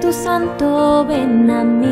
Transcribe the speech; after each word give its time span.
Espíritu 0.00 0.12
Santo, 0.12 1.04
ven 1.06 1.50
a 1.50 1.62
mí. 1.62 1.86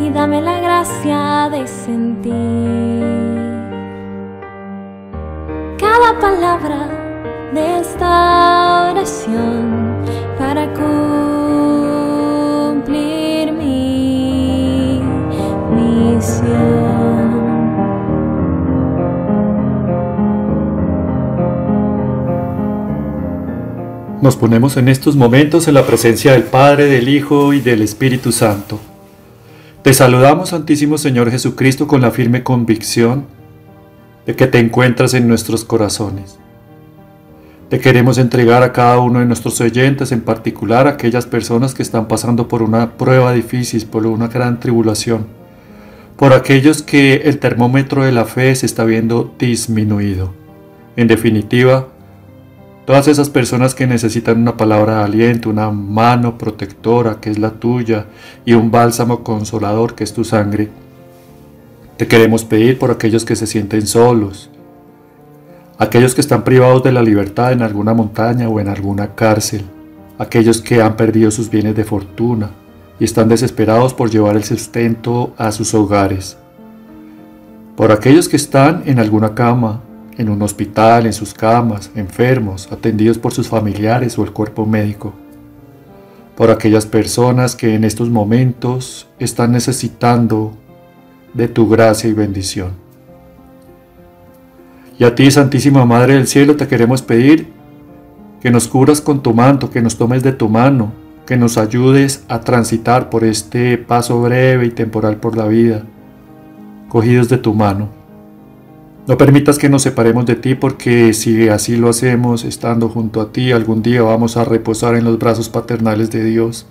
Y 0.00 0.10
dame 0.10 0.42
la 0.42 0.58
gracia 0.60 1.48
de 1.52 1.66
sentir 1.68 2.32
cada 5.78 6.18
palabra 6.18 6.88
de 7.54 7.78
esta 7.78 8.90
oración 8.90 9.71
Nos 24.22 24.36
ponemos 24.36 24.76
en 24.76 24.88
estos 24.88 25.16
momentos 25.16 25.66
en 25.66 25.74
la 25.74 25.84
presencia 25.84 26.30
del 26.30 26.44
Padre, 26.44 26.84
del 26.84 27.08
Hijo 27.08 27.52
y 27.52 27.60
del 27.60 27.82
Espíritu 27.82 28.30
Santo. 28.30 28.78
Te 29.82 29.92
saludamos, 29.92 30.50
Santísimo 30.50 30.96
Señor 30.96 31.28
Jesucristo, 31.32 31.88
con 31.88 32.02
la 32.02 32.12
firme 32.12 32.44
convicción 32.44 33.26
de 34.24 34.36
que 34.36 34.46
te 34.46 34.60
encuentras 34.60 35.14
en 35.14 35.26
nuestros 35.26 35.64
corazones. 35.64 36.38
Te 37.68 37.80
queremos 37.80 38.16
entregar 38.16 38.62
a 38.62 38.72
cada 38.72 39.00
uno 39.00 39.18
de 39.18 39.26
nuestros 39.26 39.60
oyentes, 39.60 40.12
en 40.12 40.20
particular 40.20 40.86
a 40.86 40.90
aquellas 40.90 41.26
personas 41.26 41.74
que 41.74 41.82
están 41.82 42.06
pasando 42.06 42.46
por 42.46 42.62
una 42.62 42.92
prueba 42.92 43.32
difícil, 43.32 43.86
por 43.86 44.06
una 44.06 44.28
gran 44.28 44.60
tribulación, 44.60 45.26
por 46.16 46.32
aquellos 46.32 46.82
que 46.82 47.22
el 47.24 47.40
termómetro 47.40 48.04
de 48.04 48.12
la 48.12 48.24
fe 48.24 48.54
se 48.54 48.66
está 48.66 48.84
viendo 48.84 49.34
disminuido. 49.36 50.32
En 50.94 51.08
definitiva, 51.08 51.88
Todas 52.84 53.06
esas 53.06 53.30
personas 53.30 53.76
que 53.76 53.86
necesitan 53.86 54.40
una 54.40 54.56
palabra 54.56 54.98
de 54.98 55.04
aliento, 55.04 55.50
una 55.50 55.70
mano 55.70 56.36
protectora 56.36 57.20
que 57.20 57.30
es 57.30 57.38
la 57.38 57.50
tuya 57.50 58.06
y 58.44 58.54
un 58.54 58.72
bálsamo 58.72 59.22
consolador 59.22 59.94
que 59.94 60.02
es 60.02 60.12
tu 60.12 60.24
sangre. 60.24 60.68
Te 61.96 62.08
queremos 62.08 62.44
pedir 62.44 62.80
por 62.80 62.90
aquellos 62.90 63.24
que 63.24 63.36
se 63.36 63.46
sienten 63.46 63.86
solos, 63.86 64.50
aquellos 65.78 66.16
que 66.16 66.20
están 66.20 66.42
privados 66.42 66.82
de 66.82 66.90
la 66.90 67.02
libertad 67.02 67.52
en 67.52 67.62
alguna 67.62 67.94
montaña 67.94 68.48
o 68.48 68.58
en 68.58 68.66
alguna 68.66 69.14
cárcel, 69.14 69.62
aquellos 70.18 70.60
que 70.60 70.82
han 70.82 70.96
perdido 70.96 71.30
sus 71.30 71.48
bienes 71.48 71.76
de 71.76 71.84
fortuna 71.84 72.50
y 72.98 73.04
están 73.04 73.28
desesperados 73.28 73.94
por 73.94 74.10
llevar 74.10 74.34
el 74.34 74.42
sustento 74.42 75.34
a 75.38 75.52
sus 75.52 75.72
hogares, 75.72 76.36
por 77.76 77.92
aquellos 77.92 78.28
que 78.28 78.36
están 78.36 78.82
en 78.86 78.98
alguna 78.98 79.36
cama 79.36 79.82
en 80.18 80.28
un 80.28 80.42
hospital, 80.42 81.06
en 81.06 81.12
sus 81.12 81.32
camas, 81.34 81.90
enfermos, 81.94 82.70
atendidos 82.70 83.18
por 83.18 83.32
sus 83.32 83.48
familiares 83.48 84.18
o 84.18 84.24
el 84.24 84.32
cuerpo 84.32 84.66
médico, 84.66 85.12
por 86.36 86.50
aquellas 86.50 86.86
personas 86.86 87.56
que 87.56 87.74
en 87.74 87.84
estos 87.84 88.10
momentos 88.10 89.08
están 89.18 89.52
necesitando 89.52 90.52
de 91.34 91.48
tu 91.48 91.68
gracia 91.68 92.10
y 92.10 92.12
bendición. 92.12 92.72
Y 94.98 95.04
a 95.04 95.14
ti, 95.14 95.30
Santísima 95.30 95.84
Madre 95.84 96.14
del 96.14 96.26
Cielo, 96.26 96.56
te 96.56 96.68
queremos 96.68 97.02
pedir 97.02 97.48
que 98.40 98.50
nos 98.50 98.68
cubras 98.68 99.00
con 99.00 99.22
tu 99.22 99.32
manto, 99.32 99.70
que 99.70 99.82
nos 99.82 99.96
tomes 99.96 100.22
de 100.22 100.32
tu 100.32 100.48
mano, 100.48 100.92
que 101.26 101.36
nos 101.36 101.56
ayudes 101.56 102.24
a 102.28 102.40
transitar 102.40 103.08
por 103.08 103.24
este 103.24 103.78
paso 103.78 104.20
breve 104.20 104.66
y 104.66 104.70
temporal 104.70 105.16
por 105.16 105.36
la 105.36 105.46
vida, 105.46 105.84
cogidos 106.88 107.28
de 107.28 107.38
tu 107.38 107.54
mano 107.54 108.01
no 109.06 109.18
permitas 109.18 109.58
que 109.58 109.68
nos 109.68 109.82
separemos 109.82 110.26
de 110.26 110.36
ti 110.36 110.54
porque 110.54 111.12
si 111.12 111.48
así 111.48 111.76
lo 111.76 111.88
hacemos, 111.88 112.44
estando 112.44 112.88
junto 112.88 113.20
a 113.20 113.32
ti, 113.32 113.50
algún 113.50 113.82
día 113.82 114.02
vamos 114.02 114.36
a 114.36 114.44
reposar 114.44 114.94
en 114.94 115.04
los 115.04 115.18
brazos 115.18 115.48
paternales 115.48 116.10
de 116.10 116.22
Dios, 116.22 116.66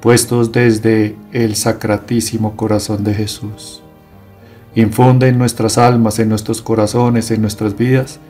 puestos 0.00 0.52
desde 0.52 1.16
el 1.32 1.56
sacratísimo 1.56 2.56
corazón 2.56 3.04
de 3.04 3.14
Jesús. 3.14 3.82
Infunde 4.74 5.28
en 5.28 5.38
nuestras 5.38 5.78
almas, 5.78 6.18
en 6.18 6.28
nuestros 6.28 6.60
corazones, 6.60 7.30
en 7.30 7.40
nuestras 7.40 7.74
vidas, 7.74 8.20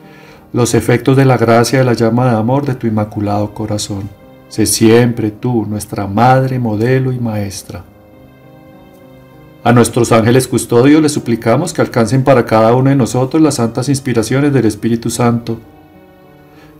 los 0.53 0.73
efectos 0.73 1.17
de 1.17 1.25
la 1.25 1.37
gracia 1.37 1.79
de 1.79 1.85
la 1.85 1.93
llama 1.93 2.31
de 2.31 2.37
amor 2.37 2.65
de 2.65 2.75
tu 2.75 2.87
inmaculado 2.87 3.53
corazón. 3.53 4.09
Sé 4.47 4.65
siempre 4.65 5.31
tú, 5.31 5.65
nuestra 5.65 6.07
Madre, 6.07 6.59
modelo 6.59 7.11
y 7.11 7.19
Maestra. 7.19 7.83
A 9.67 9.73
nuestros 9.73 10.13
ángeles 10.13 10.47
custodios 10.47 11.01
les 11.01 11.11
suplicamos 11.11 11.73
que 11.73 11.81
alcancen 11.81 12.23
para 12.23 12.45
cada 12.45 12.73
uno 12.73 12.89
de 12.89 12.95
nosotros 12.95 13.43
las 13.43 13.55
santas 13.55 13.89
inspiraciones 13.89 14.53
del 14.53 14.63
Espíritu 14.63 15.09
Santo. 15.09 15.59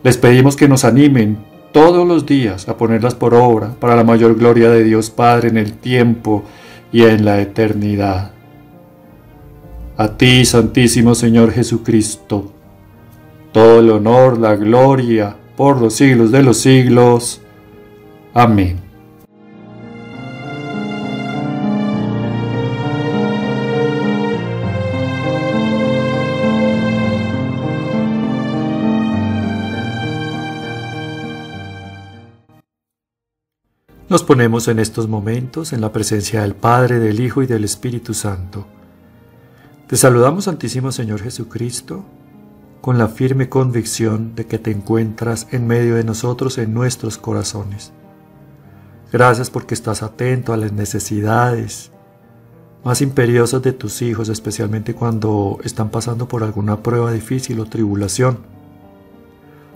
Les 0.04 0.16
pedimos 0.16 0.56
que 0.56 0.70
nos 0.70 0.86
animen 0.86 1.38
todos 1.74 2.08
los 2.08 2.26
días 2.26 2.70
a 2.70 2.78
ponerlas 2.78 3.14
por 3.14 3.34
obra 3.34 3.76
para 3.78 3.98
la 3.98 4.06
mayor 4.06 4.38
gloria 4.38 4.70
de 4.70 4.86
Dios 4.86 5.10
Padre 5.10 5.50
en 5.50 5.58
el 5.58 5.74
tiempo 5.74 6.46
y 6.94 7.04
en 7.04 7.26
la 7.26 7.42
eternidad. 7.42 8.32
A 9.98 10.08
ti, 10.16 10.46
Santísimo 10.46 11.14
Señor 11.14 11.52
Jesucristo, 11.52 12.54
todo 13.52 13.82
el 13.82 13.90
honor, 13.90 14.40
la 14.40 14.56
gloria, 14.56 15.36
por 15.58 15.82
los 15.82 15.94
siglos 15.94 16.32
de 16.32 16.42
los 16.42 16.60
siglos. 16.60 17.42
Amén. 18.34 18.87
Nos 34.10 34.24
ponemos 34.24 34.70
en 34.70 34.80
estos 34.80 35.10
momentos 35.10 35.74
en 35.74 35.82
la 35.82 35.92
presencia 35.92 36.42
del 36.42 36.56
Padre, 36.56 36.98
del 36.98 37.20
Hijo 37.20 37.44
y 37.44 37.46
del 37.46 37.66
Espíritu 37.66 38.14
Santo. 38.14 38.66
Te 39.88 39.98
saludamos, 39.98 40.46
Santísimo 40.46 40.94
Señor 40.94 41.22
Jesucristo, 41.22 42.06
con 42.80 42.98
la 42.98 43.10
firme 43.10 43.50
convicción 43.50 44.34
de 44.34 44.46
que 44.46 44.60
te 44.60 44.72
encuentras 44.72 45.48
en 45.52 45.68
medio 45.68 45.96
de 45.96 46.06
nosotros 46.06 46.58
en 46.58 46.74
nuestros 46.74 47.18
corazones. 47.18 47.92
Gracias 49.12 49.50
porque 49.50 49.74
estás 49.74 50.02
atento 50.02 50.54
a 50.54 50.58
las 50.58 50.72
necesidades 50.72 51.92
más 52.86 53.02
imperiosas 53.02 53.62
de 53.62 53.74
tus 53.74 54.02
hijos, 54.02 54.30
especialmente 54.30 54.96
cuando 54.96 55.60
están 55.66 55.90
pasando 55.90 56.30
por 56.30 56.46
alguna 56.46 56.82
prueba 56.82 57.12
difícil 57.12 57.60
o 57.60 57.66
tribulación, 57.66 58.38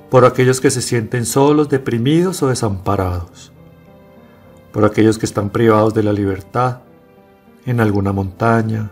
por 0.10 0.24
aquellos 0.24 0.62
que 0.62 0.72
se 0.72 0.82
sienten 0.82 1.26
solos, 1.26 1.68
deprimidos 1.68 2.42
o 2.44 2.48
desamparados 2.48 3.52
por 4.72 4.86
aquellos 4.86 5.18
que 5.18 5.26
están 5.26 5.50
privados 5.50 5.94
de 5.94 6.04
la 6.04 6.14
libertad, 6.14 6.80
en 7.66 7.80
alguna 7.80 8.12
montaña, 8.12 8.92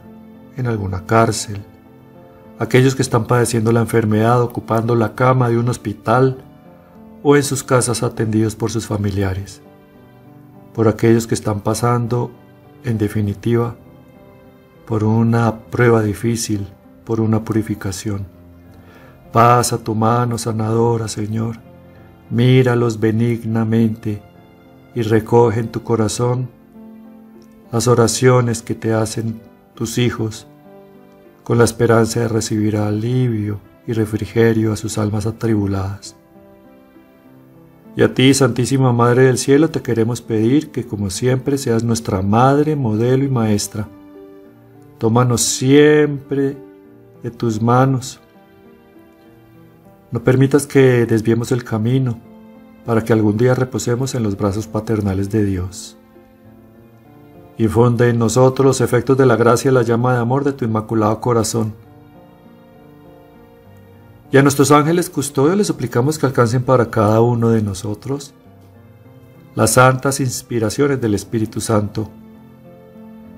en 0.58 0.68
alguna 0.68 1.06
cárcel, 1.06 1.62
aquellos 2.60 2.96
que 2.96 3.02
están 3.02 3.26
padeciendo 3.26 3.72
la 3.72 3.80
enfermedad 3.80 4.42
ocupando 4.42 4.96
la 4.96 5.16
cama 5.16 5.50
de 5.50 5.58
un 5.58 5.70
hospital 5.70 6.38
o 7.24 7.36
en 7.36 7.44
sus 7.44 7.64
casas 7.64 8.04
atendidos 8.04 8.56
por 8.56 8.72
sus 8.72 8.86
familiares, 8.86 9.62
por 10.74 10.88
aquellos 10.88 11.28
que 11.28 11.36
están 11.36 11.62
pasando, 11.62 12.32
en 12.84 12.98
definitiva, 12.98 13.76
por 14.86 15.04
una 15.04 15.60
prueba 15.66 16.02
difícil, 16.02 16.68
por 17.06 17.22
una 17.22 17.44
purificación. 17.44 18.28
Pasa 19.32 19.78
tu 19.78 19.96
mano 19.96 20.38
sanadora, 20.38 21.08
Señor, 21.08 21.58
míralos 22.30 23.00
benignamente 23.00 24.22
y 24.96 25.02
recoge 25.02 25.60
en 25.60 25.70
tu 25.70 25.84
corazón 25.84 26.50
las 27.72 27.88
oraciones 27.88 28.62
que 28.62 28.76
te 28.76 28.94
hacen 28.94 29.42
tus 29.76 29.98
hijos 29.98 30.48
con 31.44 31.58
la 31.58 31.64
esperanza 31.64 32.22
de 32.22 32.28
recibir 32.28 32.78
alivio 32.78 33.60
y 33.88 33.94
refrigerio 33.94 34.74
a 34.74 34.78
sus 34.78 34.98
almas 34.98 35.26
atribuladas. 35.26 36.16
Y 37.96 38.04
a 38.04 38.14
ti, 38.14 38.34
Santísima 38.34 38.94
Madre 38.94 39.24
del 39.24 39.38
Cielo, 39.38 39.70
te 39.70 39.82
queremos 39.82 40.22
pedir 40.22 40.72
que 40.72 40.86
como 40.86 41.10
siempre 41.10 41.58
seas 41.58 41.84
nuestra 41.84 42.22
Madre, 42.22 42.76
modelo 42.76 43.24
y 43.24 43.30
Maestra. 43.30 43.88
Tómanos 45.00 45.42
siempre 45.42 46.56
de 47.24 47.32
tus 47.32 47.62
manos. 47.62 48.20
No 50.12 50.24
permitas 50.24 50.66
que 50.66 51.06
desviemos 51.06 51.52
el 51.52 51.64
camino 51.64 52.20
para 52.86 53.04
que 53.04 53.14
algún 53.14 53.38
día 53.38 53.54
reposemos 53.54 54.16
en 54.16 54.24
los 54.24 54.38
brazos 54.38 54.68
paternales 54.68 55.30
de 55.30 55.46
Dios. 55.46 55.98
Infunde 57.58 58.10
en 58.10 58.20
nosotros 58.20 58.66
los 58.66 58.82
efectos 58.82 59.18
de 59.18 59.26
la 59.26 59.36
gracia 59.36 59.70
y 59.70 59.74
la 59.74 59.82
llama 59.82 60.14
de 60.14 60.20
amor 60.20 60.44
de 60.44 60.54
tu 60.54 60.66
inmaculado 60.66 61.20
corazón. 61.20 61.74
Y 64.32 64.38
a 64.38 64.42
nuestros 64.44 64.72
ángeles 64.72 65.10
custodios 65.10 65.58
les 65.58 65.68
suplicamos 65.68 66.18
que 66.18 66.26
alcancen 66.26 66.64
para 66.64 66.90
cada 66.90 67.20
uno 67.22 67.50
de 67.50 67.62
nosotros 67.62 68.34
las 69.56 69.72
santas 69.72 70.20
inspiraciones 70.20 71.02
del 71.02 71.16
Espíritu 71.16 71.60
Santo. 71.60 72.10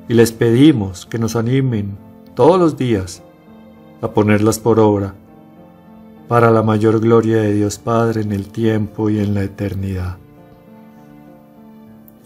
Y 0.08 0.14
les 0.14 0.32
pedimos 0.32 1.06
que 1.06 1.18
nos 1.18 1.36
animen 1.36 1.98
todos 2.36 2.60
los 2.60 2.78
días 2.78 3.24
a 4.02 4.10
ponerlas 4.12 4.60
por 4.60 4.80
obra 4.80 5.16
para 6.32 6.50
la 6.50 6.64
mayor 6.64 7.02
gloria 7.02 7.42
de 7.42 7.54
Dios 7.54 7.78
Padre 7.78 8.22
en 8.22 8.32
el 8.32 8.48
tiempo 8.48 9.10
y 9.10 9.20
en 9.20 9.34
la 9.34 9.44
eternidad. 9.44 10.18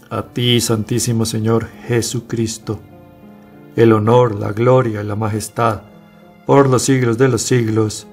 A 0.08 0.22
ti, 0.22 0.60
Santísimo 0.60 1.26
Señor 1.26 1.66
Jesucristo, 1.88 2.78
el 3.74 3.92
honor, 3.92 4.36
la 4.36 4.52
gloria 4.52 5.02
y 5.02 5.04
la 5.04 5.16
majestad 5.16 5.80
por 6.46 6.68
los 6.68 6.82
siglos 6.82 7.18
de 7.18 7.26
los 7.26 7.42
siglos. 7.42 8.06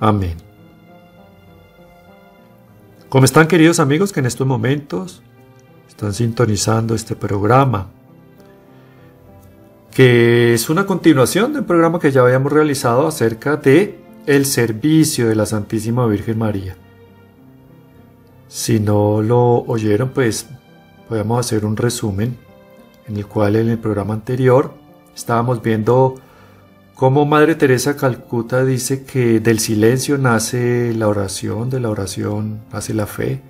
Amén. 0.00 0.34
¿Cómo 3.08 3.24
están 3.24 3.46
queridos 3.46 3.78
amigos 3.78 4.12
que 4.12 4.18
en 4.18 4.26
estos 4.26 4.48
momentos 4.48 5.22
están 5.88 6.12
sintonizando 6.12 6.96
este 6.96 7.14
programa? 7.14 7.86
Que 9.92 10.54
es 10.54 10.68
una 10.68 10.86
continuación 10.86 11.52
del 11.52 11.64
programa 11.64 12.00
que 12.00 12.10
ya 12.10 12.22
habíamos 12.22 12.50
realizado 12.50 13.06
acerca 13.06 13.56
de 13.56 14.01
el 14.26 14.46
servicio 14.46 15.28
de 15.28 15.34
la 15.34 15.46
Santísima 15.46 16.06
Virgen 16.06 16.38
María. 16.38 16.76
Si 18.46 18.78
no 18.78 19.20
lo 19.20 19.64
oyeron, 19.64 20.10
pues 20.10 20.46
podemos 21.08 21.40
hacer 21.40 21.64
un 21.64 21.76
resumen 21.76 22.36
en 23.08 23.16
el 23.16 23.26
cual 23.26 23.56
en 23.56 23.68
el 23.68 23.78
programa 23.78 24.14
anterior 24.14 24.74
estábamos 25.14 25.60
viendo 25.60 26.14
cómo 26.94 27.26
Madre 27.26 27.56
Teresa 27.56 27.96
Calcuta 27.96 28.64
dice 28.64 29.04
que 29.04 29.40
del 29.40 29.58
silencio 29.58 30.18
nace 30.18 30.94
la 30.94 31.08
oración, 31.08 31.68
de 31.68 31.80
la 31.80 31.90
oración 31.90 32.60
nace 32.72 32.94
la 32.94 33.06
fe, 33.06 33.42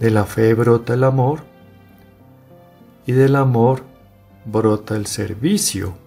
de 0.00 0.10
la 0.10 0.24
fe 0.24 0.54
brota 0.54 0.94
el 0.94 1.04
amor 1.04 1.40
y 3.06 3.12
del 3.12 3.36
amor 3.36 3.82
brota 4.46 4.96
el 4.96 5.06
servicio. 5.06 6.03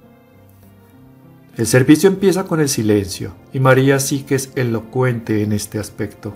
El 1.57 1.65
servicio 1.65 2.07
empieza 2.07 2.44
con 2.44 2.59
el 2.59 2.69
silencio 2.69 3.33
y 3.51 3.59
María 3.59 4.00
sí 4.00 4.21
que 4.21 4.36
es 4.36 4.51
elocuente 4.56 5.42
en 5.42 5.54
este 5.54 5.80
aspecto, 5.80 6.36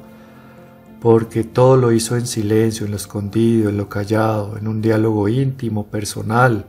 porque 1.00 1.44
todo 1.44 1.78
lo 1.78 1.92
hizo 1.92 2.18
en 2.18 2.26
silencio, 2.26 2.88
en 2.88 2.92
lo 2.92 2.98
escondido, 2.98 3.70
en 3.70 3.78
lo 3.78 3.88
callado, 3.88 4.58
en 4.58 4.68
un 4.68 4.82
diálogo 4.82 5.28
íntimo, 5.28 5.86
personal, 5.86 6.66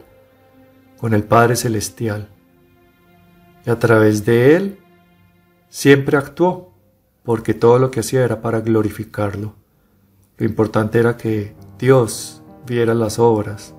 con 1.00 1.14
el 1.14 1.24
Padre 1.24 1.56
Celestial. 1.56 2.28
Y 3.64 3.70
a 3.70 3.78
través 3.78 4.26
de 4.26 4.54
Él 4.54 4.78
siempre 5.70 6.18
actuó, 6.18 6.74
porque 7.22 7.54
todo 7.54 7.78
lo 7.78 7.90
que 7.90 8.00
hacía 8.00 8.22
era 8.22 8.42
para 8.42 8.60
glorificarlo. 8.60 9.54
Lo 10.36 10.44
importante 10.44 10.98
era 10.98 11.16
que 11.16 11.54
Dios 11.78 12.42
viera 12.66 12.92
las 12.92 13.18
obras 13.18 13.74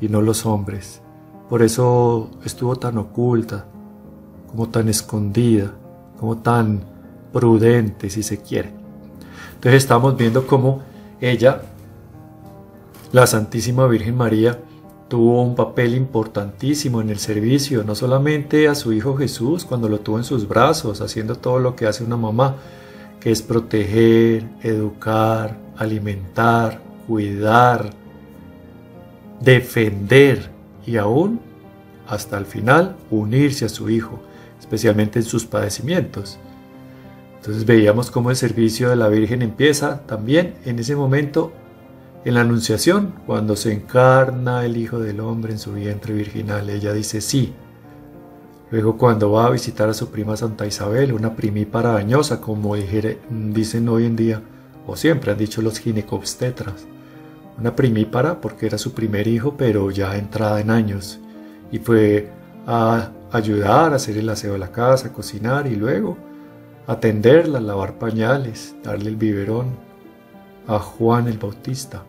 y 0.00 0.08
no 0.08 0.22
los 0.22 0.46
hombres. 0.46 1.02
Por 1.50 1.62
eso 1.62 2.30
estuvo 2.44 2.76
tan 2.76 2.96
oculta, 2.96 3.66
como 4.50 4.68
tan 4.68 4.88
escondida, 4.88 5.72
como 6.18 6.38
tan 6.38 6.80
prudente 7.32 8.10
si 8.10 8.22
se 8.22 8.40
quiere. 8.40 8.70
Entonces 9.54 9.82
estamos 9.82 10.16
viendo 10.16 10.46
cómo 10.46 10.82
ella, 11.20 11.62
la 13.12 13.26
Santísima 13.26 13.86
Virgen 13.86 14.16
María, 14.16 14.58
tuvo 15.08 15.42
un 15.42 15.54
papel 15.54 15.94
importantísimo 15.94 17.00
en 17.00 17.10
el 17.10 17.18
servicio, 17.18 17.82
no 17.82 17.94
solamente 17.94 18.68
a 18.68 18.74
su 18.74 18.92
Hijo 18.92 19.16
Jesús 19.16 19.64
cuando 19.64 19.88
lo 19.88 20.00
tuvo 20.00 20.18
en 20.18 20.24
sus 20.24 20.46
brazos, 20.46 21.00
haciendo 21.00 21.36
todo 21.36 21.58
lo 21.58 21.74
que 21.74 21.86
hace 21.86 22.04
una 22.04 22.16
mamá, 22.16 22.56
que 23.18 23.30
es 23.30 23.42
proteger, 23.42 24.48
educar, 24.62 25.58
alimentar, 25.76 26.80
cuidar, 27.06 27.90
defender 29.40 30.50
y 30.86 30.98
aún, 30.98 31.40
hasta 32.06 32.38
el 32.38 32.44
final, 32.44 32.96
unirse 33.10 33.64
a 33.64 33.68
su 33.68 33.90
Hijo 33.90 34.20
especialmente 34.58 35.18
en 35.18 35.24
sus 35.24 35.44
padecimientos. 35.44 36.38
Entonces 37.36 37.64
veíamos 37.64 38.10
cómo 38.10 38.30
el 38.30 38.36
servicio 38.36 38.90
de 38.90 38.96
la 38.96 39.08
Virgen 39.08 39.42
empieza 39.42 40.00
también 40.06 40.54
en 40.64 40.78
ese 40.78 40.96
momento 40.96 41.52
en 42.24 42.34
la 42.34 42.40
Anunciación, 42.40 43.14
cuando 43.26 43.56
se 43.56 43.72
encarna 43.72 44.64
el 44.64 44.76
Hijo 44.76 44.98
del 44.98 45.20
Hombre 45.20 45.52
en 45.52 45.58
su 45.58 45.72
vientre 45.72 46.12
virginal. 46.12 46.68
Ella 46.68 46.92
dice 46.92 47.20
sí. 47.20 47.54
Luego 48.70 48.98
cuando 48.98 49.30
va 49.30 49.46
a 49.46 49.50
visitar 49.50 49.88
a 49.88 49.94
su 49.94 50.10
prima 50.10 50.36
Santa 50.36 50.66
Isabel, 50.66 51.12
una 51.12 51.34
primípara 51.36 51.92
dañosa, 51.92 52.40
como 52.40 52.74
dicen 52.74 53.88
hoy 53.88 54.04
en 54.04 54.16
día, 54.16 54.42
o 54.86 54.96
siempre 54.96 55.32
han 55.32 55.38
dicho 55.38 55.62
los 55.62 55.78
ginecobstetras. 55.78 56.86
Una 57.58 57.74
primípara 57.74 58.40
porque 58.40 58.66
era 58.66 58.78
su 58.78 58.92
primer 58.92 59.26
hijo, 59.26 59.54
pero 59.56 59.90
ya 59.90 60.16
entrada 60.18 60.60
en 60.60 60.70
años. 60.70 61.18
Y 61.72 61.78
fue 61.78 62.30
a 62.66 63.10
ayudar 63.32 63.92
a 63.92 63.96
hacer 63.96 64.16
el 64.16 64.28
aseo 64.28 64.54
de 64.54 64.58
la 64.58 64.72
casa, 64.72 65.12
cocinar 65.12 65.66
y 65.66 65.76
luego 65.76 66.16
atenderla, 66.86 67.60
lavar 67.60 67.98
pañales, 67.98 68.74
darle 68.82 69.10
el 69.10 69.16
biberón 69.16 69.76
a 70.66 70.78
Juan 70.78 71.28
el 71.28 71.38
Bautista. 71.38 72.02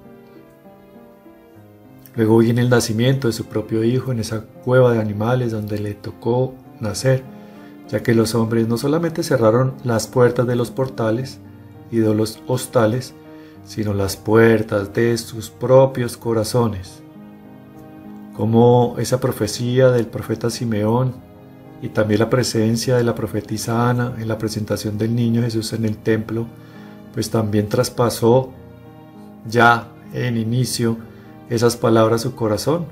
Luego 2.16 2.38
viene 2.39 2.62
el 2.62 2.69
nacimiento 2.69 3.27
de 3.27 3.33
su 3.33 3.45
propio 3.45 3.83
hijo 3.83 4.12
en 4.12 4.19
esa 4.19 4.42
cueva 4.63 4.94
de 4.94 5.00
animales 5.00 5.51
donde 5.51 5.80
le 5.80 5.94
tocó 5.94 6.54
nacer, 6.80 7.24
ya 7.89 8.01
que 8.04 8.13
los 8.13 8.36
hombres 8.36 8.68
no 8.68 8.77
solamente 8.77 9.24
cerraron 9.24 9.74
las 9.83 10.07
puertas 10.07 10.48
de 10.48 10.56
los 10.56 10.72
portales 10.72 11.39
y 11.92 11.98
de 11.98 12.13
los 12.13 12.42
hostales, 12.48 13.13
sino 13.65 13.94
las 13.94 14.15
puertas 14.15 14.94
de 14.94 15.18
sus 15.18 15.50
propios 15.50 16.18
corazones 16.18 17.04
como 18.39 18.95
esa 19.00 19.19
profecía 19.19 19.91
del 19.91 20.06
profeta 20.06 20.50
Simeón 20.50 21.13
y 21.81 21.89
también 21.89 22.21
la 22.21 22.30
presencia 22.30 22.95
de 22.95 23.03
la 23.03 23.13
profetisa 23.13 23.89
Ana 23.89 24.13
en 24.18 24.30
la 24.30 24.38
presentación 24.38 24.97
del 24.97 25.13
niño 25.13 25.41
Jesús 25.41 25.74
en 25.74 25.83
el 25.83 25.97
templo, 25.97 26.45
pues 27.13 27.30
también 27.30 27.68
traspasó 27.68 28.51
ya 29.45 29.89
en 30.13 30.38
inicio 30.38 30.95
esas 31.50 31.75
palabras 31.75 32.21
su 32.21 32.33
corazón, 32.33 32.86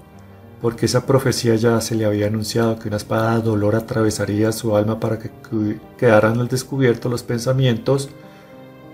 porque 0.62 0.86
esa 0.86 1.06
profecía 1.06 1.56
ya 1.56 1.80
se 1.80 1.96
le 1.96 2.04
había 2.04 2.28
anunciado 2.28 2.78
que 2.78 2.90
una 2.90 2.98
espada 2.98 3.38
de 3.38 3.44
dolor 3.44 3.78
atravesaría 3.78 4.52
su 4.52 4.76
alma 4.76 5.00
para 5.00 5.18
que 5.18 5.32
quedaran 5.98 6.42
al 6.42 6.50
descubierto 6.50 7.08
los 7.08 7.24
pensamientos 7.24 8.10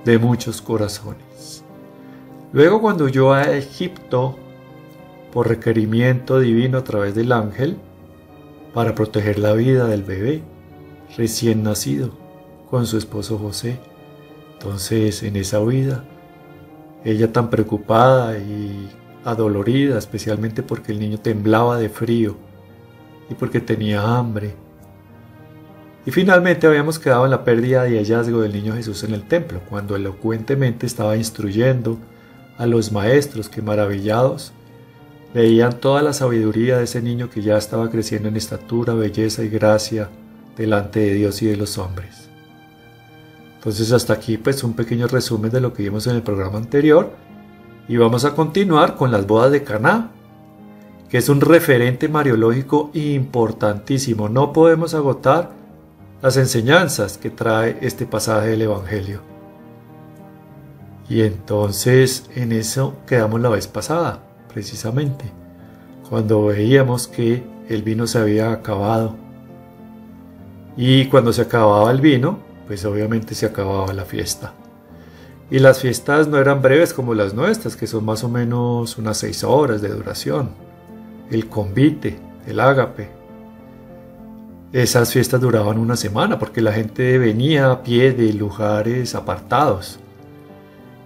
de 0.05 0.19
muchos 0.19 0.61
corazones. 0.61 1.63
Luego 2.51 2.79
cuando 2.79 3.05
huyó 3.05 3.33
a 3.33 3.41
Egipto, 3.55 4.37
por 5.33 5.49
requerimiento 5.49 6.39
divino 6.39 6.77
a 6.77 6.83
través 6.83 7.15
del 7.15 7.31
ángel 7.31 7.77
para 8.71 8.93
proteger 8.93 9.39
la 9.39 9.53
vida 9.53 9.87
del 9.87 10.03
bebé 10.03 10.43
recién 11.17 11.63
nacido 11.63 12.11
con 12.69 12.85
su 12.85 12.99
esposo 12.99 13.39
José. 13.39 13.79
Entonces 14.53 15.23
en 15.23 15.35
esa 15.35 15.59
vida, 15.59 16.03
ella 17.03 17.33
tan 17.33 17.49
preocupada 17.49 18.37
y 18.37 18.89
adolorida, 19.25 19.97
especialmente 19.97 20.61
porque 20.61 20.91
el 20.91 20.99
niño 20.99 21.17
temblaba 21.19 21.77
de 21.77 21.89
frío 21.89 22.35
y 23.27 23.33
porque 23.33 23.59
tenía 23.59 24.01
hambre. 24.03 24.53
Y 26.05 26.11
finalmente 26.11 26.67
habíamos 26.67 26.99
quedado 26.99 27.25
en 27.25 27.31
la 27.31 27.43
pérdida 27.43 27.89
y 27.89 27.97
hallazgo 27.97 28.41
del 28.41 28.53
niño 28.53 28.75
Jesús 28.75 29.03
en 29.03 29.13
el 29.13 29.23
templo, 29.23 29.61
cuando 29.67 29.95
elocuentemente 29.95 30.85
estaba 30.85 31.17
instruyendo 31.17 31.97
a 32.57 32.67
los 32.67 32.91
maestros 32.91 33.49
que 33.49 33.63
maravillados 33.63 34.53
Veían 35.33 35.79
toda 35.79 36.03
la 36.03 36.13
sabiduría 36.13 36.77
de 36.77 36.83
ese 36.83 37.01
niño 37.01 37.29
que 37.29 37.41
ya 37.41 37.57
estaba 37.57 37.89
creciendo 37.89 38.29
en 38.29 38.35
estatura, 38.35 38.93
belleza 38.93 39.43
y 39.43 39.49
gracia 39.49 40.09
delante 40.55 40.99
de 40.99 41.13
Dios 41.15 41.41
y 41.41 41.47
de 41.47 41.57
los 41.57 41.79
hombres. 41.79 42.29
Entonces 43.55 43.91
hasta 43.91 44.13
aquí 44.13 44.37
pues 44.37 44.63
un 44.63 44.73
pequeño 44.73 45.07
resumen 45.07 45.49
de 45.49 45.61
lo 45.61 45.73
que 45.73 45.83
vimos 45.83 46.05
en 46.05 46.15
el 46.15 46.21
programa 46.21 46.57
anterior 46.59 47.11
y 47.87 47.97
vamos 47.97 48.25
a 48.25 48.35
continuar 48.35 48.95
con 48.95 49.11
las 49.11 49.25
bodas 49.25 49.51
de 49.51 49.63
Caná, 49.63 50.11
que 51.09 51.17
es 51.17 51.29
un 51.29 51.41
referente 51.41 52.07
mariológico 52.07 52.91
importantísimo. 52.93 54.29
No 54.29 54.53
podemos 54.53 54.93
agotar 54.93 55.51
las 56.21 56.37
enseñanzas 56.37 57.17
que 57.17 57.31
trae 57.31 57.79
este 57.81 58.05
pasaje 58.05 58.49
del 58.49 58.61
Evangelio. 58.61 59.21
Y 61.09 61.21
entonces 61.21 62.29
en 62.35 62.51
eso 62.51 62.97
quedamos 63.07 63.41
la 63.41 63.49
vez 63.49 63.67
pasada 63.67 64.21
precisamente, 64.53 65.25
cuando 66.09 66.45
veíamos 66.45 67.07
que 67.07 67.43
el 67.69 67.81
vino 67.83 68.07
se 68.07 68.19
había 68.19 68.51
acabado. 68.51 69.15
Y 70.77 71.07
cuando 71.07 71.33
se 71.33 71.41
acababa 71.41 71.91
el 71.91 72.01
vino, 72.01 72.39
pues 72.67 72.85
obviamente 72.85 73.35
se 73.35 73.45
acababa 73.45 73.93
la 73.93 74.05
fiesta. 74.05 74.53
Y 75.49 75.59
las 75.59 75.79
fiestas 75.79 76.27
no 76.27 76.37
eran 76.37 76.61
breves 76.61 76.93
como 76.93 77.13
las 77.13 77.33
nuestras, 77.33 77.75
que 77.75 77.87
son 77.87 78.05
más 78.05 78.23
o 78.23 78.29
menos 78.29 78.97
unas 78.97 79.17
seis 79.17 79.43
horas 79.43 79.81
de 79.81 79.89
duración. 79.89 80.49
El 81.29 81.47
convite, 81.47 82.17
el 82.47 82.59
ágape. 82.59 83.09
Esas 84.71 85.11
fiestas 85.11 85.39
duraban 85.39 85.77
una 85.77 85.95
semana 85.95 86.39
porque 86.39 86.61
la 86.61 86.73
gente 86.73 87.19
venía 87.19 87.69
a 87.69 87.83
pie 87.83 88.13
de 88.13 88.33
lugares 88.33 89.13
apartados. 89.13 89.99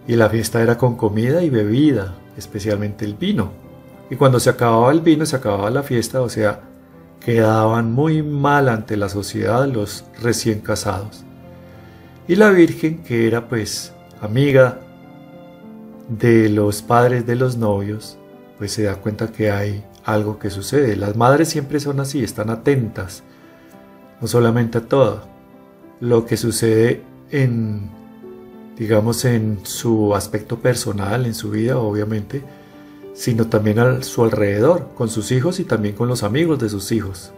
Y 0.08 0.16
la 0.16 0.30
fiesta 0.30 0.62
era 0.62 0.78
con 0.78 0.96
comida 0.96 1.44
y 1.44 1.50
bebida, 1.50 2.16
especialmente 2.38 3.06
el 3.06 3.16
vino. 3.16 3.52
Y 4.10 4.16
cuando 4.16 4.40
se 4.40 4.50
acababa 4.50 4.92
el 4.92 5.02
vino, 5.02 5.26
se 5.26 5.36
acababa 5.36 5.70
la 5.70 5.84
fiesta, 5.84 6.22
o 6.22 6.30
sea, 6.30 6.62
quedaban 7.20 7.92
muy 7.92 8.24
mal 8.24 8.70
ante 8.70 8.96
la 8.96 9.10
sociedad 9.10 9.68
los 9.68 10.06
recién 10.22 10.62
casados. 10.62 11.26
Y 12.28 12.36
la 12.36 12.52
Virgen, 12.52 13.04
que 13.04 13.28
era 13.28 13.48
pues 13.48 13.94
amiga 14.22 14.80
de 16.08 16.50
los 16.50 16.82
padres 16.82 17.26
de 17.26 17.36
los 17.36 17.58
novios, 17.58 18.18
pues 18.58 18.72
se 18.72 18.84
da 18.84 18.96
cuenta 18.96 19.32
que 19.32 19.52
hay 19.52 19.84
algo 20.06 20.40
que 20.40 20.50
sucede. 20.50 20.96
Las 20.96 21.16
madres 21.16 21.50
siempre 21.50 21.80
son 21.80 22.00
así, 22.00 22.24
están 22.24 22.50
atentas, 22.50 23.24
no 24.22 24.28
solamente 24.28 24.78
a 24.78 24.82
todo 24.82 25.24
lo 26.00 26.26
que 26.26 26.38
sucede 26.38 27.04
en, 27.32 27.90
digamos, 28.78 29.26
en 29.26 29.60
su 29.64 30.14
aspecto 30.16 30.60
personal, 30.60 31.26
en 31.26 31.34
su 31.34 31.50
vida, 31.52 31.78
obviamente, 31.78 32.44
sino 33.14 33.48
también 33.48 33.80
a 33.80 34.04
su 34.04 34.24
alrededor, 34.24 34.90
con 34.96 35.10
sus 35.10 35.32
hijos 35.32 35.60
y 35.60 35.64
también 35.64 35.96
con 35.96 36.08
los 36.08 36.24
amigos 36.24 36.60
de 36.60 36.70
sus 36.70 36.92
hijos, 36.92 37.32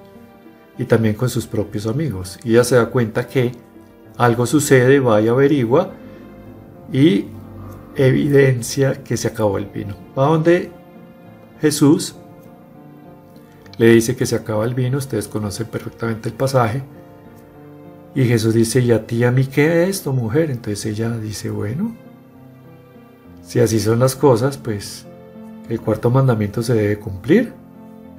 y 0.77 0.85
también 0.85 1.15
con 1.15 1.29
sus 1.29 1.47
propios 1.47 1.87
amigos. 1.87 2.37
Y 2.43 2.51
ella 2.51 2.63
se 2.63 2.75
da 2.75 2.89
cuenta 2.89 3.27
que 3.27 3.53
algo 4.17 4.45
sucede, 4.45 4.99
va 4.99 5.21
y 5.21 5.29
averigua, 5.29 5.93
y 6.91 7.27
evidencia 7.95 9.03
que 9.03 9.15
se 9.15 9.29
acabó 9.29 9.57
el 9.57 9.65
vino. 9.65 9.95
Va 10.17 10.27
donde 10.27 10.71
Jesús 11.61 12.15
le 13.77 13.87
dice 13.87 14.17
que 14.17 14.25
se 14.25 14.35
acaba 14.35 14.65
el 14.65 14.73
vino, 14.73 14.97
ustedes 14.97 15.29
conocen 15.29 15.67
perfectamente 15.67 16.27
el 16.27 16.35
pasaje. 16.35 16.83
Y 18.15 18.25
Jesús 18.25 18.53
dice, 18.53 18.79
¿y 18.81 18.91
a 18.91 19.05
ti 19.05 19.23
a 19.23 19.31
mí 19.31 19.45
qué 19.45 19.83
es 19.83 19.89
esto, 19.89 20.13
mujer? 20.13 20.51
Entonces 20.51 20.85
ella 20.85 21.11
dice, 21.17 21.49
bueno, 21.49 21.95
si 23.43 23.59
así 23.59 23.79
son 23.79 23.99
las 23.99 24.15
cosas, 24.15 24.57
pues 24.57 25.05
el 25.69 25.79
cuarto 25.79 26.09
mandamiento 26.09 26.63
se 26.63 26.73
debe 26.73 26.97
cumplir. 26.99 27.53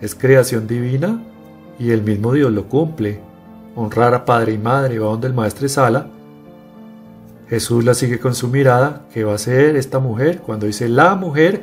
Es 0.01 0.15
creación 0.15 0.67
divina 0.67 1.23
y 1.79 1.91
el 1.91 2.03
mismo 2.03 2.33
Dios 2.33 2.53
lo 2.53 2.69
cumple. 2.69 3.21
Honrar 3.75 4.15
a 4.15 4.25
padre 4.25 4.53
y 4.53 4.59
madre, 4.59 4.99
va 4.99 5.07
donde 5.07 5.29
el 5.29 5.35
maestro 5.35 5.69
Sala 5.69 6.09
Jesús 7.51 7.85
la 7.85 7.95
sigue 7.95 8.21
con 8.21 8.37
su 8.37 8.47
mirada, 8.47 9.03
¿qué 9.13 9.25
va 9.25 9.33
a 9.33 9.35
hacer 9.35 9.75
esta 9.75 9.99
mujer? 9.99 10.39
Cuando 10.39 10.67
dice 10.67 10.89
la 10.89 11.17
mujer, 11.17 11.61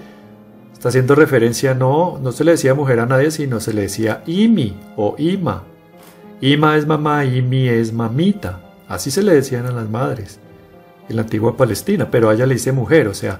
está 0.74 0.90
haciendo 0.90 1.16
referencia, 1.16 1.74
no, 1.74 2.20
no 2.22 2.34
se 2.34 2.44
le 2.44 2.52
decía 2.52 2.74
mujer 2.74 3.00
a 3.00 3.06
nadie, 3.06 3.32
sino 3.32 3.62
se 3.62 3.74
le 3.74 3.84
decía 3.84 4.22
Imi 4.28 4.78
o 4.98 5.16
Ima. 5.18 5.64
Ima 6.42 6.78
es 6.78 6.86
mamá, 6.86 7.26
Imi 7.26 7.68
es 7.68 7.94
mamita. 7.94 8.62
Así 8.88 9.12
se 9.12 9.24
le 9.24 9.34
decían 9.34 9.66
a 9.66 9.72
las 9.72 9.90
madres 9.90 10.40
en 11.10 11.16
la 11.16 11.24
antigua 11.24 11.58
Palestina, 11.58 12.10
pero 12.12 12.30
a 12.30 12.34
ella 12.34 12.46
le 12.46 12.56
dice 12.56 12.72
mujer, 12.72 13.08
o 13.08 13.14
sea, 13.14 13.40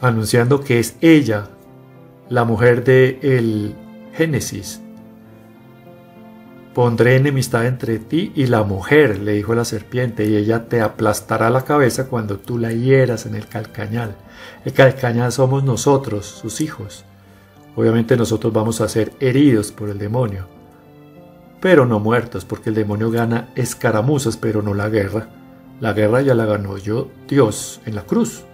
anunciando 0.00 0.60
que 0.60 0.78
es 0.78 0.96
ella, 1.00 1.48
la 2.28 2.44
mujer 2.44 2.84
de 2.84 3.18
el 3.22 3.74
Génesis, 4.14 4.80
Pondré 6.74 7.16
enemistad 7.16 7.66
entre 7.66 7.98
ti 7.98 8.30
y 8.36 8.46
la 8.46 8.62
mujer, 8.62 9.18
le 9.18 9.32
dijo 9.32 9.56
la 9.56 9.64
serpiente, 9.64 10.24
y 10.26 10.36
ella 10.36 10.68
te 10.68 10.80
aplastará 10.80 11.50
la 11.50 11.64
cabeza 11.64 12.06
cuando 12.06 12.38
tú 12.38 12.58
la 12.58 12.72
hieras 12.72 13.26
en 13.26 13.34
el 13.34 13.48
calcañal. 13.48 14.14
El 14.64 14.72
calcañal 14.72 15.32
somos 15.32 15.64
nosotros, 15.64 16.26
sus 16.26 16.60
hijos. 16.60 17.04
Obviamente 17.74 18.16
nosotros 18.16 18.52
vamos 18.52 18.80
a 18.80 18.88
ser 18.88 19.12
heridos 19.18 19.72
por 19.72 19.90
el 19.90 19.98
demonio, 19.98 20.46
pero 21.60 21.86
no 21.86 22.00
muertos, 22.00 22.44
porque 22.44 22.70
el 22.70 22.74
demonio 22.74 23.10
gana 23.10 23.50
escaramuzas, 23.54 24.36
pero 24.36 24.62
no 24.62 24.74
la 24.74 24.88
guerra. 24.88 25.28
La 25.80 25.92
guerra 25.92 26.22
ya 26.22 26.34
la 26.34 26.46
ganó 26.46 26.78
yo, 26.78 27.08
Dios, 27.28 27.80
en 27.86 27.94
la 27.94 28.02
cruz. 28.02 28.44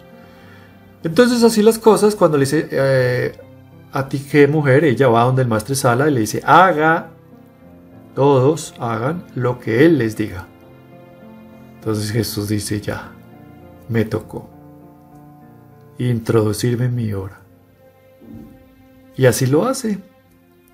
Entonces 1.02 1.42
así 1.42 1.62
las 1.62 1.78
cosas, 1.78 2.14
cuando 2.16 2.36
le 2.36 2.44
dice, 2.44 2.68
eh, 2.70 3.38
a 3.92 4.08
ti 4.08 4.18
qué 4.18 4.46
mujer, 4.46 4.84
ella 4.84 5.08
va 5.08 5.24
donde 5.24 5.42
el 5.42 5.48
maestro 5.48 5.74
Sala 5.74 6.08
y 6.08 6.14
le 6.14 6.20
dice, 6.20 6.42
haga 6.44 7.10
todos 8.16 8.74
hagan 8.78 9.24
lo 9.34 9.60
que 9.60 9.84
Él 9.84 9.98
les 9.98 10.16
diga. 10.16 10.46
Entonces 11.74 12.10
Jesús 12.10 12.48
dice, 12.48 12.80
ya, 12.80 13.12
me 13.88 14.04
tocó 14.06 14.50
introducirme 15.98 16.86
en 16.86 16.94
mi 16.94 17.12
hora. 17.12 17.40
Y 19.16 19.26
así 19.26 19.46
lo 19.46 19.66
hace. 19.66 19.98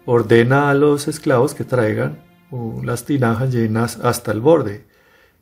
Ordena 0.05 0.71
a 0.71 0.75
los 0.75 1.09
esclavos 1.09 1.55
que 1.55 1.65
traigan 1.65 2.19
las 2.83 3.05
tinajas 3.05 3.53
llenas 3.53 3.99
hasta 4.03 4.33
el 4.33 4.41
borde. 4.41 4.85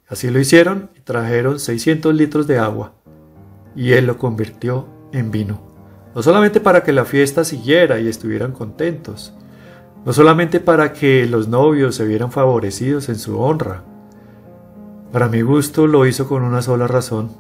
Así 0.09 0.31
lo 0.31 0.39
hicieron 0.39 0.91
y 0.97 1.01
trajeron 1.01 1.59
600 1.59 2.15
litros 2.15 2.47
de 2.47 2.59
agua 2.59 2.93
y 3.75 3.93
él 3.93 4.07
lo 4.07 4.19
convirtió 4.19 4.87
en 5.13 5.31
vino. 5.31 5.61
No 6.15 6.23
solamente 6.23 6.61
para 6.61 6.83
que 6.83 6.93
la 6.93 7.05
fiesta 7.05 7.45
siguiera 7.45 8.01
y 8.01 8.09
estuvieran 8.09 8.53
contentos, 8.53 9.33
no 10.05 10.13
solamente 10.13 10.61
para 10.61 10.93
que 10.93 11.27
los 11.27 11.49
novios 11.49 11.95
se 11.95 12.05
vieran 12.05 12.33
favorecidos 12.33 13.09
en 13.09 13.17
su 13.17 13.39
honra. 13.39 13.85
Para 15.13 15.29
mi 15.29 15.43
gusto 15.43 15.87
lo 15.87 16.07
hizo 16.07 16.29
con 16.29 16.43
una 16.43 16.63
sola 16.63 16.87
razón, 16.87 17.31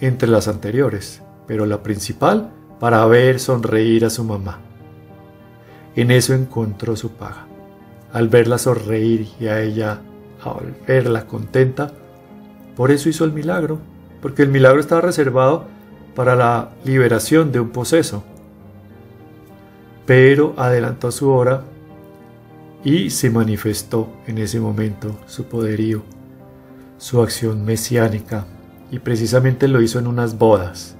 entre 0.00 0.28
las 0.28 0.48
anteriores, 0.48 1.22
pero 1.46 1.66
la 1.66 1.82
principal 1.82 2.50
para 2.80 3.04
ver 3.06 3.40
sonreír 3.40 4.04
a 4.04 4.10
su 4.10 4.24
mamá. 4.24 4.60
En 5.96 6.10
eso 6.10 6.34
encontró 6.34 6.96
su 6.96 7.10
paga. 7.10 7.46
Al 8.12 8.28
verla 8.28 8.58
sonreír 8.58 9.28
y 9.40 9.46
a 9.46 9.60
ella 9.60 10.00
al 10.42 10.74
verla 10.86 11.26
contenta, 11.26 11.92
por 12.76 12.90
eso 12.90 13.08
hizo 13.08 13.24
el 13.24 13.32
milagro, 13.32 13.78
porque 14.20 14.42
el 14.42 14.48
milagro 14.48 14.80
estaba 14.80 15.00
reservado 15.00 15.64
para 16.14 16.36
la 16.36 16.70
liberación 16.84 17.50
de 17.50 17.60
un 17.60 17.70
poseso 17.70 18.24
pero 20.06 20.54
adelantó 20.56 21.10
su 21.10 21.30
hora 21.30 21.62
y 22.82 23.10
se 23.10 23.30
manifestó 23.30 24.08
en 24.26 24.38
ese 24.38 24.60
momento 24.60 25.18
su 25.26 25.44
poderío, 25.44 26.02
su 26.98 27.22
acción 27.22 27.64
mesiánica, 27.64 28.44
y 28.90 28.98
precisamente 28.98 29.66
lo 29.66 29.80
hizo 29.80 29.98
en 29.98 30.06
unas 30.06 30.36
bodas, 30.36 30.96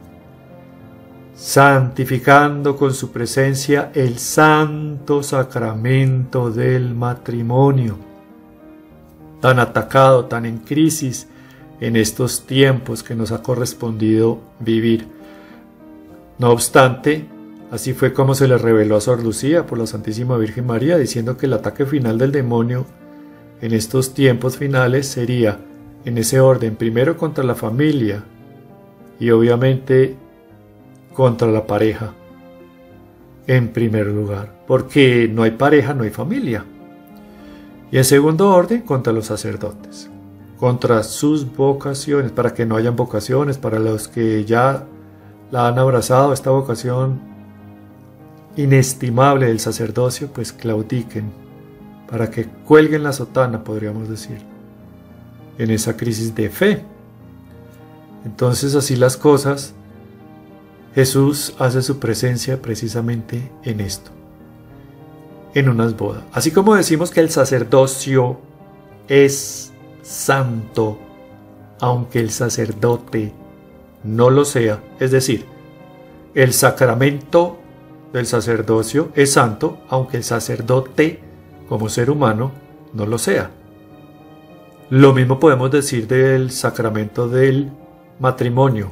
santificando 1.35 2.77
con 2.77 2.95
su 2.95 3.11
presencia 3.11 3.91
el 3.95 4.19
santo 4.19 5.23
sacramento 5.23 6.51
del 6.51 6.95
matrimonio, 6.95 7.97
tan 9.41 9.59
atacado, 9.59 10.27
tan 10.27 10.47
en 10.47 10.59
crisis 10.59 11.29
en 11.81 11.97
estos 11.97 12.47
tiempos 12.47 13.03
que 13.03 13.15
nos 13.15 13.33
ha 13.33 13.43
correspondido 13.43 14.39
vivir. 14.61 15.07
No 16.39 16.51
obstante, 16.51 17.29
Así 17.75 17.93
fue 17.93 18.13
como 18.13 18.37
se 18.37 18.47
le 18.47 18.57
reveló 18.57 18.95
a 18.95 19.01
Sor 19.01 19.21
Lucía 19.25 19.67
por 19.67 19.79
la 19.79 19.89
Santísima 19.89 20.37
Virgen 20.37 20.65
María, 20.65 20.97
diciendo 20.97 21.37
que 21.37 21.47
el 21.47 21.55
ataque 21.55 21.87
final 21.87 22.19
del 22.19 22.31
demonio 22.31 22.87
en 23.61 23.73
estos 23.73 24.15
tiempos 24.15 24.57
finales 24.57 25.09
sería, 25.09 25.59
en 26.05 26.17
ese 26.17 26.39
orden, 26.39 26.77
primero 26.77 27.17
contra 27.17 27.43
la 27.43 27.57
familia 27.57 28.23
y 29.19 29.31
obviamente 29.31 30.15
contra 31.15 31.49
la 31.49 31.67
pareja, 31.67 32.13
en 33.47 33.69
primer 33.69 34.09
lugar, 34.09 34.65
porque 34.67 35.31
no 35.33 35.43
hay 35.43 35.53
pareja, 35.53 35.95
no 35.95 36.03
hay 36.03 36.11
familia. 36.11 36.65
Y 37.91 37.99
en 37.99 38.05
segundo 38.05 38.51
orden, 38.51 38.83
contra 38.83 39.13
los 39.13 39.27
sacerdotes, 39.27 40.11
contra 40.59 41.03
sus 41.03 41.57
vocaciones, 41.57 42.33
para 42.33 42.53
que 42.53 42.67
no 42.67 42.77
hayan 42.77 42.97
vocaciones, 42.97 43.57
para 43.57 43.79
los 43.79 44.09
que 44.09 44.45
ya 44.45 44.85
la 45.51 45.69
han 45.69 45.79
abrazado, 45.79 46.33
esta 46.33 46.51
vocación 46.51 47.21
inestimable 48.57 49.47
del 49.47 49.61
sacerdocio, 49.61 50.29
pues 50.33 50.53
claudiquen, 50.53 51.31
para 52.11 52.31
que 52.31 52.47
cuelguen 52.47 53.03
la 53.03 53.13
sotana, 53.13 53.63
podríamos 53.63 54.09
decir, 54.09 54.39
en 55.59 55.71
esa 55.71 55.97
crisis 55.97 56.35
de 56.35 56.51
fe. 56.51 56.85
Entonces 58.25 58.75
así 58.75 58.97
las 58.97 59.17
cosas, 59.17 59.75
Jesús 60.95 61.55
hace 61.59 61.83
su 61.83 61.99
presencia 61.99 62.63
precisamente 62.63 63.51
en 63.65 63.81
esto, 63.81 64.11
en 65.55 65.69
unas 65.69 65.97
bodas. 65.97 66.23
Así 66.33 66.53
como 66.53 66.75
decimos 66.75 67.11
que 67.11 67.21
el 67.21 67.31
sacerdocio 67.31 68.39
es 69.09 69.73
santo, 70.03 70.99
aunque 71.81 72.21
el 72.21 72.31
sacerdote 72.31 73.33
no 74.05 74.31
lo 74.31 74.45
sea, 74.45 74.81
es 75.01 75.11
decir, 75.11 75.47
el 76.35 76.53
sacramento 76.53 77.59
del 78.13 78.27
sacerdocio 78.27 79.11
es 79.15 79.33
santo, 79.33 79.79
aunque 79.89 80.17
el 80.17 80.25
sacerdote, 80.25 81.21
como 81.69 81.89
ser 81.89 82.11
humano, 82.11 82.53
no 82.93 83.07
lo 83.07 83.19
sea. 83.19 83.51
Lo 84.91 85.13
mismo 85.13 85.41
podemos 85.41 85.71
decir 85.71 86.07
del 86.07 86.51
sacramento 86.51 87.29
del 87.29 87.73
matrimonio. 88.21 88.91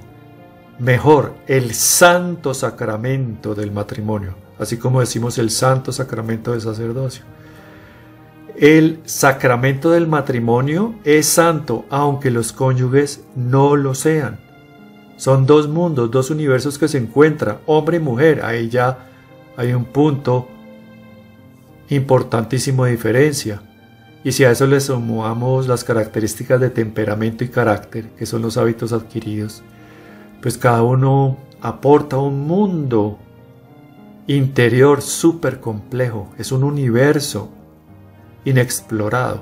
Mejor, 0.82 1.34
el 1.46 1.74
santo 1.74 2.54
sacramento 2.54 3.54
del 3.54 3.70
matrimonio, 3.70 4.34
así 4.58 4.78
como 4.78 4.98
decimos 4.98 5.38
el 5.38 5.50
santo 5.50 5.92
sacramento 5.92 6.50
del 6.50 6.60
sacerdocio. 6.60 7.22
El 8.56 8.98
sacramento 9.04 9.92
del 9.92 10.08
matrimonio 10.08 10.96
es 11.04 11.26
santo, 11.26 11.84
aunque 11.88 12.32
los 12.32 12.52
cónyuges 12.52 13.22
no 13.36 13.76
lo 13.76 13.94
sean. 13.94 14.40
Son 15.16 15.46
dos 15.46 15.68
mundos, 15.68 16.10
dos 16.10 16.30
universos 16.30 16.78
que 16.78 16.88
se 16.88 16.98
encuentran, 16.98 17.58
hombre 17.66 17.98
y 17.98 18.00
mujer. 18.00 18.44
Ahí 18.44 18.68
ya 18.68 19.06
hay 19.56 19.74
un 19.74 19.84
punto 19.84 20.48
importantísimo 21.90 22.86
de 22.86 22.90
diferencia. 22.90 23.62
Y 24.24 24.32
si 24.32 24.42
a 24.42 24.50
eso 24.50 24.66
le 24.66 24.80
sumamos 24.80 25.68
las 25.68 25.84
características 25.84 26.60
de 26.60 26.70
temperamento 26.70 27.44
y 27.44 27.50
carácter, 27.50 28.08
que 28.18 28.26
son 28.26 28.42
los 28.42 28.56
hábitos 28.56 28.92
adquiridos, 28.92 29.62
pues 30.42 30.58
cada 30.58 30.82
uno 30.82 31.38
aporta 31.62 32.18
un 32.18 32.46
mundo 32.46 33.18
interior 34.26 35.00
súper 35.00 35.60
complejo, 35.60 36.28
es 36.36 36.52
un 36.52 36.64
universo 36.64 37.48
inexplorado. 38.44 39.40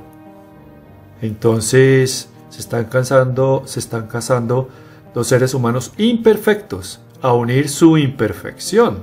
Entonces 1.20 2.28
se 2.50 2.60
están 2.60 2.84
casando, 2.84 3.62
se 3.66 3.80
están 3.80 4.06
casando 4.06 4.68
dos 5.12 5.26
seres 5.26 5.54
humanos 5.54 5.92
imperfectos 5.96 7.00
a 7.20 7.32
unir 7.32 7.68
su 7.68 7.98
imperfección 7.98 8.98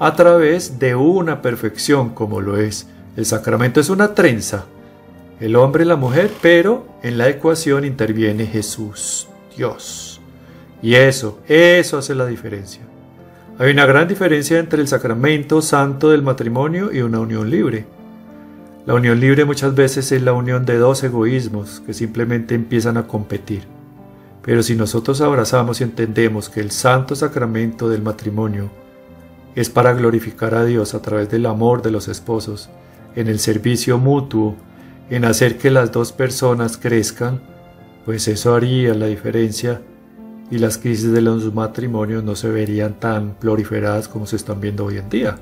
a 0.00 0.16
través 0.16 0.80
de 0.80 0.96
una 0.96 1.42
perfección 1.42 2.10
como 2.10 2.40
lo 2.40 2.56
es. 2.56 2.88
El 3.16 3.26
sacramento 3.26 3.78
es 3.78 3.88
una 3.88 4.14
trenza 4.14 4.64
el 5.42 5.56
hombre 5.56 5.82
y 5.82 5.88
la 5.88 5.96
mujer, 5.96 6.30
pero 6.40 6.86
en 7.02 7.18
la 7.18 7.28
ecuación 7.28 7.84
interviene 7.84 8.46
Jesús, 8.46 9.26
Dios. 9.56 10.11
Y 10.82 10.96
eso, 10.96 11.38
eso 11.46 11.98
hace 11.98 12.14
la 12.14 12.26
diferencia. 12.26 12.82
Hay 13.58 13.70
una 13.70 13.86
gran 13.86 14.08
diferencia 14.08 14.58
entre 14.58 14.80
el 14.80 14.88
sacramento 14.88 15.62
santo 15.62 16.10
del 16.10 16.22
matrimonio 16.22 16.92
y 16.92 17.02
una 17.02 17.20
unión 17.20 17.48
libre. 17.48 17.86
La 18.84 18.94
unión 18.94 19.20
libre 19.20 19.44
muchas 19.44 19.76
veces 19.76 20.10
es 20.10 20.22
la 20.22 20.32
unión 20.32 20.66
de 20.66 20.76
dos 20.76 21.04
egoísmos 21.04 21.80
que 21.86 21.94
simplemente 21.94 22.56
empiezan 22.56 22.96
a 22.96 23.06
competir. 23.06 23.62
Pero 24.42 24.64
si 24.64 24.74
nosotros 24.74 25.20
abrazamos 25.20 25.80
y 25.80 25.84
entendemos 25.84 26.48
que 26.48 26.60
el 26.60 26.72
santo 26.72 27.14
sacramento 27.14 27.88
del 27.88 28.02
matrimonio 28.02 28.70
es 29.54 29.70
para 29.70 29.92
glorificar 29.92 30.56
a 30.56 30.64
Dios 30.64 30.94
a 30.94 31.02
través 31.02 31.30
del 31.30 31.46
amor 31.46 31.82
de 31.82 31.92
los 31.92 32.08
esposos, 32.08 32.70
en 33.14 33.28
el 33.28 33.38
servicio 33.38 33.98
mutuo, 33.98 34.56
en 35.10 35.24
hacer 35.26 35.58
que 35.58 35.70
las 35.70 35.92
dos 35.92 36.10
personas 36.10 36.76
crezcan, 36.76 37.40
pues 38.04 38.26
eso 38.26 38.54
haría 38.54 38.94
la 38.94 39.06
diferencia 39.06 39.80
y 40.50 40.58
las 40.58 40.78
crisis 40.78 41.12
de 41.12 41.22
los 41.22 41.52
matrimonios 41.54 42.22
no 42.24 42.36
se 42.36 42.48
verían 42.48 43.00
tan 43.00 43.34
proliferadas 43.34 44.08
como 44.08 44.26
se 44.26 44.36
están 44.36 44.60
viendo 44.60 44.84
hoy 44.84 44.98
en 44.98 45.08
día. 45.08 45.38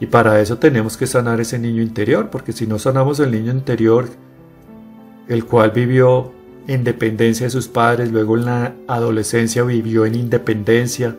Y 0.00 0.06
para 0.06 0.40
eso 0.40 0.58
tenemos 0.58 0.96
que 0.96 1.06
sanar 1.06 1.40
ese 1.40 1.58
niño 1.58 1.82
interior, 1.82 2.30
porque 2.30 2.52
si 2.52 2.66
no 2.66 2.78
sanamos 2.78 3.20
el 3.20 3.30
niño 3.30 3.52
interior, 3.52 4.08
el 5.28 5.44
cual 5.44 5.70
vivió 5.70 6.32
en 6.66 6.84
dependencia 6.84 7.46
de 7.46 7.50
sus 7.50 7.68
padres, 7.68 8.10
luego 8.10 8.36
en 8.36 8.46
la 8.46 8.74
adolescencia 8.88 9.62
vivió 9.62 10.06
en 10.06 10.14
independencia, 10.14 11.16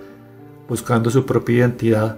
buscando 0.68 1.10
su 1.10 1.26
propia 1.26 1.60
identidad, 1.60 2.18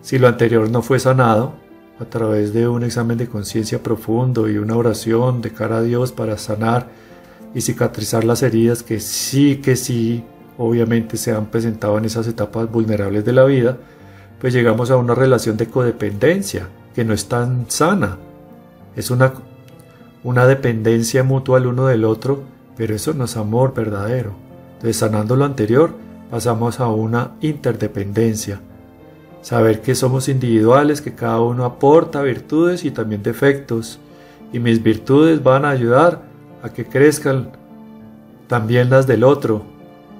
si 0.00 0.18
lo 0.18 0.28
anterior 0.28 0.68
no 0.70 0.82
fue 0.82 0.98
sanado, 0.98 1.54
a 2.00 2.04
través 2.06 2.52
de 2.52 2.66
un 2.66 2.82
examen 2.82 3.16
de 3.18 3.28
conciencia 3.28 3.82
profundo 3.82 4.48
y 4.48 4.58
una 4.58 4.76
oración 4.76 5.40
de 5.42 5.52
cara 5.52 5.78
a 5.78 5.82
Dios 5.82 6.12
para 6.12 6.36
sanar 6.38 6.88
y 7.54 7.60
cicatrizar 7.60 8.24
las 8.24 8.42
heridas 8.42 8.82
que 8.82 9.00
sí, 9.00 9.56
que 9.56 9.76
sí, 9.76 10.24
obviamente 10.58 11.16
se 11.16 11.32
han 11.32 11.46
presentado 11.46 11.98
en 11.98 12.04
esas 12.04 12.26
etapas 12.26 12.70
vulnerables 12.70 13.24
de 13.24 13.32
la 13.32 13.44
vida, 13.44 13.78
pues 14.40 14.52
llegamos 14.52 14.90
a 14.90 14.96
una 14.96 15.14
relación 15.14 15.56
de 15.56 15.68
codependencia 15.68 16.68
que 16.94 17.04
no 17.04 17.14
es 17.14 17.26
tan 17.28 17.66
sana. 17.68 18.18
Es 18.96 19.10
una, 19.10 19.32
una 20.22 20.46
dependencia 20.46 21.22
mutua 21.22 21.58
el 21.58 21.66
uno 21.66 21.86
del 21.86 22.04
otro, 22.04 22.42
pero 22.76 22.94
eso 22.94 23.14
no 23.14 23.24
es 23.24 23.36
amor 23.36 23.72
verdadero. 23.74 24.34
Entonces, 24.74 24.96
sanando 24.96 25.36
lo 25.36 25.44
anterior, 25.44 25.92
pasamos 26.30 26.80
a 26.80 26.88
una 26.88 27.32
interdependencia 27.40 28.60
saber 29.44 29.82
que 29.82 29.94
somos 29.94 30.30
individuales, 30.30 31.02
que 31.02 31.14
cada 31.14 31.38
uno 31.40 31.66
aporta 31.66 32.22
virtudes 32.22 32.82
y 32.86 32.90
también 32.90 33.22
defectos, 33.22 33.98
y 34.54 34.58
mis 34.58 34.82
virtudes 34.82 35.42
van 35.42 35.66
a 35.66 35.70
ayudar 35.70 36.22
a 36.64 36.70
que 36.70 36.86
crezcan 36.86 37.50
también 38.48 38.88
las 38.88 39.06
del 39.06 39.22
otro, 39.22 39.62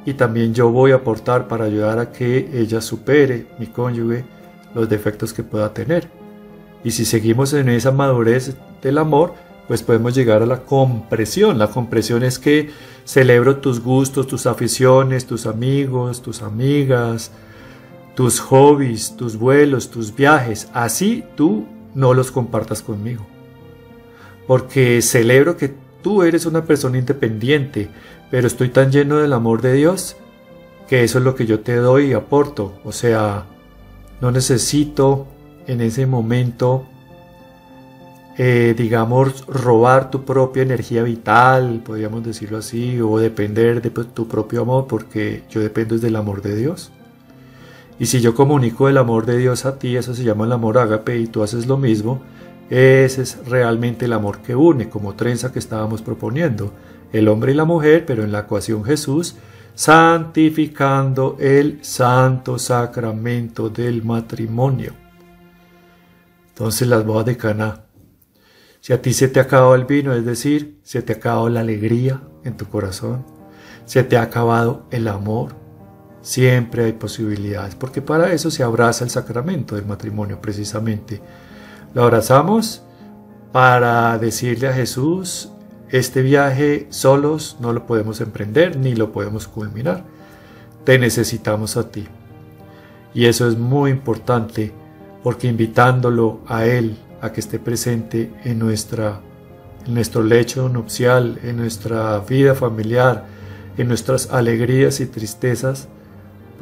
y 0.04 0.12
también 0.12 0.52
yo 0.52 0.70
voy 0.70 0.92
a 0.92 0.96
aportar 0.96 1.48
para 1.48 1.64
ayudar 1.64 1.98
a 1.98 2.12
que 2.12 2.50
ella 2.52 2.83
supere, 2.83 3.46
mi 3.59 3.66
cónyuge, 3.66 4.26
los 4.74 4.87
defectos 4.90 5.33
que 5.33 5.42
pueda 5.42 5.72
tener. 5.72 6.09
Y 6.85 6.90
si 6.90 7.07
seguimos 7.07 7.54
en 7.54 7.70
esa 7.70 7.90
madurez 7.90 8.54
del 8.83 8.98
amor, 8.98 9.33
pues 9.66 9.83
podemos 9.83 10.14
llegar 10.14 10.42
a 10.42 10.46
la 10.46 10.61
compresión. 10.61 11.59
La 11.59 11.68
compresión 11.68 12.22
es 12.22 12.38
que 12.38 12.68
celebro 13.07 13.57
tus 13.57 13.80
gustos, 13.80 14.26
tus 14.26 14.46
aficiones, 14.46 15.24
tus 15.24 15.46
amigos, 15.46 16.20
tus 16.20 16.42
amigas, 16.42 17.30
tus 18.14 18.38
hobbies, 18.40 19.16
tus 19.16 19.38
vuelos, 19.38 19.90
tus 19.90 20.14
viajes, 20.14 20.68
así 20.74 21.24
tú 21.37 21.64
no 21.94 22.12
los 22.12 22.30
compartas 22.30 22.83
conmigo. 22.83 23.26
Porque 24.46 25.00
celebro 25.00 25.57
que 25.57 25.83
tú 26.05 26.23
eres 26.23 26.45
una 26.45 26.64
persona 26.67 26.99
independiente, 26.99 27.88
pero 28.31 28.47
estoy 28.47 28.69
tan 28.69 28.93
lleno 28.93 29.17
del 29.17 29.33
amor 29.33 29.62
de 29.62 29.73
Dios 29.73 30.17
que 30.87 31.03
eso 31.03 31.19
es 31.19 31.25
lo 31.25 31.35
que 31.35 31.47
yo 31.47 31.61
te 31.61 31.77
doy 31.77 32.11
y 32.11 32.12
aporto. 32.12 32.75
O 32.85 32.93
sea, 32.93 33.47
no 34.21 34.31
necesito 34.31 35.27
en 35.67 35.81
ese 35.81 36.07
momento, 36.07 36.85
eh, 38.37 38.75
digamos, 38.77 39.47
robar 39.47 40.11
tu 40.11 40.27
propia 40.27 40.62
energía 40.62 41.03
vital, 41.03 41.83
podríamos 41.83 42.23
decirlo 42.23 42.59
así, 42.59 43.01
o 43.01 43.19
depender 43.19 43.81
de 43.81 43.88
tu 43.88 44.29
propio 44.29 44.61
amor, 44.61 44.87
porque 44.87 45.45
yo 45.49 45.62
dependo 45.62 45.97
del 45.97 46.17
amor 46.17 46.43
de 46.43 46.55
Dios. 46.55 46.93
Y 47.99 48.07
si 48.07 48.21
yo 48.21 48.35
comunico 48.35 48.90
el 48.90 48.99
amor 48.99 49.25
de 49.25 49.38
Dios 49.38 49.64
a 49.64 49.79
ti, 49.79 49.97
eso 49.97 50.14
se 50.14 50.23
llama 50.23 50.45
el 50.45 50.53
amor 50.53 50.77
ágape 50.77 51.19
y 51.19 51.29
tú 51.29 51.43
haces 51.43 51.67
lo 51.67 51.79
mismo, 51.79 52.21
ese 52.70 53.22
es 53.22 53.46
realmente 53.46 54.07
el 54.07 54.12
amor 54.12 54.38
que 54.38 54.55
une, 54.55 54.88
como 54.88 55.14
trenza 55.14 55.53
que 55.53 55.59
estábamos 55.59 56.03
proponiendo, 56.03 56.72
el 57.12 57.29
hombre 57.29 57.53
y 57.53 57.55
la 57.55 57.64
mujer, 57.64 58.05
pero 58.07 58.24
en 58.24 58.33
la 58.33 58.40
ecuación 58.40 58.85
Jesús, 58.85 59.37
santificando 59.74 61.37
el 61.38 61.85
santo 61.85 62.59
sacramento 62.59 63.68
del 63.68 64.05
matrimonio. 64.05 64.92
Entonces 66.48 66.88
las 66.88 67.05
bodas 67.05 67.27
de 67.27 67.37
Caná. 67.37 67.85
Si 68.81 68.92
a 68.92 69.00
ti 69.00 69.12
se 69.12 69.29
te 69.29 69.40
ha 69.40 69.74
el 69.74 69.85
vino, 69.85 70.12
es 70.12 70.24
decir, 70.24 70.79
se 70.83 71.03
te 71.03 71.14
ha 71.14 71.16
acabado 71.16 71.48
la 71.48 71.61
alegría 71.61 72.22
en 72.44 72.57
tu 72.57 72.66
corazón, 72.66 73.24
se 73.87 74.05
te 74.05 74.16
ha 74.16 74.22
acabado 74.22 74.87
el 74.90 75.09
amor, 75.09 75.64
Siempre 76.24 76.87
hay 76.87 76.94
posibilidades, 76.94 77.74
porque 77.74 78.00
para 78.00 78.33
eso 78.33 78.50
se 78.50 78.62
abraza 78.62 79.05
el 79.05 79.11
sacramento 79.11 79.74
del 79.74 79.85
matrimonio 79.85 80.40
precisamente. 80.40 81.20
Lo 81.94 82.02
abrazamos 82.02 82.83
para 83.52 84.18
decirle 84.18 84.66
a 84.66 84.72
Jesús, 84.72 85.50
este 85.90 86.22
viaje 86.22 86.88
solos 86.90 87.57
no 87.61 87.72
lo 87.72 87.87
podemos 87.87 88.20
emprender 88.20 88.76
ni 88.76 88.96
lo 88.96 89.12
podemos 89.12 89.46
culminar. 89.46 90.02
Te 90.83 90.98
necesitamos 90.98 91.76
a 91.76 91.90
ti. 91.92 92.09
Y 93.14 93.26
eso 93.26 93.46
es 93.46 93.57
muy 93.57 93.92
importante 93.92 94.72
porque 95.22 95.46
invitándolo 95.46 96.40
a 96.48 96.66
Él 96.66 96.96
a 97.20 97.33
que 97.33 97.40
esté 97.40 97.61
presente 97.61 98.33
en, 98.42 98.59
nuestra, 98.59 99.20
en 99.87 99.94
nuestro 99.94 100.24
lecho 100.24 100.68
nupcial, 100.68 101.38
en 101.44 101.59
nuestra 101.59 102.18
vida 102.18 102.57
familiar, 102.57 103.24
en 103.78 103.87
nuestras 103.87 104.33
alegrías 104.33 104.98
y 104.98 105.07
tristezas, 105.07 105.88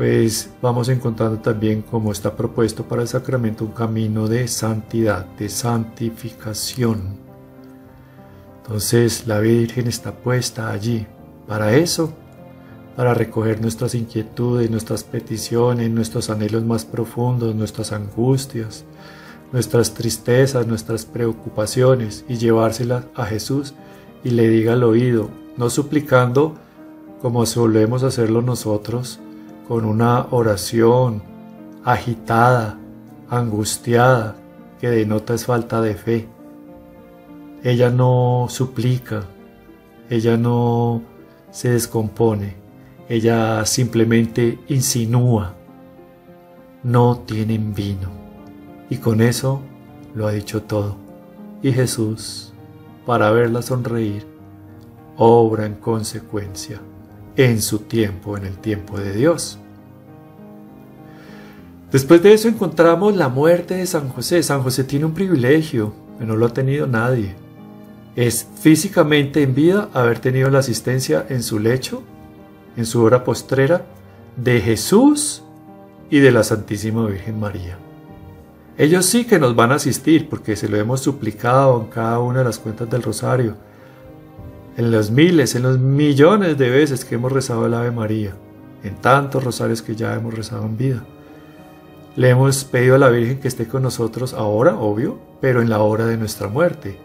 pues 0.02 0.50
vamos 0.60 0.88
encontrando 0.88 1.38
también 1.38 1.80
como 1.80 2.10
está 2.10 2.34
propuesto 2.34 2.82
para 2.88 3.02
el 3.02 3.08
sacramento 3.08 3.64
un 3.64 3.70
camino 3.70 4.26
de 4.26 4.48
santidad, 4.48 5.24
de 5.38 5.48
santificación. 5.48 7.20
Entonces 8.56 9.28
la 9.28 9.38
Virgen 9.38 9.86
está 9.86 10.10
puesta 10.10 10.72
allí 10.72 11.06
para 11.46 11.76
eso, 11.76 12.12
para 12.96 13.14
recoger 13.14 13.60
nuestras 13.60 13.94
inquietudes, 13.94 14.68
nuestras 14.72 15.04
peticiones, 15.04 15.88
nuestros 15.88 16.30
anhelos 16.30 16.64
más 16.64 16.84
profundos, 16.84 17.54
nuestras 17.54 17.92
angustias, 17.92 18.84
nuestras 19.52 19.94
tristezas, 19.94 20.66
nuestras 20.66 21.04
preocupaciones 21.04 22.24
y 22.28 22.38
llevárselas 22.38 23.04
a 23.14 23.24
Jesús 23.24 23.72
y 24.24 24.30
le 24.30 24.48
diga 24.48 24.72
al 24.72 24.82
oído, 24.82 25.30
no 25.56 25.70
suplicando 25.70 26.56
como 27.20 27.46
solemos 27.46 28.02
hacerlo 28.02 28.42
nosotros, 28.42 29.20
con 29.72 29.86
una 29.86 30.26
oración 30.32 31.22
agitada, 31.82 32.78
angustiada, 33.30 34.36
que 34.78 34.90
denota 34.90 35.32
es 35.32 35.46
falta 35.46 35.80
de 35.80 35.94
fe. 35.94 36.28
Ella 37.64 37.88
no 37.88 38.48
suplica, 38.50 39.22
ella 40.10 40.36
no 40.36 41.00
se 41.50 41.70
descompone, 41.70 42.54
ella 43.08 43.64
simplemente 43.64 44.58
insinúa, 44.68 45.54
no 46.82 47.20
tienen 47.20 47.72
vino. 47.72 48.10
Y 48.90 48.98
con 48.98 49.22
eso 49.22 49.62
lo 50.14 50.26
ha 50.26 50.32
dicho 50.32 50.64
todo. 50.64 50.96
Y 51.62 51.72
Jesús, 51.72 52.52
para 53.06 53.30
verla 53.30 53.62
sonreír, 53.62 54.26
obra 55.16 55.64
en 55.64 55.76
consecuencia 55.76 56.78
en 57.36 57.62
su 57.62 57.78
tiempo, 57.78 58.36
en 58.36 58.44
el 58.44 58.58
tiempo 58.58 58.98
de 58.98 59.14
Dios. 59.14 59.58
Después 61.92 62.22
de 62.22 62.32
eso 62.32 62.48
encontramos 62.48 63.14
la 63.14 63.28
muerte 63.28 63.74
de 63.74 63.86
San 63.86 64.08
José. 64.08 64.42
San 64.42 64.62
José 64.62 64.84
tiene 64.84 65.04
un 65.04 65.12
privilegio. 65.12 65.92
no 66.18 66.36
lo 66.36 66.46
ha 66.46 66.54
tenido 66.54 66.86
nadie. 66.86 67.34
Es 68.16 68.48
físicamente 68.60 69.42
en 69.42 69.54
vida 69.54 69.90
haber 69.92 70.18
tenido 70.18 70.48
la 70.48 70.60
asistencia 70.60 71.26
en 71.28 71.42
su 71.42 71.58
lecho, 71.58 72.02
en 72.76 72.86
su 72.86 73.02
hora 73.02 73.24
postrera, 73.24 73.84
de 74.36 74.60
Jesús 74.60 75.42
y 76.08 76.20
de 76.20 76.32
la 76.32 76.44
Santísima 76.44 77.06
Virgen 77.06 77.38
María. 77.38 77.76
Ellos 78.78 79.04
sí 79.04 79.26
que 79.26 79.38
nos 79.38 79.54
van 79.54 79.72
a 79.72 79.74
asistir 79.74 80.30
porque 80.30 80.56
se 80.56 80.68
lo 80.68 80.78
hemos 80.78 81.00
suplicado 81.00 81.78
en 81.82 81.88
cada 81.88 82.20
una 82.20 82.38
de 82.38 82.44
las 82.46 82.58
cuentas 82.58 82.88
del 82.88 83.02
rosario, 83.02 83.56
en 84.78 84.90
los 84.90 85.10
miles, 85.10 85.54
en 85.54 85.64
los 85.64 85.78
millones 85.78 86.56
de 86.56 86.70
veces 86.70 87.04
que 87.04 87.16
hemos 87.16 87.32
rezado 87.32 87.66
el 87.66 87.74
Ave 87.74 87.90
María, 87.90 88.32
en 88.82 88.94
tantos 88.96 89.44
rosarios 89.44 89.82
que 89.82 89.94
ya 89.94 90.14
hemos 90.14 90.32
rezado 90.32 90.64
en 90.64 90.78
vida. 90.78 91.04
Le 92.14 92.28
hemos 92.28 92.64
pedido 92.64 92.96
a 92.96 92.98
la 92.98 93.08
Virgen 93.08 93.40
que 93.40 93.48
esté 93.48 93.66
con 93.66 93.82
nosotros 93.82 94.34
ahora, 94.34 94.76
obvio, 94.76 95.18
pero 95.40 95.62
en 95.62 95.70
la 95.70 95.80
hora 95.80 96.06
de 96.06 96.18
nuestra 96.18 96.48
muerte. 96.48 96.98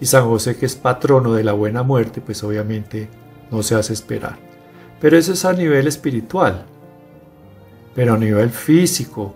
Y 0.00 0.06
San 0.06 0.24
José, 0.24 0.56
que 0.56 0.66
es 0.66 0.76
patrono 0.76 1.34
de 1.34 1.42
la 1.42 1.52
buena 1.52 1.82
muerte, 1.82 2.20
pues 2.20 2.44
obviamente 2.44 3.08
no 3.50 3.62
se 3.62 3.74
hace 3.74 3.92
esperar. 3.92 4.38
Pero 5.00 5.16
eso 5.16 5.32
es 5.32 5.44
a 5.44 5.52
nivel 5.52 5.86
espiritual. 5.86 6.64
Pero 7.94 8.14
a 8.14 8.18
nivel 8.18 8.50
físico, 8.50 9.34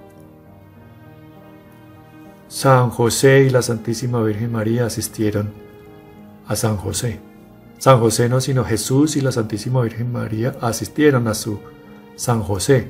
San 2.46 2.90
José 2.90 3.44
y 3.44 3.50
la 3.50 3.62
Santísima 3.62 4.22
Virgen 4.22 4.52
María 4.52 4.86
asistieron 4.86 5.50
a 6.46 6.56
San 6.56 6.76
José. 6.76 7.20
San 7.78 7.98
José 8.00 8.28
no, 8.28 8.40
sino 8.40 8.64
Jesús 8.64 9.16
y 9.16 9.22
la 9.22 9.32
Santísima 9.32 9.80
Virgen 9.82 10.12
María 10.12 10.56
asistieron 10.60 11.26
a 11.28 11.34
su 11.34 11.58
San 12.16 12.42
José, 12.42 12.88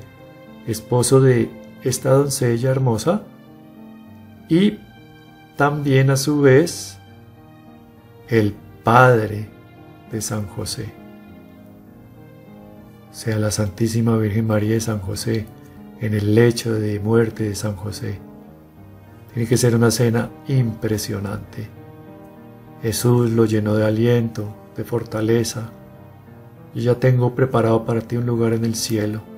esposo 0.67 1.21
de 1.21 1.60
esta 1.83 2.11
doncella 2.11 2.69
hermosa, 2.69 3.23
y 4.49 4.79
también 5.55 6.09
a 6.09 6.17
su 6.17 6.41
vez 6.41 6.97
el 8.27 8.53
Padre 8.83 9.47
de 10.11 10.21
San 10.21 10.47
José. 10.47 10.91
Sea 13.11 13.37
la 13.37 13.51
Santísima 13.51 14.17
Virgen 14.17 14.47
María 14.47 14.75
y 14.75 14.81
San 14.81 14.99
José 14.99 15.45
en 15.99 16.13
el 16.13 16.33
lecho 16.33 16.73
de 16.73 16.99
muerte 16.99 17.43
de 17.43 17.55
San 17.55 17.75
José. 17.75 18.19
Tiene 19.33 19.47
que 19.47 19.57
ser 19.57 19.75
una 19.75 19.91
cena 19.91 20.29
impresionante. 20.47 21.69
Jesús 22.81 23.31
lo 23.31 23.45
llenó 23.45 23.75
de 23.75 23.85
aliento, 23.85 24.53
de 24.75 24.83
fortaleza. 24.83 25.69
Yo 26.73 26.81
ya 26.81 26.95
tengo 26.95 27.35
preparado 27.35 27.85
para 27.85 28.01
ti 28.01 28.17
un 28.17 28.25
lugar 28.25 28.53
en 28.53 28.65
el 28.65 28.75
cielo. 28.75 29.30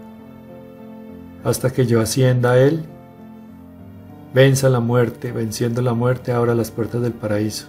Hasta 1.44 1.72
que 1.72 1.86
yo 1.86 2.02
ascienda 2.02 2.52
a 2.52 2.60
Él, 2.60 2.84
venza 4.34 4.70
la 4.70 4.80
muerte, 4.80 5.32
venciendo 5.32 5.82
la 5.82 5.94
muerte, 5.94 6.32
abra 6.32 6.56
las 6.56 6.72
puertas 6.72 7.02
del 7.02 7.14
paraíso. 7.14 7.68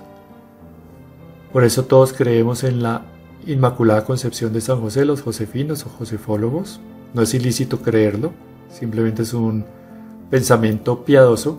Por 1.52 1.64
eso 1.64 1.84
todos 1.84 2.12
creemos 2.12 2.64
en 2.64 2.82
la 2.82 3.02
Inmaculada 3.46 4.04
Concepción 4.04 4.52
de 4.52 4.60
San 4.60 4.80
José, 4.80 5.04
los 5.04 5.22
josefinos 5.22 5.84
o 5.86 5.88
josefólogos. 5.88 6.80
No 7.12 7.22
es 7.22 7.34
ilícito 7.34 7.80
creerlo, 7.80 8.32
simplemente 8.70 9.22
es 9.22 9.34
un 9.34 9.64
pensamiento 10.30 11.04
piadoso. 11.04 11.58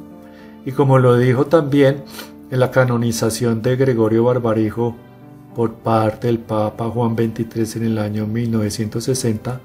Y 0.66 0.72
como 0.72 1.00
lo 1.00 1.18
dijo 1.18 1.46
también 1.46 2.04
en 2.50 2.60
la 2.60 2.72
canonización 2.72 3.62
de 3.62 3.76
Gregorio 3.76 4.24
Barbarijo 4.24 4.96
por 5.56 5.76
parte 5.76 6.28
del 6.28 6.40
Papa 6.40 6.90
Juan 6.90 7.16
XXIII 7.16 7.82
en 7.82 7.92
el 7.92 7.98
año 8.00 8.28
1960, 8.28 9.62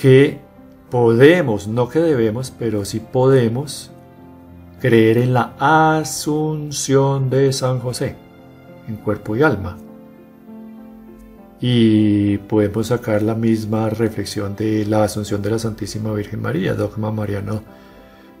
que 0.00 0.40
podemos, 0.92 1.68
no 1.68 1.88
que 1.88 2.00
debemos, 2.00 2.50
pero 2.50 2.84
sí 2.84 3.00
podemos 3.00 3.90
creer 4.78 5.16
en 5.16 5.32
la 5.32 5.54
asunción 5.58 7.30
de 7.30 7.50
San 7.54 7.80
José, 7.80 8.14
en 8.86 8.96
cuerpo 8.96 9.34
y 9.34 9.42
alma. 9.42 9.78
Y 11.62 12.36
podemos 12.36 12.88
sacar 12.88 13.22
la 13.22 13.34
misma 13.34 13.88
reflexión 13.88 14.54
de 14.54 14.84
la 14.84 15.04
Asunción 15.04 15.40
de 15.40 15.52
la 15.52 15.58
Santísima 15.58 16.12
Virgen 16.12 16.42
María, 16.42 16.74
dogma 16.74 17.10
mariano 17.10 17.62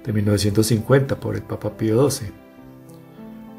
de 0.04 0.12
1950 0.12 1.16
por 1.16 1.36
el 1.36 1.42
Papa 1.42 1.70
Pío 1.70 2.10
XII, 2.10 2.32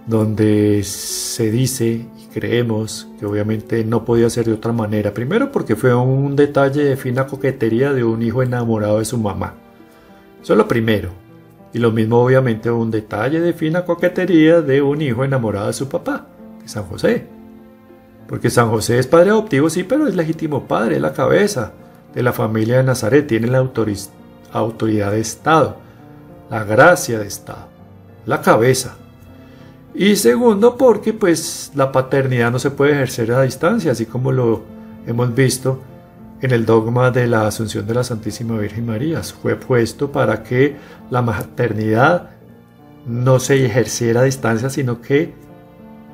donde 0.05 0.83
se 0.83 1.49
dice 1.49 2.05
creemos 2.33 3.07
que 3.19 3.25
obviamente 3.25 3.85
no 3.85 4.03
podía 4.03 4.29
ser 4.29 4.45
de 4.45 4.53
otra 4.53 4.73
manera. 4.73 5.13
Primero 5.13 5.51
porque 5.51 5.75
fue 5.75 5.93
un 5.93 6.35
detalle 6.35 6.83
de 6.83 6.97
fina 6.97 7.27
coquetería 7.27 7.93
de 7.93 8.03
un 8.03 8.21
hijo 8.21 8.41
enamorado 8.41 8.99
de 8.99 9.05
su 9.05 9.17
mamá. 9.17 9.53
Eso 10.41 10.53
es 10.53 10.57
lo 10.57 10.67
primero. 10.67 11.11
Y 11.73 11.79
lo 11.79 11.91
mismo 11.91 12.23
obviamente 12.23 12.69
un 12.69 12.91
detalle 12.91 13.39
de 13.39 13.53
fina 13.53 13.85
coquetería 13.85 14.61
de 14.61 14.81
un 14.81 15.01
hijo 15.01 15.23
enamorado 15.23 15.67
de 15.67 15.73
su 15.73 15.87
papá, 15.87 16.27
de 16.61 16.67
San 16.67 16.83
José. 16.83 17.27
Porque 18.27 18.49
San 18.49 18.69
José 18.69 18.99
es 18.99 19.07
padre 19.07 19.29
adoptivo, 19.29 19.69
sí, 19.69 19.83
pero 19.83 20.07
es 20.07 20.15
legítimo 20.15 20.67
padre, 20.67 20.95
es 20.95 21.01
la 21.01 21.13
cabeza 21.13 21.73
de 22.13 22.23
la 22.23 22.33
familia 22.33 22.77
de 22.77 22.83
Nazaret, 22.83 23.27
tiene 23.27 23.47
la 23.47 23.59
autoridad 24.53 25.11
de 25.11 25.19
Estado, 25.19 25.77
la 26.49 26.63
gracia 26.63 27.19
de 27.19 27.27
Estado, 27.27 27.67
la 28.25 28.41
cabeza. 28.41 28.97
Y 29.95 30.15
segundo, 30.15 30.75
porque 30.77 31.13
pues 31.13 31.71
la 31.75 31.91
paternidad 31.91 32.51
no 32.51 32.59
se 32.59 32.71
puede 32.71 32.93
ejercer 32.93 33.31
a 33.31 33.43
distancia, 33.43 33.91
así 33.91 34.05
como 34.05 34.31
lo 34.31 34.63
hemos 35.05 35.33
visto 35.35 35.81
en 36.41 36.51
el 36.51 36.65
dogma 36.65 37.11
de 37.11 37.27
la 37.27 37.47
Asunción 37.47 37.85
de 37.85 37.93
la 37.93 38.03
Santísima 38.03 38.57
Virgen 38.57 38.85
María. 38.85 39.21
Fue 39.23 39.55
puesto 39.55 40.11
para 40.11 40.43
que 40.43 40.75
la 41.09 41.21
maternidad 41.21 42.31
no 43.05 43.39
se 43.39 43.65
ejerciera 43.65 44.21
a 44.21 44.23
distancia, 44.23 44.69
sino 44.69 44.99
que 44.99 45.33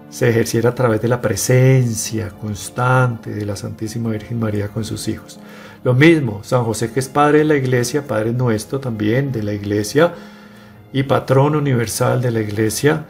se 0.09 0.29
ejerciera 0.29 0.71
a 0.71 0.75
través 0.75 1.01
de 1.01 1.07
la 1.07 1.21
presencia 1.21 2.29
constante 2.29 3.29
de 3.31 3.45
la 3.45 3.55
Santísima 3.55 4.09
Virgen 4.09 4.39
María 4.39 4.67
con 4.67 4.83
sus 4.83 5.07
hijos. 5.07 5.39
Lo 5.83 5.93
mismo, 5.93 6.41
San 6.43 6.63
José 6.63 6.91
que 6.91 6.99
es 6.99 7.07
Padre 7.07 7.39
de 7.39 7.45
la 7.45 7.55
Iglesia, 7.55 8.05
Padre 8.05 8.33
nuestro 8.33 8.79
también 8.79 9.31
de 9.31 9.43
la 9.43 9.53
Iglesia 9.53 10.13
y 10.91 11.03
patrón 11.03 11.55
universal 11.55 12.21
de 12.21 12.31
la 12.31 12.41
Iglesia, 12.41 13.05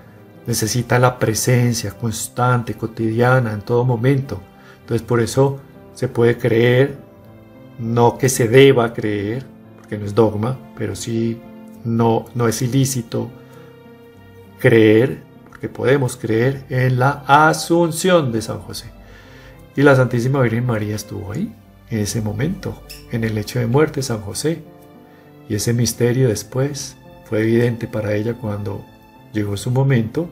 necesita 0.50 0.98
la 0.98 1.20
presencia 1.20 1.92
constante, 1.92 2.74
cotidiana, 2.74 3.54
en 3.54 3.62
todo 3.62 3.86
momento. 3.86 4.42
Entonces 4.82 5.06
por 5.06 5.22
eso 5.22 5.60
se 5.94 6.08
puede 6.08 6.40
creer, 6.40 6.98
no 7.78 8.18
que 8.18 8.30
se 8.30 8.48
deba 8.48 8.92
creer, 8.92 9.46
porque 9.78 10.00
no 10.00 10.06
es 10.06 10.16
dogma, 10.16 10.58
pero 10.76 10.96
sí 10.96 11.40
no, 11.84 12.26
no 12.34 12.48
es 12.48 12.64
ilícito 12.64 13.30
creer 14.58 15.22
que 15.62 15.70
podemos 15.70 16.18
creer 16.18 16.66
en 16.70 16.98
la 16.98 17.24
asunción 17.28 18.32
de 18.32 18.42
San 18.42 18.60
José. 18.62 18.90
Y 19.76 19.84
la 19.84 19.96
Santísima 19.96 20.42
Virgen 20.42 20.66
María 20.66 20.96
estuvo 20.96 21.32
ahí, 21.32 21.54
en 21.92 22.00
ese 22.00 22.22
momento, 22.22 22.82
en 23.12 23.24
el 23.24 23.38
hecho 23.38 23.60
de 23.60 23.68
muerte 23.68 23.98
de 23.98 24.04
San 24.04 24.22
José. 24.22 24.64
Y 25.48 25.54
ese 25.54 25.74
misterio 25.74 26.28
después 26.28 26.98
fue 27.26 27.42
evidente 27.42 27.88
para 27.88 28.16
ella 28.16 28.34
cuando 28.34 28.84
llegó 29.32 29.56
su 29.58 29.70
momento, 29.70 30.28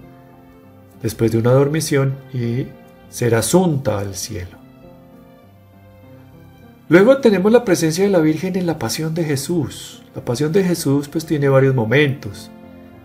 después 1.01 1.31
de 1.31 1.37
una 1.37 1.51
dormición, 1.51 2.15
y 2.33 2.67
ser 3.09 3.35
asunta 3.35 3.99
al 3.99 4.15
cielo. 4.15 4.57
Luego 6.89 7.17
tenemos 7.17 7.51
la 7.51 7.65
presencia 7.65 8.05
de 8.05 8.09
la 8.09 8.19
Virgen 8.19 8.55
en 8.55 8.65
la 8.65 8.79
pasión 8.79 9.13
de 9.13 9.25
Jesús. 9.25 10.03
La 10.15 10.23
pasión 10.23 10.53
de 10.53 10.63
Jesús 10.63 11.09
pues 11.09 11.25
tiene 11.25 11.49
varios 11.49 11.75
momentos. 11.75 12.49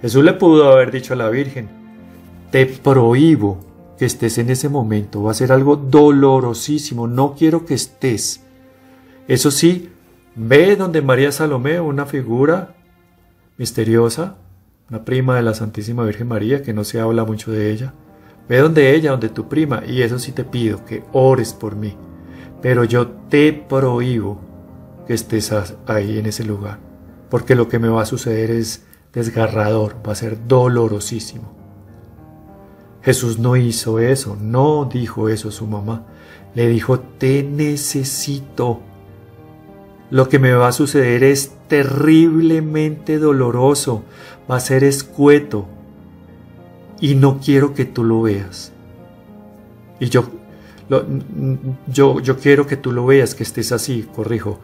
Jesús 0.00 0.24
le 0.24 0.34
pudo 0.34 0.72
haber 0.72 0.92
dicho 0.92 1.14
a 1.14 1.16
la 1.16 1.28
Virgen, 1.28 1.68
te 2.52 2.66
prohíbo 2.66 3.58
que 3.98 4.04
estés 4.04 4.38
en 4.38 4.50
ese 4.50 4.68
momento. 4.68 5.22
Va 5.22 5.32
a 5.32 5.34
ser 5.34 5.50
algo 5.50 5.76
dolorosísimo. 5.76 7.08
No 7.08 7.34
quiero 7.34 7.64
que 7.66 7.74
estés. 7.74 8.44
Eso 9.26 9.50
sí, 9.50 9.90
ve 10.36 10.76
donde 10.76 11.02
María 11.02 11.32
Salomé, 11.32 11.80
una 11.80 12.06
figura 12.06 12.74
misteriosa, 13.58 14.36
una 14.88 15.04
prima 15.04 15.36
de 15.36 15.42
la 15.42 15.54
Santísima 15.54 16.04
Virgen 16.04 16.28
María, 16.28 16.62
que 16.62 16.72
no 16.72 16.84
se 16.84 17.00
habla 17.00 17.24
mucho 17.24 17.50
de 17.50 17.70
ella. 17.70 17.94
Ve 18.48 18.58
donde 18.58 18.94
ella, 18.94 19.12
donde 19.12 19.28
tu 19.28 19.48
prima, 19.48 19.82
y 19.86 20.02
eso 20.02 20.18
sí 20.18 20.32
te 20.32 20.44
pido, 20.44 20.84
que 20.84 21.04
ores 21.12 21.52
por 21.52 21.76
mí. 21.76 21.96
Pero 22.60 22.84
yo 22.84 23.08
te 23.28 23.52
prohíbo 23.52 24.40
que 25.06 25.14
estés 25.14 25.52
ahí 25.86 26.18
en 26.18 26.26
ese 26.26 26.44
lugar, 26.44 26.78
porque 27.30 27.54
lo 27.54 27.68
que 27.68 27.78
me 27.78 27.88
va 27.88 28.02
a 28.02 28.06
suceder 28.06 28.50
es 28.50 28.84
desgarrador, 29.12 29.96
va 30.06 30.12
a 30.12 30.16
ser 30.16 30.46
dolorosísimo. 30.46 31.62
Jesús 33.02 33.38
no 33.38 33.56
hizo 33.56 33.98
eso, 33.98 34.36
no 34.40 34.84
dijo 34.84 35.28
eso 35.28 35.50
su 35.50 35.66
mamá. 35.66 36.06
Le 36.54 36.68
dijo, 36.68 37.00
te 37.00 37.42
necesito. 37.42 38.80
Lo 40.10 40.28
que 40.28 40.38
me 40.38 40.52
va 40.52 40.68
a 40.68 40.72
suceder 40.72 41.24
es 41.24 41.52
terriblemente 41.68 43.18
doloroso, 43.18 44.04
va 44.50 44.56
a 44.56 44.60
ser 44.60 44.84
escueto 44.84 45.66
y 47.00 47.14
no 47.14 47.40
quiero 47.40 47.74
que 47.74 47.84
tú 47.84 48.04
lo 48.04 48.22
veas. 48.22 48.72
Y 50.00 50.08
yo, 50.08 50.24
yo, 51.86 52.20
yo 52.20 52.36
quiero 52.38 52.66
que 52.66 52.76
tú 52.76 52.92
lo 52.92 53.06
veas, 53.06 53.34
que 53.34 53.42
estés 53.42 53.72
así, 53.72 54.08
corrijo. 54.14 54.58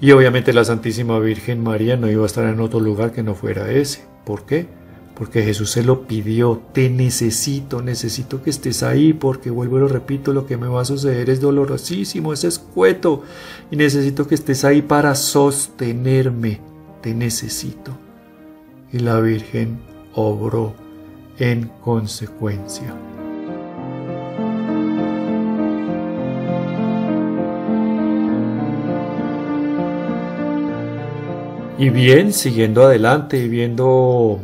Y 0.00 0.10
obviamente 0.12 0.52
la 0.52 0.64
Santísima 0.64 1.18
Virgen 1.18 1.62
María 1.62 1.96
no 1.96 2.10
iba 2.10 2.22
a 2.22 2.26
estar 2.26 2.44
en 2.46 2.60
otro 2.60 2.80
lugar 2.80 3.12
que 3.12 3.22
no 3.22 3.34
fuera 3.34 3.70
ese. 3.70 4.04
¿Por 4.24 4.44
qué? 4.44 4.66
porque 5.14 5.42
Jesús 5.42 5.70
se 5.70 5.84
lo 5.84 6.06
pidió, 6.06 6.62
te 6.72 6.88
necesito, 6.88 7.82
necesito 7.82 8.42
que 8.42 8.50
estés 8.50 8.82
ahí, 8.82 9.12
porque 9.12 9.50
vuelvo 9.50 9.76
y 9.76 9.80
lo 9.80 9.88
repito, 9.88 10.32
lo 10.32 10.46
que 10.46 10.56
me 10.56 10.68
va 10.68 10.82
a 10.82 10.86
suceder 10.86 11.28
es 11.30 11.40
dolorosísimo, 11.40 12.32
es 12.32 12.44
escueto, 12.44 13.22
y 13.70 13.76
necesito 13.76 14.26
que 14.26 14.34
estés 14.34 14.64
ahí 14.64 14.82
para 14.82 15.14
sostenerme, 15.14 16.60
te 17.02 17.14
necesito. 17.14 17.96
Y 18.92 18.98
la 18.98 19.18
Virgen 19.20 19.78
obró 20.14 20.74
en 21.38 21.70
consecuencia. 21.82 22.94
Y 31.78 31.90
bien, 31.90 32.32
siguiendo 32.32 32.84
adelante 32.84 33.38
y 33.38 33.48
viendo, 33.48 34.38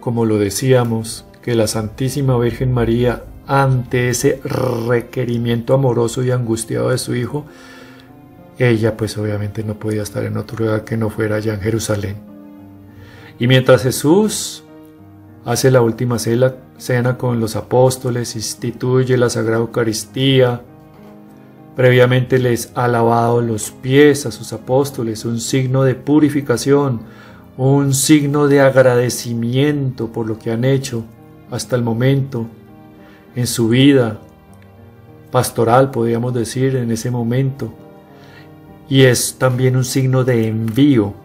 como 0.00 0.26
lo 0.26 0.38
decíamos, 0.38 1.24
que 1.40 1.54
la 1.54 1.66
Santísima 1.66 2.36
Virgen 2.36 2.72
María, 2.72 3.24
ante 3.46 4.10
ese 4.10 4.40
requerimiento 4.44 5.74
amoroso 5.74 6.22
y 6.22 6.30
angustiado 6.30 6.90
de 6.90 6.98
su 6.98 7.14
Hijo, 7.14 7.46
ella 8.58 8.96
pues 8.96 9.16
obviamente 9.16 9.64
no 9.64 9.78
podía 9.78 10.02
estar 10.02 10.24
en 10.24 10.36
otro 10.36 10.64
lugar 10.64 10.84
que 10.84 10.96
no 10.96 11.08
fuera 11.08 11.36
allá 11.36 11.54
en 11.54 11.60
Jerusalén. 11.60 12.31
Y 13.42 13.48
mientras 13.48 13.82
Jesús 13.82 14.62
hace 15.44 15.72
la 15.72 15.82
última 15.82 16.20
cena 16.20 17.18
con 17.18 17.40
los 17.40 17.56
apóstoles, 17.56 18.36
instituye 18.36 19.16
la 19.16 19.28
Sagrada 19.30 19.62
Eucaristía, 19.62 20.62
Previamente 21.74 22.38
les 22.38 22.70
ha 22.76 22.86
lavado 22.86 23.40
los 23.40 23.72
pies 23.72 24.26
a 24.26 24.30
sus 24.30 24.52
apóstoles, 24.52 25.24
un 25.24 25.40
signo 25.40 25.82
de 25.82 25.96
purificación, 25.96 27.00
un 27.56 27.94
signo 27.94 28.46
de 28.46 28.60
agradecimiento 28.60 30.12
por 30.12 30.28
lo 30.28 30.38
que 30.38 30.52
han 30.52 30.64
hecho 30.64 31.02
hasta 31.50 31.74
el 31.74 31.82
momento 31.82 32.46
en 33.34 33.48
su 33.48 33.68
vida 33.68 34.20
pastoral, 35.32 35.90
podríamos 35.90 36.32
decir, 36.32 36.76
en 36.76 36.92
ese 36.92 37.10
momento. 37.10 37.74
Y 38.88 39.02
es 39.02 39.34
también 39.36 39.74
un 39.74 39.84
signo 39.84 40.22
de 40.22 40.46
envío 40.46 41.21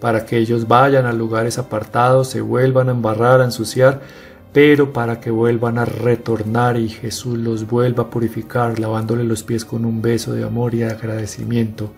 para 0.00 0.26
que 0.26 0.38
ellos 0.38 0.68
vayan 0.68 1.06
a 1.06 1.12
lugares 1.12 1.58
apartados, 1.58 2.28
se 2.28 2.40
vuelvan 2.40 2.88
a 2.88 2.92
embarrar, 2.92 3.40
a 3.40 3.44
ensuciar, 3.44 4.00
pero 4.52 4.92
para 4.92 5.20
que 5.20 5.30
vuelvan 5.30 5.78
a 5.78 5.84
retornar 5.84 6.78
y 6.78 6.88
Jesús 6.88 7.38
los 7.38 7.66
vuelva 7.66 8.04
a 8.04 8.10
purificar, 8.10 8.78
lavándole 8.78 9.24
los 9.24 9.42
pies 9.42 9.64
con 9.64 9.84
un 9.84 10.00
beso 10.00 10.32
de 10.32 10.44
amor 10.44 10.74
y 10.74 10.78
de 10.78 10.86
agradecimiento. 10.86 11.92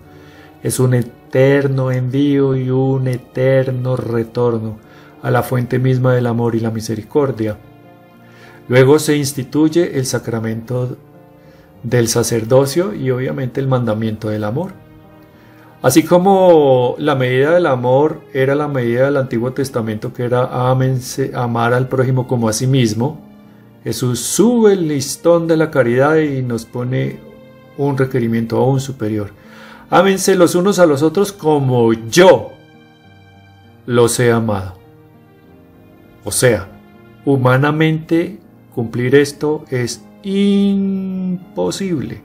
Es 0.63 0.81
un 0.81 0.95
eterno 0.95 1.93
envío 1.93 2.57
y 2.57 2.71
un 2.71 3.07
eterno 3.07 3.97
retorno 3.97 4.79
a 5.23 5.31
la 5.31 5.43
fuente 5.43 5.79
misma 5.79 6.15
del 6.15 6.27
amor 6.27 6.55
y 6.55 6.61
la 6.61 6.71
misericordia. 6.71 7.57
Luego 8.69 8.99
se 8.99 9.17
instituye 9.17 9.99
el 9.99 10.07
sacramento 10.07 10.97
del 11.83 12.09
sacerdocio 12.09 12.95
y 12.95 13.11
obviamente 13.11 13.61
el 13.61 13.69
mandamiento 13.69 14.29
del 14.29 14.45
amor. 14.45 14.73
Así 15.81 16.03
como 16.03 16.97
la 16.99 17.15
medida 17.15 17.53
del 17.53 17.67
amor 17.67 18.23
era 18.33 18.57
la 18.57 18.67
medida 18.67 19.05
del 19.05 19.17
Antiguo 19.17 19.53
Testamento, 19.53 20.13
que 20.13 20.25
era 20.25 20.71
amar 20.71 21.73
al 21.73 21.89
prójimo 21.89 22.27
como 22.27 22.49
a 22.49 22.53
sí 22.53 22.67
mismo, 22.67 23.21
Jesús 23.85 24.19
sube 24.19 24.73
el 24.73 24.89
listón 24.89 25.47
de 25.47 25.57
la 25.57 25.71
caridad 25.71 26.17
y 26.17 26.43
nos 26.43 26.67
pone 26.67 27.21
un 27.77 27.97
requerimiento 27.97 28.57
aún 28.57 28.81
superior. 28.81 29.31
Ámense 29.89 30.35
los 30.35 30.57
unos 30.57 30.81
a 30.81 30.87
los 30.87 31.03
otros 31.03 31.33
como 31.33 31.93
yo 31.93 32.51
los 33.87 34.19
he 34.19 34.33
amado. 34.33 34.75
O 36.25 36.33
sea, 36.33 36.69
humanamente 37.25 38.41
cumplir 38.75 39.15
esto 39.15 39.65
es 39.71 40.05
imposible. 40.25 42.21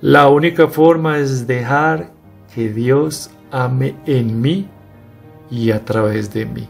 La 0.00 0.28
única 0.28 0.68
forma 0.68 1.18
es 1.18 1.46
dejar 1.46 2.12
que 2.54 2.72
Dios 2.72 3.30
ame 3.50 3.96
en 4.06 4.40
mí 4.40 4.68
y 5.50 5.70
a 5.70 5.84
través 5.84 6.32
de 6.32 6.46
mí. 6.46 6.68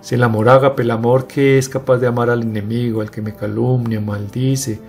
Si 0.00 0.14
el 0.14 0.22
amor 0.22 0.48
ágape, 0.48 0.82
el 0.82 0.90
amor 0.90 1.26
que 1.26 1.58
es 1.58 1.68
capaz 1.68 1.98
de 1.98 2.06
amar 2.06 2.30
al 2.30 2.42
enemigo, 2.42 3.00
al 3.00 3.10
que 3.10 3.20
me 3.20 3.34
calumnia, 3.34 4.00
maldice, 4.00 4.80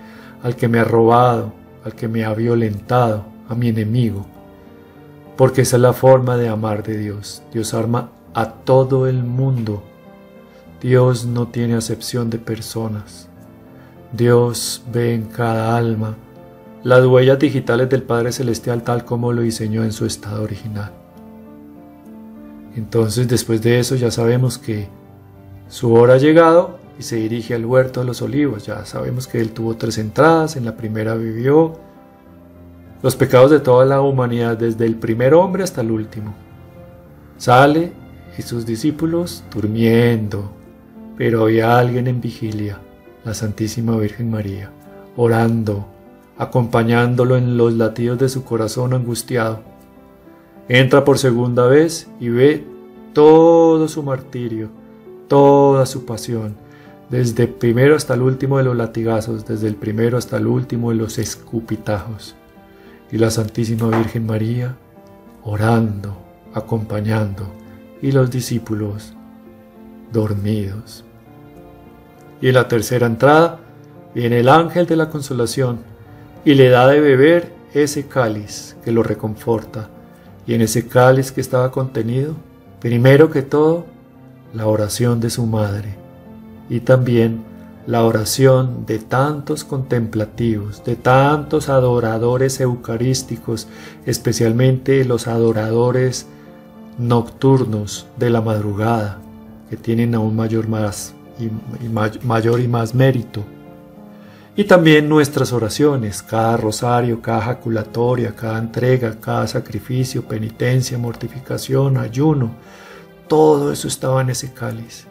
al 0.42 0.56
que 0.56 0.68
me 0.68 0.78
ha 0.78 0.84
robado, 0.84 1.52
al 1.84 1.94
que 1.94 2.08
me 2.08 2.24
ha 2.24 2.32
violentado, 2.32 3.24
a 3.48 3.54
mi 3.54 3.68
enemigo. 3.68 4.24
Porque 5.36 5.62
esa 5.62 5.76
es 5.76 5.82
la 5.82 5.92
forma 5.92 6.36
de 6.36 6.48
amar 6.48 6.82
de 6.82 6.96
Dios. 6.96 7.42
Dios 7.52 7.74
ama 7.74 8.10
a 8.34 8.50
todo 8.50 9.06
el 9.06 9.24
mundo. 9.24 9.82
Dios 10.80 11.26
no 11.26 11.48
tiene 11.48 11.74
acepción 11.74 12.30
de 12.30 12.38
personas. 12.38 13.28
Dios 14.12 14.82
ve 14.92 15.14
en 15.14 15.24
cada 15.24 15.76
alma 15.76 16.16
las 16.82 17.04
huellas 17.04 17.38
digitales 17.38 17.88
del 17.88 18.02
Padre 18.02 18.32
Celestial 18.32 18.82
tal 18.82 19.04
como 19.04 19.32
lo 19.32 19.42
diseñó 19.42 19.84
en 19.84 19.92
su 19.92 20.06
estado 20.06 20.42
original. 20.42 20.92
Entonces 22.74 23.28
después 23.28 23.60
de 23.62 23.78
eso 23.78 23.96
ya 23.96 24.10
sabemos 24.10 24.56
que 24.56 24.88
su 25.68 25.92
hora 25.92 26.14
ha 26.14 26.18
llegado 26.18 26.78
y 26.98 27.02
se 27.02 27.16
dirige 27.16 27.54
al 27.54 27.66
huerto 27.66 28.00
de 28.00 28.06
los 28.06 28.22
olivos. 28.22 28.66
Ya 28.66 28.84
sabemos 28.84 29.26
que 29.26 29.40
él 29.40 29.52
tuvo 29.52 29.76
tres 29.76 29.98
entradas, 29.98 30.56
en 30.56 30.64
la 30.64 30.76
primera 30.76 31.14
vivió 31.14 31.78
los 33.02 33.16
pecados 33.16 33.50
de 33.50 33.60
toda 33.60 33.84
la 33.84 34.00
humanidad 34.00 34.56
desde 34.56 34.86
el 34.86 34.96
primer 34.96 35.34
hombre 35.34 35.64
hasta 35.64 35.80
el 35.80 35.90
último. 35.90 36.34
Sale 37.38 37.92
y 38.38 38.42
sus 38.42 38.66
discípulos 38.66 39.44
durmiendo, 39.50 40.52
pero 41.16 41.42
había 41.42 41.78
alguien 41.78 42.06
en 42.06 42.20
vigilia, 42.20 42.78
la 43.24 43.34
Santísima 43.34 43.96
Virgen 43.96 44.30
María, 44.30 44.70
orando 45.16 45.86
acompañándolo 46.40 47.36
en 47.36 47.58
los 47.58 47.74
latidos 47.74 48.18
de 48.18 48.30
su 48.30 48.44
corazón 48.44 48.94
angustiado. 48.94 49.60
Entra 50.70 51.04
por 51.04 51.18
segunda 51.18 51.66
vez 51.66 52.08
y 52.18 52.30
ve 52.30 52.64
todo 53.12 53.88
su 53.88 54.02
martirio, 54.02 54.70
toda 55.28 55.84
su 55.84 56.06
pasión, 56.06 56.56
desde 57.10 57.42
el 57.42 57.50
primero 57.50 57.94
hasta 57.94 58.14
el 58.14 58.22
último 58.22 58.56
de 58.56 58.64
los 58.64 58.74
latigazos, 58.74 59.44
desde 59.44 59.68
el 59.68 59.74
primero 59.74 60.16
hasta 60.16 60.38
el 60.38 60.46
último 60.46 60.88
de 60.88 60.96
los 60.96 61.18
escupitajos. 61.18 62.34
Y 63.12 63.18
la 63.18 63.30
Santísima 63.30 63.88
Virgen 63.88 64.24
María 64.24 64.76
orando, 65.44 66.16
acompañando, 66.54 67.52
y 68.00 68.12
los 68.12 68.30
discípulos 68.30 69.12
dormidos. 70.10 71.04
Y 72.40 72.48
en 72.48 72.54
la 72.54 72.66
tercera 72.66 73.06
entrada 73.06 73.60
viene 74.14 74.40
el 74.40 74.48
ángel 74.48 74.86
de 74.86 74.96
la 74.96 75.10
consolación 75.10 75.89
y 76.44 76.54
le 76.54 76.68
da 76.68 76.86
de 76.86 77.00
beber 77.00 77.52
ese 77.74 78.06
cáliz 78.06 78.76
que 78.84 78.92
lo 78.92 79.02
reconforta. 79.02 79.88
Y 80.46 80.54
en 80.54 80.62
ese 80.62 80.86
cáliz 80.86 81.32
que 81.32 81.40
estaba 81.40 81.70
contenido, 81.70 82.34
primero 82.80 83.30
que 83.30 83.42
todo, 83.42 83.86
la 84.52 84.66
oración 84.66 85.20
de 85.20 85.30
su 85.30 85.46
madre 85.46 85.94
y 86.68 86.80
también 86.80 87.44
la 87.86 88.04
oración 88.04 88.84
de 88.86 88.98
tantos 88.98 89.64
contemplativos, 89.64 90.84
de 90.84 90.96
tantos 90.96 91.68
adoradores 91.68 92.60
eucarísticos, 92.60 93.68
especialmente 94.06 95.04
los 95.04 95.28
adoradores 95.28 96.26
nocturnos 96.98 98.06
de 98.16 98.30
la 98.30 98.40
madrugada, 98.40 99.18
que 99.68 99.76
tienen 99.76 100.14
aún 100.14 100.34
mayor, 100.34 100.68
más 100.68 101.14
mayor 102.22 102.60
y 102.60 102.68
más 102.68 102.94
mérito 102.94 103.44
y 104.60 104.64
también 104.64 105.08
nuestras 105.08 105.54
oraciones, 105.54 106.22
cada 106.22 106.58
rosario, 106.58 107.22
cada 107.22 107.40
jaculatoria, 107.40 108.36
cada 108.36 108.58
entrega, 108.58 109.18
cada 109.18 109.46
sacrificio, 109.46 110.28
penitencia, 110.28 110.98
mortificación, 110.98 111.96
ayuno, 111.96 112.50
todo 113.26 113.72
eso 113.72 113.88
estaba 113.88 114.20
en 114.20 114.28
ese 114.28 114.52
cáliz. 114.52 115.06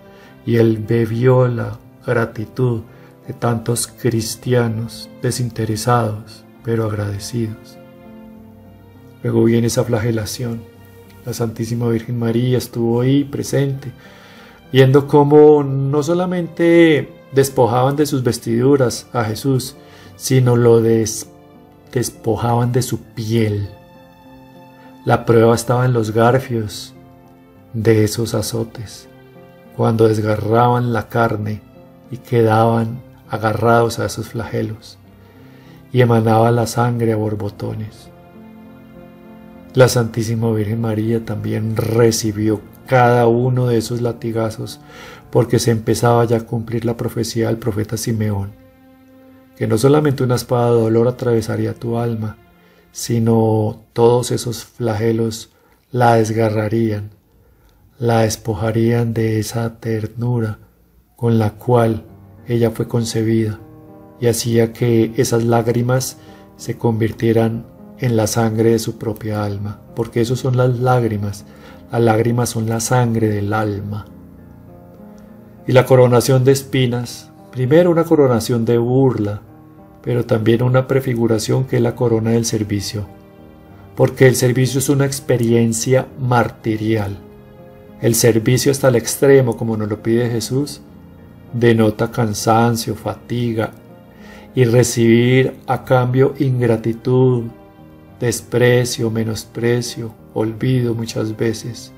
Y 0.46 0.58
él 0.58 0.78
bebió 0.78 1.48
la 1.48 1.80
gratitud 2.06 2.82
de 3.26 3.34
tantos 3.34 3.88
cristianos 3.88 5.10
desinteresados, 5.24 6.46
pero 6.64 6.86
agradecidos. 6.86 7.80
Luego 9.24 9.46
viene 9.46 9.66
esa 9.66 9.84
flagelación. 9.84 10.62
La 11.26 11.34
Santísima 11.34 11.90
Virgen 11.90 12.20
María 12.20 12.60
estuvo 12.60 13.02
ahí 13.02 13.24
presente, 13.24 13.92
viendo 14.72 15.08
cómo 15.08 15.64
no 15.64 16.04
solamente 16.04 17.19
despojaban 17.32 17.96
de 17.96 18.06
sus 18.06 18.24
vestiduras 18.24 19.08
a 19.14 19.24
Jesús, 19.24 19.76
sino 20.16 20.56
lo 20.56 20.82
despojaban 20.82 22.72
de 22.72 22.82
su 22.82 23.00
piel. 23.02 23.70
La 25.06 25.26
prueba 25.26 25.56
estaba 25.56 25.86
en 25.86 25.94
los 25.94 26.12
garfios 26.12 26.94
de 27.74 28.04
esos 28.04 28.34
azotes, 28.34 29.08
cuando 29.78 30.08
desgarraban 30.08 30.92
la 30.92 31.08
carne 31.08 31.62
y 32.12 32.18
quedaban 32.18 33.02
agarrados 33.30 34.00
a 34.00 34.06
esos 34.06 34.30
flagelos, 34.30 34.98
y 35.92 36.02
emanaba 36.02 36.52
la 36.52 36.68
sangre 36.68 37.14
a 37.14 37.16
borbotones. 37.16 38.10
La 39.74 39.88
Santísima 39.88 40.52
Virgen 40.52 40.82
María 40.82 41.24
también 41.24 41.76
recibió 41.76 42.60
cada 42.88 43.28
uno 43.28 43.68
de 43.68 43.78
esos 43.78 44.02
latigazos 44.02 44.80
porque 45.32 45.60
se 45.60 45.72
empezaba 45.72 46.26
ya 46.26 46.38
a 46.38 46.46
cumplir 46.46 46.86
la 46.86 46.98
profecía 46.98 47.48
del 47.48 47.58
profeta 47.58 47.98
Simeón, 47.98 48.52
que 49.56 49.68
no 49.68 49.78
solamente 49.78 50.24
una 50.24 50.36
espada 50.36 50.74
de 50.74 50.82
dolor 50.82 51.08
atravesaría 51.08 51.74
tu 51.74 51.98
alma, 51.98 52.38
sino 52.92 53.84
todos 53.94 54.32
esos 54.32 54.64
flagelos 54.64 55.52
la 55.92 56.16
desgarrarían, 56.16 57.12
la 57.98 58.22
despojarían 58.22 59.14
de 59.14 59.40
esa 59.40 59.80
ternura 59.80 60.60
con 61.16 61.38
la 61.38 61.52
cual 61.52 62.06
ella 62.48 62.72
fue 62.72 62.88
concebida 62.88 63.60
y 64.20 64.28
hacía 64.28 64.74
que 64.74 65.14
esas 65.18 65.44
lágrimas 65.44 66.18
se 66.58 66.78
convirtieran 66.78 67.66
en 68.00 68.16
la 68.16 68.28
sangre 68.28 68.72
de 68.72 68.80
su 68.80 68.98
propia 68.98 69.44
alma, 69.44 69.82
porque 69.96 70.22
eso 70.22 70.36
son 70.36 70.58
las 70.58 70.80
lágrimas, 70.80 71.46
las 71.92 72.02
lágrimas 72.02 72.50
son 72.50 72.70
la 72.70 72.80
sangre 72.80 73.30
del 73.30 73.54
alma. 73.54 74.06
Y 75.70 75.72
la 75.72 75.86
coronación 75.86 76.44
de 76.44 76.52
espinas, 76.52 77.30
primero 77.52 77.92
una 77.92 78.04
coronación 78.04 78.66
de 78.66 78.80
burla, 78.80 79.42
pero 80.02 80.26
también 80.26 80.64
una 80.64 80.88
prefiguración 80.88 81.66
que 81.66 81.76
es 81.76 81.82
la 81.84 81.94
corona 81.94 82.32
del 82.32 82.46
servicio, 82.46 83.06
porque 83.96 84.26
el 84.26 84.36
servicio 84.36 84.80
es 84.80 84.90
una 84.90 85.06
experiencia 85.06 86.08
martirial. 86.20 87.20
El 88.02 88.16
servicio 88.16 88.72
hasta 88.72 88.88
el 88.88 88.96
extremo, 88.96 89.58
como 89.58 89.78
nos 89.78 89.88
lo 89.88 90.02
pide 90.02 90.32
Jesús, 90.32 90.82
denota 91.54 92.10
cansancio, 92.10 92.96
fatiga 92.96 93.70
y 94.56 94.64
recibir 94.64 95.58
a 95.68 95.86
cambio 95.86 96.34
ingratitud, 96.40 97.44
desprecio, 98.20 99.12
menosprecio, 99.12 100.16
olvido 100.34 100.96
muchas 100.96 101.38
veces. 101.38 101.94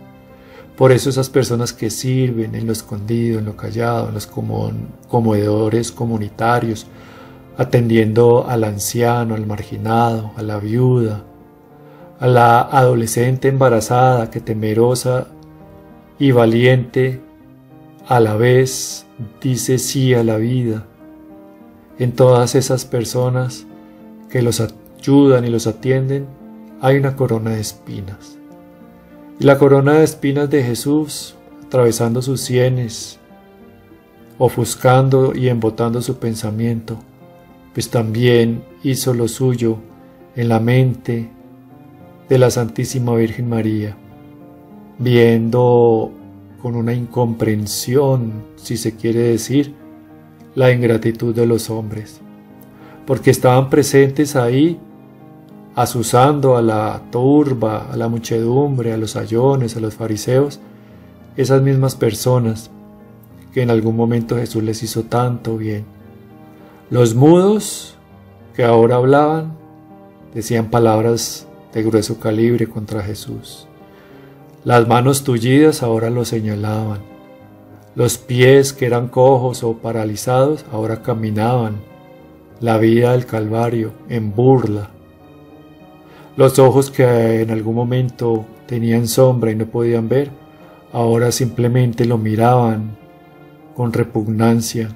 Por 0.82 0.92
eso 0.92 1.12
esas 1.12 1.30
personas 1.30 1.74
que 1.74 1.92
sirven 1.92 2.56
en 2.56 2.66
lo 2.66 2.74
escondido, 2.74 3.38
en 3.38 3.46
lo 3.46 3.56
callado, 3.56 4.08
en 4.08 4.16
los 4.16 4.26
comedores 4.26 5.92
comunitarios, 5.92 6.88
atendiendo 7.56 8.48
al 8.48 8.64
anciano, 8.64 9.36
al 9.36 9.46
marginado, 9.46 10.32
a 10.38 10.42
la 10.42 10.58
viuda, 10.58 11.24
a 12.20 12.26
la 12.26 12.62
adolescente 12.62 13.48
embarazada 13.48 14.32
que 14.32 14.40
temerosa 14.40 15.28
y 16.18 16.32
valiente 16.32 17.22
a 18.08 18.20
la 18.20 18.36
vez 18.36 19.06
dice 19.40 19.78
sí 19.78 20.16
a 20.16 20.24
la 20.24 20.38
vida. 20.38 20.88
En 22.00 22.14
todas 22.14 22.56
esas 22.56 22.86
personas 22.86 23.68
que 24.32 24.42
los 24.42 24.60
ayudan 24.60 25.46
y 25.46 25.52
los 25.52 25.68
atienden, 25.68 26.26
hay 26.82 26.98
una 26.98 27.16
corona 27.16 27.52
de 27.52 27.62
espinas. 27.62 28.41
Y 29.42 29.44
la 29.44 29.58
corona 29.58 29.94
de 29.94 30.04
espinas 30.04 30.52
de 30.52 30.62
Jesús, 30.62 31.34
atravesando 31.66 32.22
sus 32.22 32.42
sienes, 32.42 33.20
ofuscando 34.38 35.34
y 35.34 35.48
embotando 35.48 36.04
su 36.04 36.18
pensamiento, 36.18 37.00
pues 37.74 37.90
también 37.90 38.64
hizo 38.84 39.16
lo 39.16 39.28
suyo 39.28 39.80
en 40.36 40.48
la 40.48 40.60
mente 40.60 41.32
de 42.30 42.38
la 42.38 42.52
Santísima 42.52 43.16
Virgen 43.16 43.50
María, 43.50 43.98
viendo 45.00 46.12
con 46.62 46.76
una 46.76 46.94
incomprensión, 46.94 48.44
si 48.58 48.78
se 48.78 48.96
quiere 48.96 49.22
decir, 49.22 49.74
la 50.54 50.72
ingratitud 50.72 51.34
de 51.34 51.48
los 51.48 51.72
hombres, 51.72 52.22
porque 53.08 53.32
estaban 53.32 53.72
presentes 53.72 54.36
ahí, 54.36 54.80
asusando 55.76 56.58
a 56.58 56.62
la 56.62 57.02
turba, 57.12 57.88
a 57.92 57.98
la 57.98 58.08
muchedumbre, 58.08 58.94
a 58.94 58.98
los 58.98 59.16
ayones, 59.16 59.76
a 59.76 59.80
los 59.80 59.96
fariseos, 59.96 60.60
esas 61.38 61.62
mismas 61.62 61.96
personas 61.96 62.70
que 63.54 63.62
en 63.62 63.70
algún 63.70 63.96
momento 63.96 64.38
Jesús 64.38 64.64
les 64.64 64.84
hizo 64.84 65.04
tanto 65.04 65.58
bien. 65.58 65.86
Los 66.90 67.16
mudos 67.16 67.96
que 68.56 68.64
ahora 68.64 68.98
hablaban 68.98 69.54
decían 70.34 70.70
palabras 70.70 71.48
de 71.74 71.84
grueso 71.84 72.20
calibre 72.20 72.68
contra 72.68 73.02
Jesús. 73.02 73.68
Las 74.64 74.88
manos 74.88 75.24
tullidas 75.24 75.84
ahora 75.84 76.10
lo 76.10 76.26
señalaban. 76.26 77.00
Los 77.96 78.18
pies 78.18 78.74
que 78.74 78.86
eran 78.86 79.08
cojos 79.08 79.64
o 79.64 79.78
paralizados 79.78 80.66
ahora 80.72 81.02
caminaban. 81.02 81.78
La 82.60 82.78
vida 82.78 83.14
del 83.14 83.26
Calvario 83.26 83.92
en 84.08 84.36
burla. 84.36 84.92
Los 86.38 86.60
ojos 86.60 86.90
que 86.90 87.42
en 87.42 87.52
algún 87.52 87.76
momento 87.76 88.46
tenían 88.66 89.08
sombra 89.08 89.52
y 89.52 89.56
no 89.56 89.66
podían 89.66 90.08
ver, 90.08 90.32
ahora 90.94 91.32
simplemente 91.32 92.06
lo 92.06 92.18
miraban 92.18 92.98
con 93.76 93.92
repugnancia, 93.92 94.90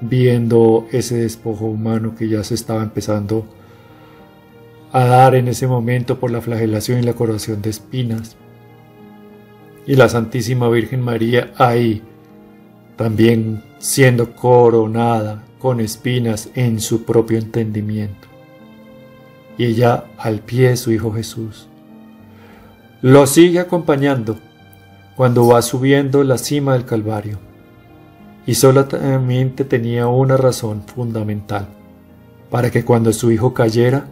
viendo 0.00 0.86
ese 0.92 1.16
despojo 1.16 1.66
humano 1.66 2.14
que 2.16 2.28
ya 2.28 2.44
se 2.44 2.54
estaba 2.54 2.82
empezando 2.82 3.44
a 4.92 5.04
dar 5.04 5.34
en 5.34 5.48
ese 5.48 5.66
momento 5.66 6.18
por 6.18 6.30
la 6.30 6.40
flagelación 6.40 7.00
y 7.00 7.02
la 7.02 7.14
coronación 7.14 7.60
de 7.60 7.70
espinas 7.70 8.36
y 9.86 9.96
la 9.96 10.08
Santísima 10.08 10.68
Virgen 10.68 11.00
María 11.00 11.52
ahí, 11.56 12.02
también 12.96 13.64
siendo 13.78 14.34
coronada 14.34 15.42
con 15.58 15.80
espinas 15.80 16.50
en 16.54 16.80
su 16.80 17.04
propio 17.04 17.38
entendimiento. 17.38 18.29
Y 19.60 19.66
ella 19.66 20.04
al 20.16 20.40
pie 20.40 20.70
de 20.70 20.76
su 20.78 20.90
Hijo 20.90 21.12
Jesús. 21.12 21.68
Lo 23.02 23.26
sigue 23.26 23.60
acompañando 23.60 24.38
cuando 25.16 25.46
va 25.48 25.60
subiendo 25.60 26.24
la 26.24 26.38
cima 26.38 26.72
del 26.72 26.86
Calvario. 26.86 27.38
Y 28.46 28.54
solamente 28.54 29.66
tenía 29.66 30.06
una 30.06 30.38
razón 30.38 30.80
fundamental, 30.80 31.68
para 32.48 32.70
que 32.70 32.86
cuando 32.86 33.12
su 33.12 33.32
hijo 33.32 33.52
cayera, 33.52 34.06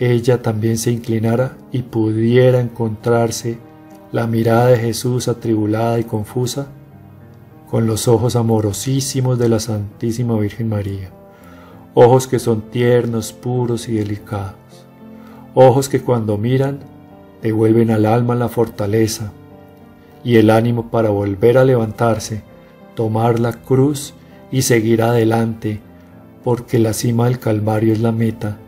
ella 0.00 0.42
también 0.42 0.76
se 0.78 0.90
inclinara 0.90 1.56
y 1.70 1.82
pudiera 1.82 2.58
encontrarse 2.58 3.58
la 4.10 4.26
mirada 4.26 4.66
de 4.66 4.78
Jesús 4.78 5.28
atribulada 5.28 6.00
y 6.00 6.02
confusa 6.02 6.66
con 7.70 7.86
los 7.86 8.08
ojos 8.08 8.34
amorosísimos 8.34 9.38
de 9.38 9.48
la 9.48 9.60
Santísima 9.60 10.36
Virgen 10.40 10.68
María, 10.68 11.12
ojos 11.94 12.26
que 12.26 12.40
son 12.40 12.62
tiernos, 12.62 13.32
puros 13.32 13.88
y 13.88 13.92
delicados, 13.92 14.61
ojos 15.54 15.88
que 15.88 16.00
cuando 16.00 16.38
miran 16.38 16.80
devuelven 17.42 17.90
al 17.90 18.06
alma 18.06 18.34
la 18.34 18.48
fortaleza 18.48 19.32
y 20.24 20.36
el 20.36 20.50
ánimo 20.50 20.90
para 20.90 21.10
volver 21.10 21.58
a 21.58 21.64
levantarse, 21.64 22.42
tomar 22.94 23.40
la 23.40 23.52
cruz 23.52 24.14
y 24.50 24.62
seguir 24.62 25.02
adelante, 25.02 25.80
porque 26.44 26.78
la 26.78 26.92
cima 26.92 27.26
del 27.26 27.38
Calvario 27.38 27.92
es 27.92 28.00
la 28.00 28.12
meta, 28.12 28.58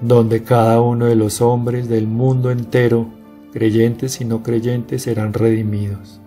donde 0.00 0.42
cada 0.42 0.80
uno 0.80 1.06
de 1.06 1.16
los 1.16 1.40
hombres 1.40 1.88
del 1.88 2.06
mundo 2.06 2.50
entero 2.50 3.06
creyentes 3.52 4.20
y 4.20 4.26
no 4.26 4.42
creyentes 4.42 5.02
serán 5.02 5.32
redimidos. 5.32 6.20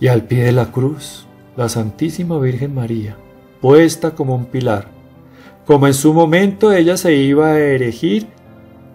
Y 0.00 0.08
al 0.08 0.22
pie 0.22 0.44
de 0.44 0.52
la 0.52 0.72
cruz, 0.72 1.26
la 1.56 1.68
Santísima 1.68 2.38
Virgen 2.38 2.74
María, 2.74 3.16
puesta 3.60 4.14
como 4.14 4.34
un 4.34 4.46
pilar, 4.46 4.95
como 5.66 5.88
en 5.88 5.94
su 5.94 6.14
momento 6.14 6.72
ella 6.72 6.96
se 6.96 7.14
iba 7.14 7.48
a 7.48 7.58
erigir 7.58 8.28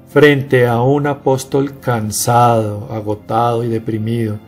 frente 0.08 0.68
a 0.68 0.82
un 0.82 1.06
apóstol 1.06 1.80
cansado, 1.80 2.88
agotado 2.92 3.64
y 3.64 3.68
deprimido, 3.68 4.40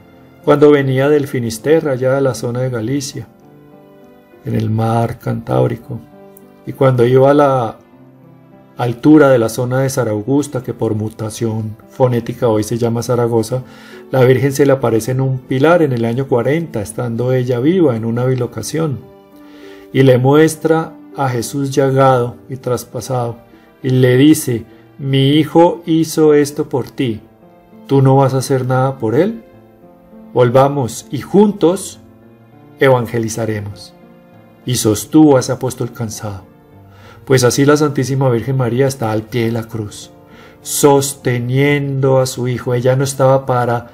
cuando 0.43 0.71
venía 0.71 1.09
del 1.09 1.27
Finisterre, 1.27 1.91
allá 1.91 2.13
de 2.13 2.21
la 2.21 2.33
zona 2.33 2.61
de 2.61 2.69
Galicia, 2.69 3.27
en 4.45 4.55
el 4.55 4.69
mar 4.69 5.19
Cantábrico, 5.19 5.99
y 6.65 6.73
cuando 6.73 7.05
iba 7.05 7.31
a 7.31 7.33
la 7.33 7.77
altura 8.77 9.29
de 9.29 9.37
la 9.37 9.49
zona 9.49 9.81
de 9.81 9.89
Zaraugusta, 9.89 10.63
que 10.63 10.73
por 10.73 10.95
mutación 10.95 11.75
fonética 11.89 12.47
hoy 12.47 12.63
se 12.63 12.77
llama 12.77 13.03
Zaragoza, 13.03 13.63
la 14.11 14.23
Virgen 14.23 14.51
se 14.51 14.65
le 14.65 14.73
aparece 14.73 15.11
en 15.11 15.21
un 15.21 15.39
pilar 15.39 15.81
en 15.81 15.91
el 15.91 16.05
año 16.05 16.27
40, 16.27 16.81
estando 16.81 17.33
ella 17.33 17.59
viva 17.59 17.95
en 17.95 18.05
una 18.05 18.25
bilocación, 18.25 18.99
y 19.91 20.03
le 20.03 20.17
muestra 20.17 20.93
a 21.15 21.29
Jesús 21.29 21.71
llagado 21.71 22.35
y 22.49 22.57
traspasado, 22.57 23.37
y 23.81 23.89
le 23.89 24.17
dice, 24.17 24.65
mi 24.97 25.31
hijo 25.31 25.81
hizo 25.85 26.33
esto 26.33 26.69
por 26.69 26.89
ti, 26.89 27.21
¿tú 27.87 28.01
no 28.01 28.15
vas 28.15 28.33
a 28.33 28.37
hacer 28.37 28.65
nada 28.65 28.97
por 28.97 29.15
él? 29.15 29.43
Volvamos 30.33 31.05
y 31.11 31.21
juntos 31.21 31.99
evangelizaremos. 32.79 33.93
Y 34.65 34.75
sostuvo 34.75 35.37
a 35.37 35.41
ese 35.41 35.51
apóstol 35.51 35.91
cansado. 35.91 36.45
Pues 37.25 37.43
así 37.43 37.65
la 37.65 37.77
Santísima 37.77 38.29
Virgen 38.29 38.57
María 38.57 38.87
está 38.87 39.11
al 39.11 39.23
pie 39.23 39.45
de 39.45 39.51
la 39.51 39.63
cruz, 39.63 40.11
sosteniendo 40.61 42.19
a 42.19 42.25
su 42.25 42.47
Hijo. 42.47 42.73
Ella 42.73 42.95
no 42.95 43.03
estaba 43.03 43.45
para, 43.45 43.91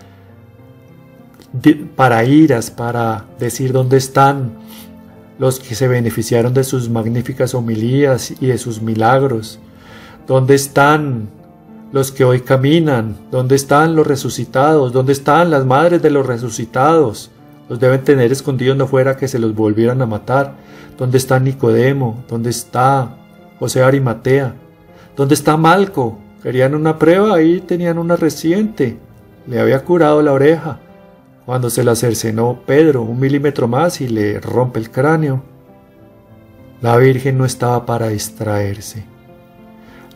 para 1.96 2.24
iras, 2.24 2.72
para 2.72 3.26
decir 3.40 3.72
dónde 3.72 3.98
están 3.98 4.54
los 5.40 5.60
que 5.60 5.74
se 5.74 5.88
beneficiaron 5.88 6.54
de 6.54 6.64
sus 6.64 6.90
magníficas 6.90 7.56
homilías 7.56 8.34
y 8.40 8.48
de 8.48 8.58
sus 8.58 8.82
milagros. 8.82 9.60
¿Dónde 10.28 10.54
están 10.54 11.30
los 11.92 12.12
que 12.12 12.26
hoy 12.26 12.42
caminan? 12.42 13.16
¿Dónde 13.32 13.56
están 13.56 13.96
los 13.96 14.06
resucitados? 14.06 14.92
¿Dónde 14.94 15.14
están 15.14 15.50
las 15.50 15.66
madres 15.66 16.02
de 16.04 16.12
los 16.12 16.26
resucitados? 16.26 17.32
Los 17.70 17.80
deben 17.80 18.04
tener 18.04 18.32
escondidos 18.32 18.76
no 18.76 18.86
fuera 18.86 19.16
que 19.16 19.28
se 19.28 19.40
los 19.40 19.56
volvieran 19.56 20.02
a 20.02 20.06
matar. 20.06 20.56
¿Dónde 20.98 21.18
está 21.18 21.40
Nicodemo? 21.40 22.24
¿Dónde 22.28 22.50
está 22.50 23.16
José 23.60 23.82
Arimatea? 23.82 24.56
¿Dónde 25.16 25.36
está 25.36 25.56
Malco? 25.56 26.20
Querían 26.44 26.76
una 26.76 27.00
prueba, 27.00 27.36
ahí 27.36 27.62
tenían 27.62 27.98
una 27.98 28.18
reciente. 28.18 28.98
Le 29.48 29.60
había 29.60 29.84
curado 29.86 30.22
la 30.22 30.34
oreja. 30.34 30.80
Cuando 31.50 31.72
se 31.72 31.84
la 31.84 31.96
cercenó 31.96 32.62
Pedro 32.64 33.02
un 33.02 33.20
milímetro 33.20 33.68
más 33.68 34.02
y 34.02 34.08
le 34.08 34.40
rompe 34.40 34.78
el 34.78 34.92
cráneo. 34.92 35.42
La 36.80 36.96
Virgen 36.96 37.40
no 37.40 37.46
estaba 37.46 37.88
para 37.88 38.10
distraerse. 38.10 39.04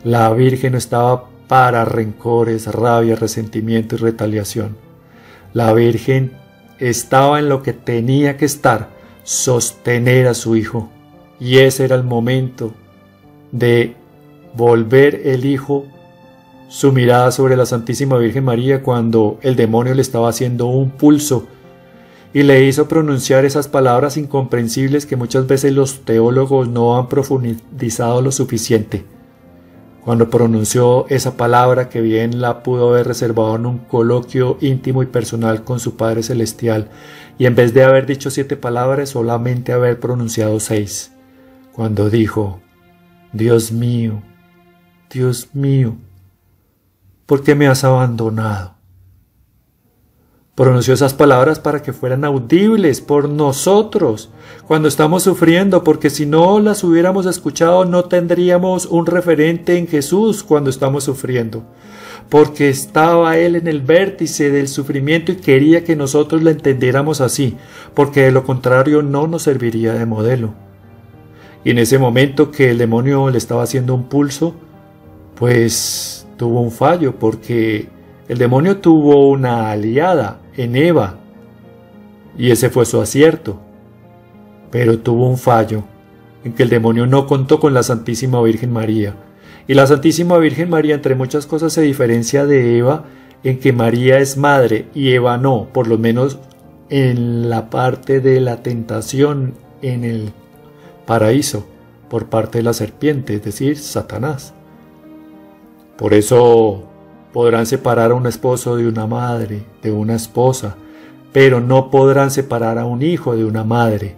La 0.04 0.32
Virgen 0.32 0.70
no 0.70 0.78
estaba 0.78 1.24
para 1.48 1.84
rencores, 1.84 2.68
rabia, 2.68 3.16
resentimiento 3.16 3.96
y 3.96 3.98
retaliación. 3.98 4.76
La 5.54 5.72
Virgen 5.72 6.34
estaba 6.78 7.40
en 7.40 7.48
lo 7.48 7.64
que 7.64 7.72
tenía 7.72 8.36
que 8.36 8.44
estar, 8.44 8.90
sostener 9.24 10.28
a 10.28 10.34
su 10.34 10.54
hijo. 10.54 10.88
Y 11.40 11.58
ese 11.58 11.84
era 11.84 11.96
el 11.96 12.04
momento 12.04 12.72
de 13.50 13.96
volver 14.54 15.22
el 15.24 15.46
hijo 15.46 15.84
su 16.74 16.90
mirada 16.90 17.30
sobre 17.30 17.56
la 17.56 17.66
Santísima 17.66 18.18
Virgen 18.18 18.42
María 18.42 18.82
cuando 18.82 19.38
el 19.42 19.54
demonio 19.54 19.94
le 19.94 20.02
estaba 20.02 20.28
haciendo 20.28 20.66
un 20.66 20.90
pulso 20.90 21.46
y 22.32 22.42
le 22.42 22.64
hizo 22.64 22.88
pronunciar 22.88 23.44
esas 23.44 23.68
palabras 23.68 24.16
incomprensibles 24.16 25.06
que 25.06 25.14
muchas 25.14 25.46
veces 25.46 25.72
los 25.72 26.04
teólogos 26.04 26.66
no 26.66 26.98
han 26.98 27.08
profundizado 27.08 28.20
lo 28.22 28.32
suficiente. 28.32 29.04
Cuando 30.04 30.30
pronunció 30.30 31.06
esa 31.10 31.36
palabra 31.36 31.88
que 31.88 32.00
bien 32.00 32.40
la 32.40 32.64
pudo 32.64 32.88
haber 32.88 33.06
reservado 33.06 33.54
en 33.54 33.66
un 33.66 33.78
coloquio 33.78 34.58
íntimo 34.60 35.04
y 35.04 35.06
personal 35.06 35.62
con 35.62 35.78
su 35.78 35.96
Padre 35.96 36.24
Celestial, 36.24 36.90
y 37.38 37.46
en 37.46 37.54
vez 37.54 37.72
de 37.72 37.84
haber 37.84 38.04
dicho 38.04 38.30
siete 38.30 38.56
palabras, 38.56 39.10
solamente 39.10 39.70
haber 39.70 40.00
pronunciado 40.00 40.58
seis, 40.58 41.12
cuando 41.72 42.10
dijo, 42.10 42.58
Dios 43.32 43.70
mío, 43.70 44.24
Dios 45.08 45.50
mío, 45.52 45.94
¿por 47.26 47.42
qué 47.42 47.54
me 47.54 47.66
has 47.66 47.84
abandonado? 47.84 48.74
Pronunció 50.54 50.94
esas 50.94 51.14
palabras 51.14 51.58
para 51.58 51.82
que 51.82 51.92
fueran 51.92 52.24
audibles 52.24 53.00
por 53.00 53.28
nosotros 53.28 54.30
cuando 54.68 54.86
estamos 54.86 55.24
sufriendo, 55.24 55.82
porque 55.82 56.10
si 56.10 56.26
no 56.26 56.60
las 56.60 56.84
hubiéramos 56.84 57.26
escuchado 57.26 57.84
no 57.84 58.04
tendríamos 58.04 58.86
un 58.86 59.06
referente 59.06 59.76
en 59.76 59.88
Jesús 59.88 60.44
cuando 60.44 60.70
estamos 60.70 61.02
sufriendo, 61.02 61.64
porque 62.28 62.68
estaba 62.68 63.36
Él 63.36 63.56
en 63.56 63.66
el 63.66 63.80
vértice 63.80 64.50
del 64.50 64.68
sufrimiento 64.68 65.32
y 65.32 65.36
quería 65.36 65.82
que 65.82 65.96
nosotros 65.96 66.44
lo 66.44 66.50
entendiéramos 66.50 67.20
así, 67.20 67.56
porque 67.92 68.22
de 68.22 68.30
lo 68.30 68.44
contrario 68.44 69.02
no 69.02 69.26
nos 69.26 69.42
serviría 69.42 69.94
de 69.94 70.06
modelo. 70.06 70.54
Y 71.64 71.70
en 71.70 71.78
ese 71.78 71.98
momento 71.98 72.52
que 72.52 72.70
el 72.70 72.78
demonio 72.78 73.28
le 73.28 73.38
estaba 73.38 73.64
haciendo 73.64 73.92
un 73.92 74.04
pulso, 74.04 74.54
pues 75.34 76.23
tuvo 76.36 76.60
un 76.60 76.70
fallo, 76.70 77.16
porque 77.18 77.88
el 78.28 78.38
demonio 78.38 78.78
tuvo 78.78 79.30
una 79.30 79.70
aliada 79.70 80.40
en 80.56 80.76
Eva, 80.76 81.16
y 82.36 82.50
ese 82.50 82.70
fue 82.70 82.84
su 82.86 83.00
acierto. 83.00 83.60
Pero 84.70 84.98
tuvo 84.98 85.28
un 85.28 85.38
fallo, 85.38 85.84
en 86.44 86.52
que 86.52 86.64
el 86.64 86.68
demonio 86.68 87.06
no 87.06 87.26
contó 87.26 87.60
con 87.60 87.74
la 87.74 87.82
Santísima 87.82 88.42
Virgen 88.42 88.72
María. 88.72 89.14
Y 89.66 89.74
la 89.74 89.86
Santísima 89.86 90.36
Virgen 90.38 90.68
María, 90.68 90.94
entre 90.94 91.14
muchas 91.14 91.46
cosas, 91.46 91.72
se 91.72 91.82
diferencia 91.82 92.44
de 92.44 92.78
Eva 92.78 93.04
en 93.44 93.60
que 93.60 93.72
María 93.72 94.18
es 94.18 94.36
madre 94.36 94.86
y 94.94 95.12
Eva 95.12 95.38
no, 95.38 95.68
por 95.72 95.86
lo 95.86 95.98
menos 95.98 96.38
en 96.88 97.48
la 97.48 97.70
parte 97.70 98.20
de 98.20 98.40
la 98.40 98.62
tentación 98.62 99.54
en 99.82 100.04
el 100.04 100.32
paraíso, 101.06 101.66
por 102.08 102.26
parte 102.26 102.58
de 102.58 102.64
la 102.64 102.72
serpiente, 102.72 103.34
es 103.34 103.44
decir, 103.44 103.78
Satanás. 103.78 104.54
Por 105.96 106.14
eso 106.14 106.88
Podrán 107.34 107.66
separar 107.66 108.12
a 108.12 108.14
un 108.14 108.28
esposo 108.28 108.76
de 108.76 108.86
una 108.86 109.08
madre, 109.08 109.64
de 109.82 109.90
una 109.90 110.14
esposa, 110.14 110.76
pero 111.32 111.60
no 111.60 111.90
podrán 111.90 112.30
separar 112.30 112.78
a 112.78 112.84
un 112.84 113.02
hijo 113.02 113.34
de 113.34 113.44
una 113.44 113.64
madre. 113.64 114.14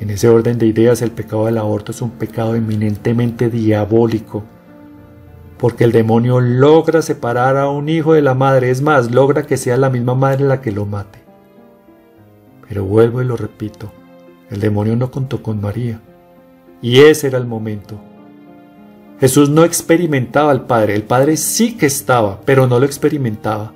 En 0.00 0.08
ese 0.08 0.30
orden 0.30 0.56
de 0.56 0.64
ideas, 0.64 1.02
el 1.02 1.10
pecado 1.10 1.44
del 1.44 1.58
aborto 1.58 1.92
es 1.92 2.00
un 2.00 2.12
pecado 2.12 2.54
eminentemente 2.54 3.50
diabólico, 3.50 4.44
porque 5.58 5.84
el 5.84 5.92
demonio 5.92 6.40
logra 6.40 7.02
separar 7.02 7.58
a 7.58 7.68
un 7.68 7.90
hijo 7.90 8.14
de 8.14 8.22
la 8.22 8.32
madre, 8.32 8.70
es 8.70 8.80
más, 8.80 9.10
logra 9.10 9.42
que 9.42 9.58
sea 9.58 9.76
la 9.76 9.90
misma 9.90 10.14
madre 10.14 10.46
la 10.46 10.62
que 10.62 10.72
lo 10.72 10.86
mate. 10.86 11.18
Pero 12.66 12.86
vuelvo 12.86 13.20
y 13.20 13.26
lo 13.26 13.36
repito, 13.36 13.92
el 14.48 14.60
demonio 14.60 14.96
no 14.96 15.10
contó 15.10 15.42
con 15.42 15.60
María, 15.60 16.00
y 16.80 17.00
ese 17.00 17.26
era 17.26 17.36
el 17.36 17.46
momento 17.46 18.00
Jesús 19.20 19.50
no 19.50 19.64
experimentaba 19.64 20.52
al 20.52 20.66
Padre, 20.66 20.94
el 20.94 21.02
Padre 21.02 21.36
sí 21.36 21.76
que 21.76 21.86
estaba, 21.86 22.40
pero 22.44 22.68
no 22.68 22.78
lo 22.78 22.86
experimentaba. 22.86 23.72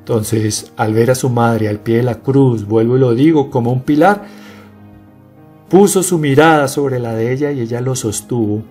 Entonces, 0.00 0.72
al 0.76 0.92
ver 0.92 1.10
a 1.10 1.14
su 1.14 1.30
madre 1.30 1.68
al 1.68 1.80
pie 1.80 1.98
de 1.98 2.02
la 2.02 2.16
cruz, 2.16 2.66
vuelvo 2.66 2.96
y 2.96 3.00
lo 3.00 3.14
digo, 3.14 3.50
como 3.50 3.72
un 3.72 3.80
pilar, 3.80 4.26
puso 5.70 6.02
su 6.02 6.18
mirada 6.18 6.68
sobre 6.68 6.98
la 6.98 7.14
de 7.14 7.32
ella 7.32 7.50
y 7.50 7.60
ella 7.60 7.80
lo 7.80 7.94
sostuvo. 7.94 8.62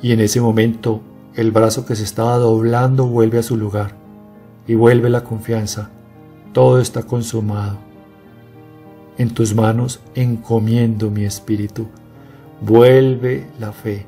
Y 0.00 0.12
en 0.12 0.20
ese 0.20 0.40
momento, 0.40 1.02
el 1.34 1.50
brazo 1.50 1.84
que 1.84 1.96
se 1.96 2.04
estaba 2.04 2.38
doblando 2.38 3.06
vuelve 3.06 3.38
a 3.38 3.42
su 3.42 3.56
lugar 3.56 3.96
y 4.66 4.74
vuelve 4.74 5.10
la 5.10 5.24
confianza. 5.24 5.90
Todo 6.54 6.80
está 6.80 7.02
consumado. 7.02 7.76
En 9.18 9.30
tus 9.30 9.54
manos 9.54 10.00
encomiendo 10.14 11.10
mi 11.10 11.24
espíritu. 11.24 11.86
Vuelve 12.62 13.46
la 13.58 13.72
fe 13.72 14.06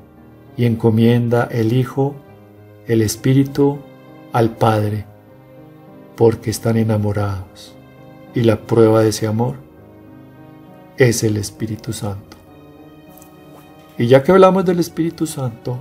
y 0.59 0.67
encomienda 0.67 1.49
el 1.51 1.73
Hijo, 1.73 2.17
el 2.89 3.01
Espíritu 3.01 3.79
al 4.33 4.57
Padre, 4.57 5.07
porque 6.17 6.51
están 6.51 6.77
enamorados. 6.77 7.77
Y 8.35 8.43
la 8.43 8.61
prueba 8.67 9.01
de 9.01 9.11
ese 9.11 9.29
amor 9.29 9.55
es 10.97 11.23
el 11.23 11.37
Espíritu 11.37 11.93
Santo. 11.93 12.37
Y 13.97 14.09
ya 14.09 14.25
que 14.25 14.33
hablamos 14.33 14.65
del 14.65 14.81
Espíritu 14.81 15.27
Santo, 15.27 15.79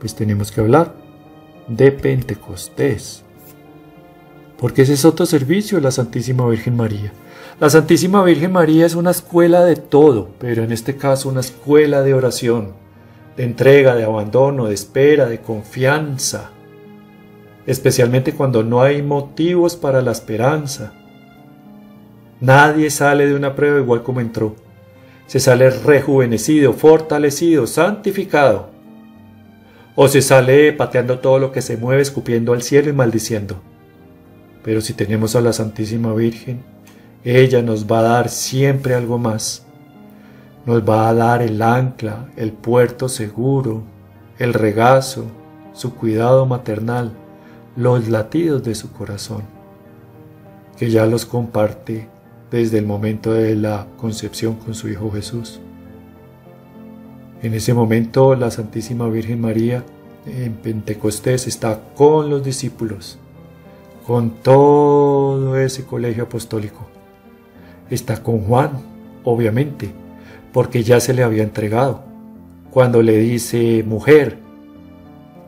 pues 0.00 0.16
tenemos 0.16 0.50
que 0.50 0.60
hablar 0.60 0.94
de 1.68 1.92
Pentecostés. 1.92 3.22
Porque 4.58 4.82
ese 4.82 4.94
es 4.94 5.04
otro 5.04 5.24
servicio 5.24 5.78
de 5.78 5.82
la 5.82 5.92
Santísima 5.92 6.48
Virgen 6.48 6.76
María. 6.76 7.12
La 7.60 7.70
Santísima 7.70 8.24
Virgen 8.24 8.52
María 8.52 8.86
es 8.86 8.96
una 8.96 9.12
escuela 9.12 9.64
de 9.64 9.76
todo, 9.76 10.30
pero 10.40 10.64
en 10.64 10.72
este 10.72 10.96
caso 10.96 11.28
una 11.28 11.40
escuela 11.40 12.02
de 12.02 12.14
oración 12.14 12.85
de 13.36 13.44
entrega, 13.44 13.94
de 13.94 14.04
abandono, 14.04 14.66
de 14.66 14.74
espera, 14.74 15.26
de 15.26 15.40
confianza, 15.40 16.50
especialmente 17.66 18.32
cuando 18.32 18.62
no 18.62 18.82
hay 18.82 19.02
motivos 19.02 19.76
para 19.76 20.00
la 20.00 20.12
esperanza. 20.12 20.92
Nadie 22.40 22.90
sale 22.90 23.26
de 23.26 23.34
una 23.34 23.54
prueba 23.54 23.78
igual 23.78 24.02
como 24.02 24.20
entró. 24.20 24.56
Se 25.26 25.40
sale 25.40 25.70
rejuvenecido, 25.70 26.72
fortalecido, 26.72 27.66
santificado. 27.66 28.70
O 29.94 30.08
se 30.08 30.22
sale 30.22 30.72
pateando 30.72 31.18
todo 31.18 31.38
lo 31.38 31.52
que 31.52 31.62
se 31.62 31.76
mueve, 31.76 32.02
escupiendo 32.02 32.52
al 32.52 32.62
cielo 32.62 32.90
y 32.90 32.92
maldiciendo. 32.92 33.60
Pero 34.62 34.80
si 34.80 34.92
tenemos 34.92 35.34
a 35.34 35.40
la 35.40 35.52
Santísima 35.52 36.12
Virgen, 36.14 36.62
ella 37.24 37.62
nos 37.62 37.90
va 37.90 38.00
a 38.00 38.02
dar 38.02 38.28
siempre 38.28 38.94
algo 38.94 39.18
más 39.18 39.65
nos 40.66 40.82
va 40.82 41.08
a 41.08 41.14
dar 41.14 41.42
el 41.42 41.62
ancla, 41.62 42.26
el 42.36 42.52
puerto 42.52 43.08
seguro, 43.08 43.82
el 44.38 44.52
regazo, 44.52 45.24
su 45.72 45.94
cuidado 45.94 46.44
maternal, 46.44 47.12
los 47.76 48.08
latidos 48.08 48.64
de 48.64 48.74
su 48.74 48.92
corazón, 48.92 49.42
que 50.76 50.90
ya 50.90 51.06
los 51.06 51.24
comparte 51.24 52.08
desde 52.50 52.78
el 52.78 52.86
momento 52.86 53.32
de 53.32 53.54
la 53.54 53.86
concepción 53.96 54.56
con 54.56 54.74
su 54.74 54.88
Hijo 54.88 55.10
Jesús. 55.12 55.60
En 57.42 57.54
ese 57.54 57.72
momento 57.72 58.34
la 58.34 58.50
Santísima 58.50 59.08
Virgen 59.08 59.40
María 59.40 59.84
en 60.26 60.54
Pentecostés 60.54 61.46
está 61.46 61.80
con 61.94 62.28
los 62.28 62.42
discípulos, 62.42 63.18
con 64.04 64.30
todo 64.30 65.56
ese 65.56 65.84
colegio 65.84 66.24
apostólico. 66.24 66.86
Está 67.88 68.20
con 68.20 68.40
Juan, 68.40 68.72
obviamente, 69.22 69.92
porque 70.52 70.82
ya 70.82 71.00
se 71.00 71.14
le 71.14 71.22
había 71.22 71.42
entregado. 71.42 72.04
Cuando 72.70 73.02
le 73.02 73.18
dice 73.18 73.82
mujer, 73.86 74.38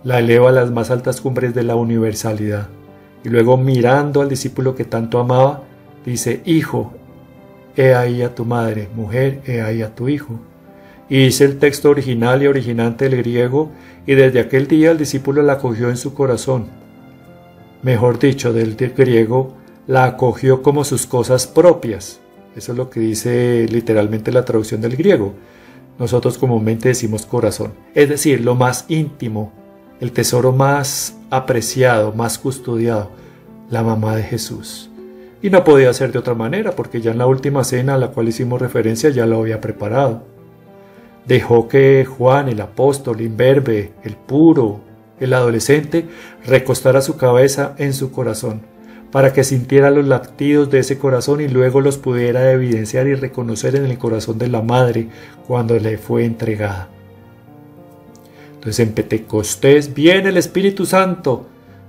la 0.05 0.21
eleva 0.21 0.49
a 0.49 0.53
las 0.53 0.71
más 0.71 0.91
altas 0.91 1.21
cumbres 1.21 1.55
de 1.55 1.63
la 1.63 1.77
universalidad. 1.77 2.69
Y 3.25 3.29
luego 3.29 3.57
mirando 3.57 4.21
al 4.21 4.29
discípulo 4.29 4.75
que 4.75 4.85
tanto 4.85 5.19
amaba, 5.19 5.63
dice, 6.05 6.41
hijo, 6.45 6.93
he 7.77 7.95
ahí 7.95 8.23
a 8.23 8.35
tu 8.35 8.45
madre, 8.45 8.89
mujer, 8.95 9.41
he 9.47 9.61
ahí 9.61 9.83
a 9.83 9.95
tu 9.95 10.09
hijo. 10.09 10.41
Hice 11.09 11.45
el 11.45 11.59
texto 11.59 11.91
original 11.91 12.43
y 12.43 12.47
originante 12.47 13.09
del 13.09 13.19
griego 13.19 13.71
y 14.07 14.15
desde 14.15 14.41
aquel 14.41 14.69
día 14.69 14.91
el 14.91 14.99
discípulo 14.99 15.43
la 15.43 15.55
acogió 15.55 15.89
en 15.89 15.97
su 15.97 16.15
corazón. 16.15 16.67
Mejor 17.83 18.19
dicho, 18.19 18.53
del 18.53 18.77
griego, 18.77 19.55
la 19.87 20.05
acogió 20.05 20.63
como 20.63 20.85
sus 20.85 21.07
cosas 21.07 21.47
propias. 21.47 22.21
Eso 22.57 22.73
es 22.73 22.79
lo 22.79 22.91
que 22.91 23.01
dice 23.01 23.67
literalmente 23.71 24.33
la 24.33 24.45
traducción 24.45 24.81
del 24.81 24.97
griego. 24.97 25.35
Nosotros 25.99 26.39
comúnmente 26.39 26.89
decimos 26.89 27.27
corazón, 27.27 27.73
es 27.95 28.09
decir, 28.09 28.41
lo 28.41 28.55
más 28.55 28.85
íntimo, 28.89 29.53
el 30.01 30.13
tesoro 30.13 30.53
más 30.53 31.17
apreciado, 31.31 32.13
más 32.13 32.39
custodiado, 32.39 33.11
la 33.71 33.83
mamá 33.83 34.15
de 34.15 34.23
Jesús. 34.23 34.91
Y 35.43 35.51
no 35.51 35.65
podía 35.65 35.93
ser 35.93 36.13
de 36.13 36.19
otra 36.19 36.35
manera, 36.35 36.73
porque 36.73 37.01
ya 37.01 37.13
en 37.13 37.19
la 37.19 37.27
última 37.27 37.65
cena 37.65 37.95
a 37.95 37.99
la 37.99 38.09
cual 38.09 38.29
hicimos 38.29 38.61
referencia 38.61 39.11
ya 39.11 39.27
lo 39.27 39.39
había 39.39 39.61
preparado. 39.61 40.23
Dejó 41.27 41.69
que 41.69 42.05
Juan, 42.05 42.49
el 42.49 42.61
apóstol, 42.61 43.21
imberbe, 43.21 43.93
el 44.03 44.17
puro, 44.17 44.81
el 45.21 45.35
adolescente, 45.35 46.07
recostara 46.47 47.03
su 47.03 47.17
cabeza 47.17 47.75
en 47.79 47.93
su 47.93 48.11
corazón, 48.11 48.63
para 49.11 49.33
que 49.33 49.45
sintiera 49.45 49.91
los 49.91 50.07
latidos 50.07 50.71
de 50.71 50.81
ese 50.81 50.99
corazón 50.99 51.41
y 51.41 51.49
luego 51.49 51.81
los 51.81 51.97
pudiera 51.97 52.53
evidenciar 52.53 53.07
y 53.07 53.15
reconocer 53.15 53.75
en 53.77 53.87
el 53.87 53.99
corazón 53.99 54.39
de 54.39 54.49
la 54.49 54.61
madre 54.61 55.09
cuando 55.47 55.79
le 55.79 55.97
fue 55.99 56.25
entregada. 56.25 56.89
Entonces 58.55 58.87
en 58.87 58.93
Pentecostés 58.93 59.95
viene 59.95 60.29
el 60.29 60.37
Espíritu 60.37 60.85
Santo, 60.85 61.47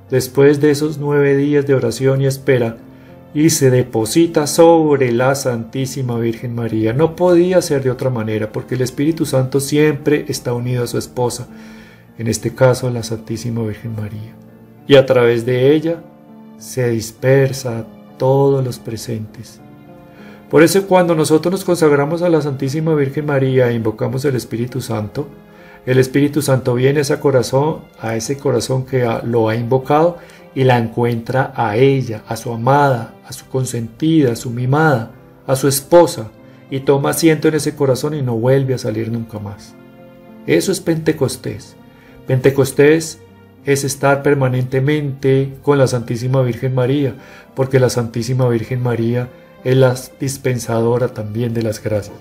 después 0.09 0.61
de 0.61 0.71
esos 0.71 0.97
nueve 0.97 1.35
días 1.35 1.65
de 1.67 1.73
oración 1.73 2.21
y 2.21 2.27
espera, 2.27 2.77
y 3.33 3.49
se 3.51 3.69
deposita 3.69 4.47
sobre 4.47 5.11
la 5.11 5.35
Santísima 5.35 6.17
Virgen 6.17 6.55
María. 6.55 6.93
No 6.93 7.15
podía 7.15 7.61
ser 7.61 7.83
de 7.83 7.91
otra 7.91 8.09
manera, 8.09 8.51
porque 8.51 8.75
el 8.75 8.81
Espíritu 8.81 9.25
Santo 9.25 9.59
siempre 9.59 10.25
está 10.29 10.53
unido 10.53 10.83
a 10.83 10.87
su 10.87 10.97
esposa, 10.97 11.47
en 12.17 12.27
este 12.27 12.55
caso 12.55 12.87
a 12.87 12.91
la 12.91 13.03
Santísima 13.03 13.61
Virgen 13.63 13.95
María. 13.95 14.33
Y 14.87 14.95
a 14.95 15.05
través 15.05 15.45
de 15.45 15.73
ella 15.73 16.01
se 16.59 16.89
dispersa 16.89 17.79
a 17.79 17.85
todos 18.17 18.63
los 18.63 18.77
presentes. 18.77 19.59
Por 20.49 20.61
eso 20.61 20.85
cuando 20.85 21.15
nosotros 21.15 21.51
nos 21.51 21.63
consagramos 21.63 22.21
a 22.21 22.29
la 22.29 22.41
Santísima 22.41 22.93
Virgen 22.93 23.25
María 23.25 23.69
e 23.69 23.73
invocamos 23.73 24.25
el 24.25 24.35
Espíritu 24.35 24.81
Santo, 24.81 25.27
el 25.85 25.97
Espíritu 25.97 26.41
Santo 26.41 26.75
viene 26.75 26.99
a 26.99 27.01
ese 27.01 27.19
corazón, 27.19 27.81
a 27.99 28.15
ese 28.15 28.37
corazón 28.37 28.85
que 28.85 29.07
lo 29.23 29.49
ha 29.49 29.55
invocado 29.55 30.17
y 30.53 30.63
la 30.63 30.77
encuentra 30.77 31.53
a 31.55 31.77
ella, 31.77 32.23
a 32.27 32.35
su 32.35 32.51
amada, 32.51 33.15
a 33.25 33.33
su 33.33 33.47
consentida, 33.47 34.33
a 34.33 34.35
su 34.35 34.49
mimada, 34.49 35.11
a 35.47 35.55
su 35.55 35.67
esposa, 35.67 36.31
y 36.71 36.81
toma 36.81 37.11
asiento 37.11 37.47
en 37.47 37.55
ese 37.55 37.75
corazón 37.75 38.13
y 38.13 38.21
no 38.21 38.35
vuelve 38.35 38.73
a 38.73 38.77
salir 38.77 39.11
nunca 39.11 39.39
más. 39.39 39.73
Eso 40.45 40.71
es 40.71 40.79
Pentecostés. 40.79 41.75
Pentecostés 42.27 43.19
es 43.65 43.83
estar 43.83 44.23
permanentemente 44.23 45.53
con 45.61 45.77
la 45.77 45.87
Santísima 45.87 46.41
Virgen 46.41 46.73
María, 46.75 47.15
porque 47.55 47.79
la 47.79 47.89
Santísima 47.89 48.47
Virgen 48.47 48.81
María 48.81 49.29
es 49.63 49.75
la 49.75 49.95
dispensadora 50.19 51.09
también 51.09 51.53
de 51.53 51.63
las 51.63 51.83
gracias, 51.83 52.15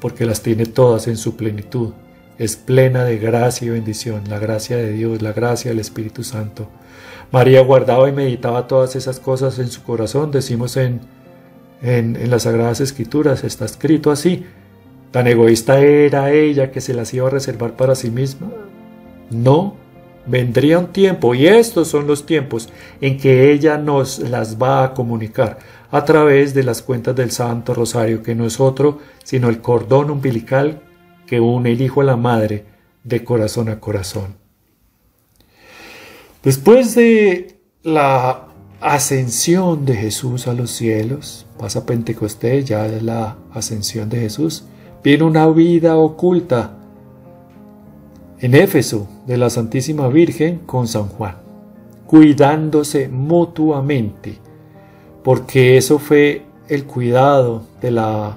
porque 0.00 0.26
las 0.26 0.42
tiene 0.42 0.66
todas 0.66 1.08
en 1.08 1.16
su 1.16 1.36
plenitud. 1.36 1.92
Es 2.38 2.56
plena 2.56 3.04
de 3.04 3.18
gracia 3.18 3.66
y 3.66 3.70
bendición, 3.70 4.22
la 4.28 4.38
gracia 4.38 4.76
de 4.76 4.92
Dios, 4.92 5.22
la 5.22 5.32
gracia 5.32 5.70
del 5.70 5.80
Espíritu 5.80 6.22
Santo. 6.22 6.68
María 7.32 7.62
guardaba 7.62 8.08
y 8.08 8.12
meditaba 8.12 8.68
todas 8.68 8.94
esas 8.94 9.18
cosas 9.20 9.58
en 9.58 9.68
su 9.68 9.82
corazón, 9.82 10.30
decimos 10.30 10.76
en, 10.76 11.00
en, 11.82 12.30
las 12.30 12.42
Sagradas 12.42 12.80
Escrituras, 12.80 13.44
está 13.44 13.64
escrito 13.64 14.10
así. 14.10 14.44
Tan 15.10 15.26
egoísta 15.26 15.80
era 15.80 16.30
ella 16.32 16.70
que 16.70 16.80
se 16.80 16.94
las 16.94 17.12
iba 17.14 17.26
a 17.26 17.30
reservar 17.30 17.72
para 17.76 17.94
sí 17.94 18.10
misma. 18.10 18.48
No, 19.30 19.76
vendría 20.26 20.78
un 20.78 20.92
tiempo, 20.92 21.34
y 21.34 21.46
estos 21.46 21.88
son 21.88 22.06
los 22.06 22.26
tiempos 22.26 22.68
en 23.00 23.18
que 23.18 23.52
ella 23.52 23.78
nos 23.78 24.18
las 24.18 24.60
va 24.60 24.84
a 24.84 24.94
comunicar 24.94 25.58
a 25.90 26.04
través 26.04 26.54
de 26.54 26.64
las 26.64 26.82
cuentas 26.82 27.14
del 27.14 27.30
Santo 27.30 27.74
Rosario, 27.74 28.22
que 28.22 28.34
no 28.34 28.46
es 28.46 28.60
otro 28.60 28.98
sino 29.24 29.48
el 29.48 29.60
cordón 29.60 30.10
umbilical 30.10 30.82
que 31.26 31.40
une 31.40 31.72
el 31.72 31.80
hijo 31.80 32.00
a 32.00 32.04
la 32.04 32.16
madre 32.16 32.64
de 33.02 33.24
corazón 33.24 33.68
a 33.68 33.80
corazón. 33.80 34.36
Después 36.42 36.94
de 36.94 37.58
la 37.82 38.46
ascensión 38.80 39.84
de 39.84 39.96
Jesús 39.96 40.46
a 40.46 40.52
los 40.52 40.70
cielos, 40.70 41.46
pasa 41.58 41.86
Pentecostés, 41.86 42.64
ya 42.64 42.86
es 42.86 43.02
la 43.02 43.36
ascensión 43.52 44.08
de 44.08 44.20
Jesús, 44.20 44.64
viene 45.02 45.24
una 45.24 45.48
vida 45.48 45.96
oculta 45.96 46.75
en 48.40 48.54
Éfeso 48.54 49.08
de 49.26 49.36
la 49.36 49.48
Santísima 49.50 50.08
Virgen 50.08 50.60
con 50.66 50.88
San 50.88 51.08
Juan, 51.08 51.36
cuidándose 52.06 53.08
mutuamente, 53.08 54.38
porque 55.24 55.76
eso 55.76 55.98
fue 55.98 56.42
el 56.68 56.84
cuidado 56.84 57.62
de 57.80 57.90
la 57.90 58.36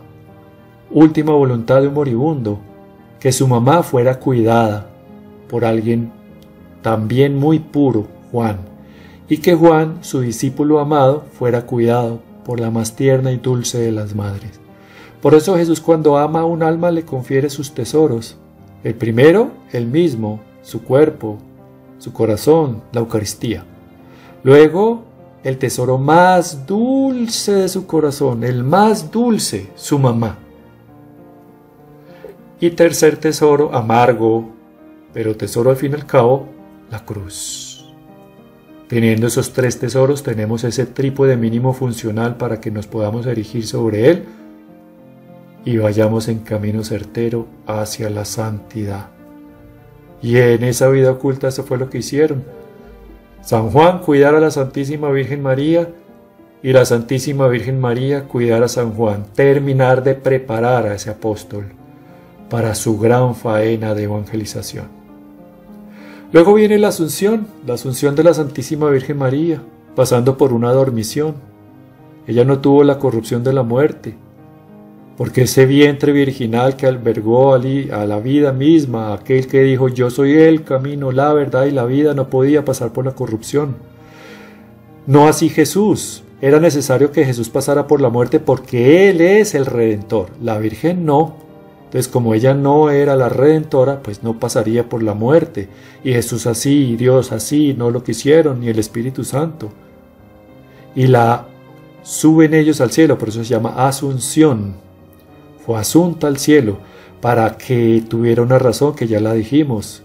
última 0.92 1.34
voluntad 1.34 1.82
de 1.82 1.88
un 1.88 1.94
moribundo, 1.94 2.60
que 3.20 3.32
su 3.32 3.48
mamá 3.48 3.84
fuera 3.84 4.20
cuidada 4.20 4.90
por 5.50 5.66
alguien 5.66 6.12
también 6.82 7.38
muy 7.38 7.60
puro, 7.60 8.08
Juan, 8.32 8.60
y 9.28 9.38
que 9.38 9.54
Juan, 9.54 9.98
su 10.02 10.22
discípulo 10.22 10.80
amado, 10.80 11.26
fuera 11.34 11.66
cuidado 11.66 12.22
por 12.46 12.60
la 12.60 12.72
más 12.72 12.96
tierna 12.96 13.32
y 13.32 13.38
dulce 13.38 13.80
de 13.80 13.92
las 13.92 14.16
madres. 14.16 14.60
Por 15.22 15.36
eso 15.36 15.58
Jesús 15.58 15.82
cuando 15.82 16.18
ama 16.18 16.42
a 16.42 16.46
un 16.46 16.64
alma 16.64 16.92
le 16.92 17.04
confiere 17.04 17.50
sus 17.50 17.74
tesoros. 17.74 18.38
El 18.84 18.96
primero, 18.96 19.52
el 19.72 19.88
mismo, 19.88 20.40
su 20.62 20.84
cuerpo, 20.84 21.38
su 21.98 22.14
corazón, 22.14 22.82
la 22.94 23.02
Eucaristía. 23.02 23.66
Luego, 24.44 25.04
el 25.44 25.58
tesoro 25.58 25.98
más 25.98 26.66
dulce 26.66 27.54
de 27.54 27.70
su 27.70 27.86
corazón, 27.86 28.44
el 28.44 28.64
más 28.64 29.12
dulce, 29.12 29.70
su 29.76 30.00
mamá. 30.00 30.38
Y 32.62 32.70
tercer 32.72 33.18
tesoro, 33.18 33.74
amargo, 33.74 34.50
pero 35.14 35.36
tesoro 35.36 35.72
al 35.72 35.78
fin 35.78 35.92
y 35.92 35.96
al 35.96 36.06
cabo, 36.06 36.48
la 36.90 37.04
cruz. 37.04 37.94
Teniendo 38.88 39.28
esos 39.28 39.54
tres 39.54 39.78
tesoros, 39.78 40.24
tenemos 40.24 40.64
ese 40.64 40.86
trípode 40.86 41.38
mínimo 41.38 41.74
funcional 41.74 42.38
para 42.38 42.60
que 42.60 42.72
nos 42.72 42.88
podamos 42.88 43.26
erigir 43.26 43.68
sobre 43.68 44.10
él 44.10 44.26
y 45.66 45.78
vayamos 45.78 46.28
en 46.28 46.40
camino 46.40 46.84
certero 46.84 47.48
hacia 47.68 48.10
la 48.10 48.26
santidad. 48.26 49.08
Y 50.22 50.38
en 50.38 50.64
esa 50.64 50.90
vida 50.90 51.12
oculta 51.12 51.48
eso 51.48 51.64
fue 51.64 51.78
lo 51.78 51.90
que 51.90 52.00
hicieron. 52.00 52.44
San 53.42 53.70
Juan 53.70 54.00
cuidar 54.00 54.36
a 54.36 54.40
la 54.40 54.52
Santísima 54.52 55.10
Virgen 55.12 55.42
María 55.42 55.90
y 56.62 56.74
la 56.74 56.86
Santísima 56.86 57.48
Virgen 57.48 57.80
María 57.80 58.26
cuidar 58.26 58.64
a 58.64 58.68
San 58.68 58.94
Juan, 58.94 59.26
terminar 59.34 60.04
de 60.04 60.16
preparar 60.16 60.86
a 60.86 60.96
ese 60.96 61.10
apóstol 61.10 61.66
para 62.50 62.76
su 62.76 63.00
gran 63.00 63.36
faena 63.36 63.96
de 63.96 64.04
evangelización. 64.04 64.88
Luego 66.32 66.54
viene 66.54 66.78
la 66.78 66.90
Asunción, 66.90 67.48
la 67.66 67.76
Asunción 67.76 68.16
de 68.16 68.24
la 68.24 68.34
Santísima 68.34 68.90
Virgen 68.90 69.18
María, 69.18 69.62
pasando 69.96 70.38
por 70.38 70.54
una 70.54 70.72
dormición. 70.72 71.36
Ella 72.28 72.44
no 72.44 72.60
tuvo 72.60 72.84
la 72.84 73.00
corrupción 73.00 73.44
de 73.44 73.54
la 73.54 73.64
muerte, 73.64 74.16
porque 75.20 75.42
ese 75.42 75.66
vientre 75.66 76.14
virginal 76.14 76.78
que 76.78 76.88
albergó 76.88 77.54
a 77.54 77.60
la 77.60 78.20
vida 78.22 78.54
misma, 78.54 79.14
aquel 79.14 79.48
que 79.48 79.62
dijo 79.64 79.90
yo 79.90 80.10
soy 80.10 80.38
el 80.38 80.64
camino, 80.64 81.12
la 81.12 81.34
verdad 81.34 81.66
y 81.66 81.72
la 81.72 81.84
vida, 81.84 82.14
no 82.14 82.30
podía 82.30 82.64
pasar 82.64 82.94
por 82.94 83.04
la 83.04 83.12
corrupción. 83.12 83.76
No 85.08 85.28
así 85.28 85.50
Jesús. 85.50 86.24
Era 86.40 86.62
necesario 86.62 87.12
que 87.12 87.26
Jesús 87.26 87.50
pasara 87.50 87.86
por 87.86 88.00
la 88.00 88.08
muerte 88.08 88.40
porque 88.40 89.10
Él 89.10 89.20
es 89.20 89.56
el 89.56 89.66
Redentor. 89.66 90.30
La 90.42 90.58
Virgen 90.58 91.06
no. 91.06 91.36
Entonces 91.88 92.08
como 92.08 92.34
ella 92.34 92.54
no 92.54 92.90
era 92.90 93.18
la 93.18 93.28
Redentora, 93.28 94.02
pues 94.02 94.24
no 94.24 94.40
pasaría 94.40 94.88
por 94.88 95.04
la 95.04 95.16
muerte. 95.16 95.68
Y 96.02 96.14
Jesús 96.14 96.48
así, 96.48 96.92
y 96.92 96.96
Dios 96.96 97.34
así, 97.34 97.76
no 97.78 97.92
lo 97.92 98.06
quisieron, 98.06 98.62
ni 98.62 98.70
el 98.70 98.80
Espíritu 98.80 99.26
Santo. 99.26 99.70
Y 100.96 101.08
la 101.08 101.46
suben 102.04 102.54
ellos 102.54 102.80
al 102.80 102.92
cielo, 102.92 103.18
por 103.18 103.28
eso 103.28 103.44
se 103.44 103.50
llama 103.50 103.86
Asunción 103.86 104.88
fue 105.70 105.78
asunta 105.78 106.26
al 106.26 106.40
cielo 106.40 106.80
para 107.22 107.56
que 107.56 108.02
tuviera 108.10 108.42
una 108.42 108.58
razón 108.58 108.96
que 108.96 109.06
ya 109.06 109.20
la 109.20 109.36
dijimos, 109.36 110.02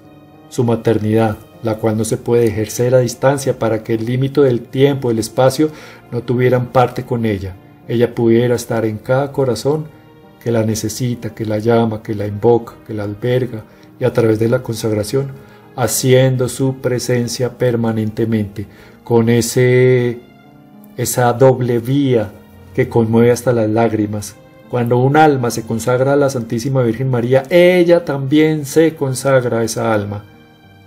su 0.51 0.63
maternidad, 0.63 1.39
la 1.63 1.77
cual 1.77 1.97
no 1.97 2.05
se 2.05 2.19
puede 2.19 2.45
ejercer 2.49 2.95
a 2.95 2.99
distancia 2.99 3.59
para 3.59 3.83
que 3.83 3.95
el 3.95 4.05
límite 4.05 4.43
del 4.43 4.61
tiempo, 4.61 5.11
el 5.11 5.19
espacio, 5.19 5.71
no 6.13 6.23
tuvieran 6.23 6.67
parte 6.67 7.07
con 7.07 7.25
ella. 7.25 7.57
Ella 7.89 8.15
pudiera 8.15 8.55
estar 8.55 8.85
en 8.85 8.99
cada 8.99 9.33
corazón 9.33 9.87
que 10.39 10.53
la 10.53 10.65
necesita, 10.65 11.35
que 11.35 11.47
la 11.47 11.57
llama, 11.61 12.03
que 12.03 12.15
la 12.15 12.27
invoca, 12.27 12.75
que 12.87 12.93
la 12.93 13.05
alberga 13.05 13.65
y 13.99 14.05
a 14.05 14.13
través 14.13 14.39
de 14.39 14.51
la 14.51 14.63
consagración, 14.63 15.33
haciendo 15.77 16.51
su 16.51 16.77
presencia 16.83 17.57
permanentemente, 17.57 18.67
con 19.03 19.31
ese, 19.31 20.21
esa 20.99 21.33
doble 21.33 21.79
vía 21.79 22.33
que 22.75 22.91
conmueve 22.91 23.31
hasta 23.31 23.55
las 23.55 23.71
lágrimas, 23.71 24.37
Cuando 24.75 24.99
un 24.99 25.17
alma 25.17 25.53
se 25.53 25.63
consagra 25.63 26.15
a 26.15 26.17
la 26.17 26.29
Santísima 26.29 26.83
Virgen 26.83 27.09
María, 27.09 27.45
ella 27.49 28.05
también 28.05 28.67
se 28.67 28.97
consagra 28.97 29.61
a 29.61 29.63
esa 29.63 29.95
alma. 29.95 30.25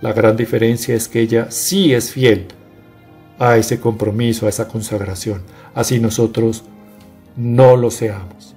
La 0.02 0.12
gran 0.12 0.36
diferencia 0.36 0.94
es 0.94 1.08
que 1.08 1.22
ella 1.22 1.46
sí 1.48 1.94
es 1.94 2.12
fiel 2.12 2.48
a 3.38 3.56
ese 3.56 3.80
compromiso, 3.80 4.44
a 4.44 4.50
esa 4.50 4.68
consagración. 4.68 5.40
Así 5.74 6.00
nosotros 6.00 6.64
no 7.34 7.78
lo 7.78 7.90
seamos. 7.90 8.54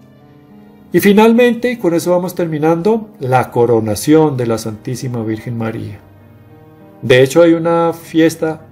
Y 0.91 0.99
finalmente, 0.99 1.71
y 1.71 1.77
con 1.77 1.93
eso 1.93 2.11
vamos 2.11 2.35
terminando, 2.35 3.11
la 3.21 3.51
coronación 3.51 4.35
de 4.35 4.47
la 4.47 4.57
Santísima 4.57 5.23
Virgen 5.23 5.57
María. 5.57 5.99
De 7.01 7.23
hecho, 7.23 7.41
hay 7.41 7.53
una 7.53 7.93
fiesta 7.93 8.65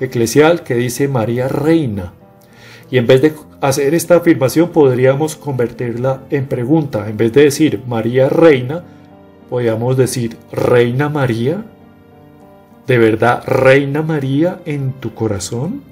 eclesial 0.00 0.62
que 0.62 0.74
dice 0.74 1.06
María 1.06 1.48
Reina. 1.48 2.14
Y 2.90 2.96
en 2.96 3.06
vez 3.06 3.20
de 3.20 3.34
hacer 3.62 3.94
esta 3.94 4.16
afirmación 4.16 4.70
podríamos 4.70 5.36
convertirla 5.36 6.22
en 6.30 6.46
pregunta. 6.46 7.08
En 7.08 7.16
vez 7.16 7.32
de 7.32 7.44
decir 7.44 7.80
María 7.86 8.28
Reina, 8.28 8.82
podríamos 9.48 9.96
decir 9.96 10.36
Reina 10.50 11.08
María. 11.08 11.64
¿De 12.88 12.98
verdad 12.98 13.44
Reina 13.46 14.02
María 14.02 14.60
en 14.64 14.92
tu 14.94 15.14
corazón? 15.14 15.82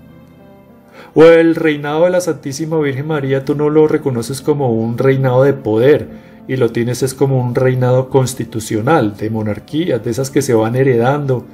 ¿O 1.14 1.24
el 1.24 1.54
reinado 1.54 2.04
de 2.04 2.10
la 2.10 2.20
Santísima 2.20 2.76
Virgen 2.80 3.06
María 3.06 3.44
tú 3.44 3.54
no 3.54 3.70
lo 3.70 3.86
reconoces 3.86 4.40
como 4.42 4.72
un 4.72 4.98
reinado 4.98 5.44
de 5.44 5.52
poder 5.52 6.08
y 6.48 6.56
lo 6.56 6.70
tienes 6.70 7.04
es 7.04 7.14
como 7.14 7.40
un 7.40 7.54
reinado 7.54 8.10
constitucional, 8.10 9.16
de 9.16 9.30
monarquía, 9.30 10.00
de 10.00 10.10
esas 10.10 10.30
que 10.30 10.42
se 10.42 10.54
van 10.54 10.74
heredando 10.74 11.46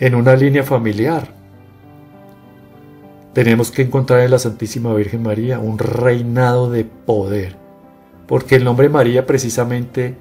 en 0.00 0.16
una 0.16 0.34
línea 0.34 0.64
familiar? 0.64 1.33
Tenemos 3.34 3.72
que 3.72 3.82
encontrar 3.82 4.20
en 4.20 4.30
la 4.30 4.38
Santísima 4.38 4.94
Virgen 4.94 5.24
María 5.24 5.58
un 5.58 5.78
reinado 5.78 6.70
de 6.70 6.84
poder, 6.84 7.56
porque 8.28 8.54
el 8.54 8.62
nombre 8.62 8.88
María 8.88 9.26
precisamente, 9.26 10.14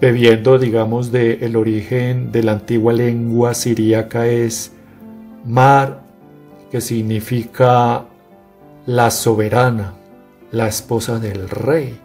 bebiendo 0.00 0.58
digamos 0.58 1.12
del 1.12 1.54
origen 1.56 2.32
de 2.32 2.42
la 2.42 2.52
antigua 2.52 2.94
lengua 2.94 3.52
siríaca 3.52 4.26
es 4.26 4.72
Mar, 5.44 6.02
que 6.70 6.80
significa 6.80 8.06
la 8.86 9.10
soberana, 9.10 9.92
la 10.52 10.68
esposa 10.68 11.18
del 11.18 11.50
rey. 11.50 12.01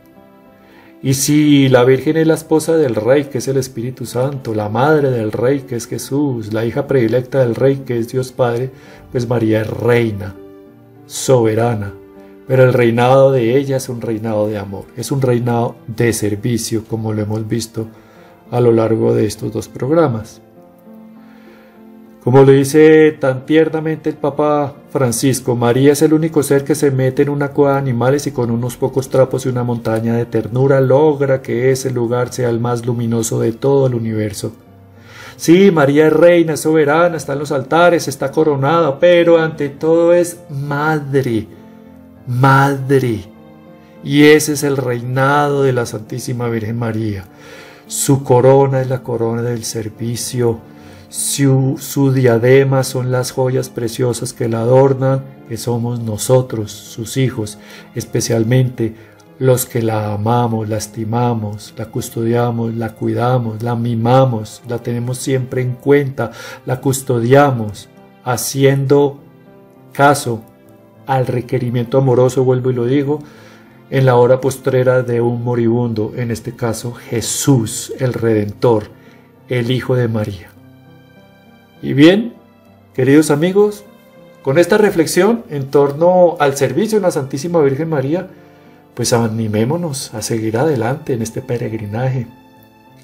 Y 1.03 1.13
si 1.13 1.69
la 1.69 1.83
Virgen 1.83 2.17
es 2.17 2.25
la 2.25 2.33
esposa 2.33 2.75
del 2.75 2.95
Rey, 2.95 3.25
que 3.25 3.37
es 3.37 3.47
el 3.47 3.57
Espíritu 3.57 4.07
Santo, 4.07 4.55
la 4.55 4.67
madre 4.67 5.11
del 5.11 5.31
Rey, 5.31 5.59
que 5.59 5.75
es 5.75 5.85
Jesús, 5.85 6.53
la 6.53 6.65
hija 6.65 6.87
predilecta 6.87 7.39
del 7.39 7.53
Rey, 7.53 7.83
que 7.85 7.99
es 7.99 8.07
Dios 8.09 8.31
Padre, 8.31 8.71
pues 9.11 9.27
María 9.27 9.61
es 9.61 9.69
reina, 9.69 10.35
soberana. 11.05 11.93
Pero 12.47 12.63
el 12.63 12.73
reinado 12.73 13.31
de 13.31 13.57
ella 13.57 13.77
es 13.77 13.89
un 13.89 14.01
reinado 14.01 14.47
de 14.47 14.57
amor, 14.57 14.85
es 14.95 15.11
un 15.11 15.21
reinado 15.21 15.75
de 15.85 16.13
servicio, 16.13 16.83
como 16.85 17.13
lo 17.13 17.21
hemos 17.21 17.47
visto 17.47 17.87
a 18.49 18.59
lo 18.59 18.71
largo 18.71 19.13
de 19.13 19.25
estos 19.25 19.53
dos 19.53 19.67
programas. 19.67 20.41
Como 22.27 22.43
lo 22.43 22.51
dice 22.51 23.13
tan 23.13 23.45
tiernamente 23.45 24.09
el 24.09 24.17
Papa 24.17 24.75
Francisco, 24.89 25.55
María 25.55 25.93
es 25.93 26.01
el 26.01 26.11
único 26.11 26.43
ser 26.43 26.65
que 26.65 26.75
se 26.75 26.91
mete 26.91 27.21
en 27.21 27.29
una 27.29 27.51
cueva 27.51 27.75
de 27.75 27.79
animales 27.79 28.27
y 28.27 28.33
con 28.33 28.51
unos 28.51 28.75
pocos 28.75 29.07
trapos 29.07 29.45
y 29.45 29.47
una 29.47 29.63
montaña 29.63 30.13
de 30.13 30.25
ternura 30.25 30.81
logra 30.81 31.41
que 31.41 31.71
ese 31.71 31.89
lugar 31.89 32.33
sea 32.33 32.49
el 32.49 32.59
más 32.59 32.85
luminoso 32.85 33.39
de 33.39 33.53
todo 33.53 33.87
el 33.87 33.95
universo. 33.95 34.51
Sí, 35.37 35.71
María 35.71 36.07
es 36.07 36.11
reina, 36.11 36.55
es 36.55 36.59
soberana, 36.59 37.15
está 37.15 37.31
en 37.31 37.39
los 37.39 37.53
altares, 37.53 38.09
está 38.09 38.29
coronada, 38.29 38.99
pero 38.99 39.37
ante 39.37 39.69
todo 39.69 40.13
es 40.13 40.37
madre, 40.49 41.47
madre. 42.27 43.21
Y 44.03 44.23
ese 44.25 44.51
es 44.51 44.63
el 44.63 44.75
reinado 44.75 45.63
de 45.63 45.71
la 45.71 45.85
Santísima 45.85 46.49
Virgen 46.49 46.77
María. 46.77 47.23
Su 47.87 48.25
corona 48.25 48.81
es 48.81 48.89
la 48.89 49.01
corona 49.01 49.43
del 49.43 49.63
servicio 49.63 50.59
su, 51.09 52.11
diadema 52.13 52.83
son 52.83 53.11
las 53.11 53.31
joyas 53.31 53.69
preciosas 53.69 54.33
que 54.33 54.49
la 54.49 54.59
adornan, 54.59 55.23
que 55.47 55.55
somos 55.55 56.01
nosotros, 56.01 56.71
sus 56.71 57.15
hijos, 57.15 57.57
especialmente 57.95 58.93
los 59.39 59.65
que 59.65 59.81
la 59.81 60.13
amamos, 60.13 60.67
la 60.67 60.77
estimamos, 60.77 61.73
la 61.77 61.85
custodiamos, 61.85 62.75
la 62.75 62.93
cuidamos, 62.93 63.63
la 63.63 63.75
mimamos, 63.75 64.61
la 64.67 64.79
tenemos 64.79 65.19
siempre 65.19 65.61
en 65.61 65.75
cuenta, 65.75 66.31
la 66.65 66.81
custodiamos, 66.81 67.87
haciendo 68.25 69.19
caso 69.93 70.41
al 71.05 71.25
requerimiento 71.25 71.99
amoroso, 71.99 72.43
vuelvo 72.43 72.71
y 72.71 72.73
lo 72.73 72.85
digo, 72.85 73.19
en 73.89 74.05
la 74.05 74.15
hora 74.15 74.41
postrera 74.41 75.03
de 75.03 75.21
un 75.21 75.41
moribundo, 75.43 76.11
en 76.17 76.31
este 76.31 76.53
caso 76.53 76.91
Jesús, 76.93 77.93
el 77.99 78.11
Redentor, 78.13 78.89
el 79.47 79.71
Hijo 79.71 79.95
de 79.95 80.09
María. 80.09 80.56
Y 81.81 81.93
bien, 81.93 82.33
queridos 82.93 83.29
amigos, 83.29 83.83
con 84.41 84.57
esta 84.57 84.77
reflexión 84.77 85.43
en 85.49 85.69
torno 85.69 86.37
al 86.39 86.55
servicio 86.55 86.97
de 86.97 87.03
la 87.03 87.11
Santísima 87.11 87.61
Virgen 87.61 87.89
María, 87.89 88.29
pues 88.95 89.13
animémonos 89.13 90.13
a 90.15 90.21
seguir 90.23 90.57
adelante 90.57 91.13
en 91.13 91.21
este 91.21 91.41
peregrinaje, 91.41 92.27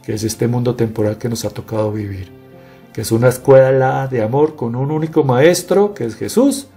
que 0.03 0.13
es 0.13 0.23
este 0.23 0.47
mundo 0.47 0.75
temporal 0.75 1.17
que 1.19 1.29
nos 1.29 1.45
ha 1.45 1.51
tocado 1.51 1.91
vivir, 1.91 2.31
que 2.93 3.01
es 3.01 3.11
una 3.11 3.29
escuela 3.29 4.07
de 4.07 4.23
amor 4.23 4.55
con 4.55 4.75
un 4.75 4.89
único 4.89 5.23
maestro, 5.23 5.93
que 5.93 6.05
es 6.05 6.15
Jesús, 6.15 6.67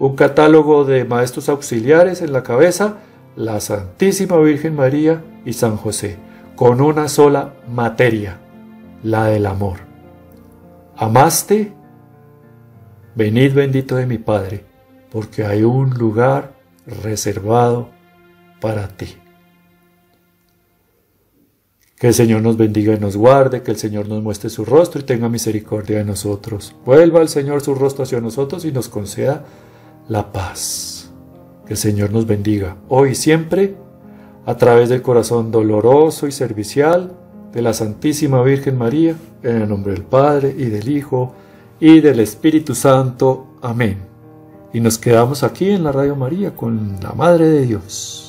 un 0.00 0.16
catálogo 0.16 0.84
de 0.84 1.04
maestros 1.04 1.48
auxiliares 1.48 2.20
en 2.20 2.32
la 2.32 2.42
cabeza, 2.42 2.96
la 3.36 3.60
Santísima 3.60 4.38
Virgen 4.38 4.74
María 4.74 5.22
y 5.44 5.52
San 5.52 5.76
José, 5.76 6.16
con 6.56 6.80
una 6.80 7.08
sola 7.08 7.54
materia, 7.68 8.38
la 9.04 9.26
del 9.26 9.46
amor. 9.46 9.93
¿Amaste? 11.04 11.70
Venid 13.14 13.52
bendito 13.52 13.96
de 13.96 14.06
mi 14.06 14.16
Padre, 14.16 14.64
porque 15.10 15.44
hay 15.44 15.62
un 15.62 15.90
lugar 15.90 16.54
reservado 16.86 17.90
para 18.58 18.88
ti. 18.88 19.14
Que 21.98 22.06
el 22.06 22.14
Señor 22.14 22.40
nos 22.40 22.56
bendiga 22.56 22.94
y 22.94 22.98
nos 22.98 23.18
guarde, 23.18 23.62
que 23.62 23.70
el 23.70 23.76
Señor 23.76 24.08
nos 24.08 24.22
muestre 24.22 24.48
su 24.48 24.64
rostro 24.64 25.02
y 25.02 25.04
tenga 25.04 25.28
misericordia 25.28 25.98
de 25.98 26.06
nosotros. 26.06 26.74
Vuelva 26.86 27.20
el 27.20 27.28
Señor 27.28 27.60
su 27.60 27.74
rostro 27.74 28.04
hacia 28.04 28.22
nosotros 28.22 28.64
y 28.64 28.72
nos 28.72 28.88
conceda 28.88 29.44
la 30.08 30.32
paz. 30.32 31.12
Que 31.66 31.74
el 31.74 31.78
Señor 31.78 32.12
nos 32.12 32.26
bendiga 32.26 32.78
hoy 32.88 33.10
y 33.10 33.14
siempre, 33.14 33.74
a 34.46 34.56
través 34.56 34.88
del 34.88 35.02
corazón 35.02 35.50
doloroso 35.50 36.26
y 36.26 36.32
servicial 36.32 37.23
de 37.54 37.62
la 37.62 37.72
Santísima 37.72 38.42
Virgen 38.42 38.76
María, 38.76 39.14
en 39.42 39.62
el 39.62 39.68
nombre 39.68 39.92
del 39.92 40.02
Padre 40.02 40.54
y 40.58 40.64
del 40.64 40.88
Hijo 40.88 41.32
y 41.78 42.00
del 42.00 42.18
Espíritu 42.18 42.74
Santo. 42.74 43.46
Amén. 43.62 43.98
Y 44.72 44.80
nos 44.80 44.98
quedamos 44.98 45.44
aquí 45.44 45.70
en 45.70 45.84
la 45.84 45.92
Radio 45.92 46.16
María 46.16 46.56
con 46.56 46.98
la 47.00 47.12
Madre 47.12 47.48
de 47.48 47.64
Dios. 47.64 48.23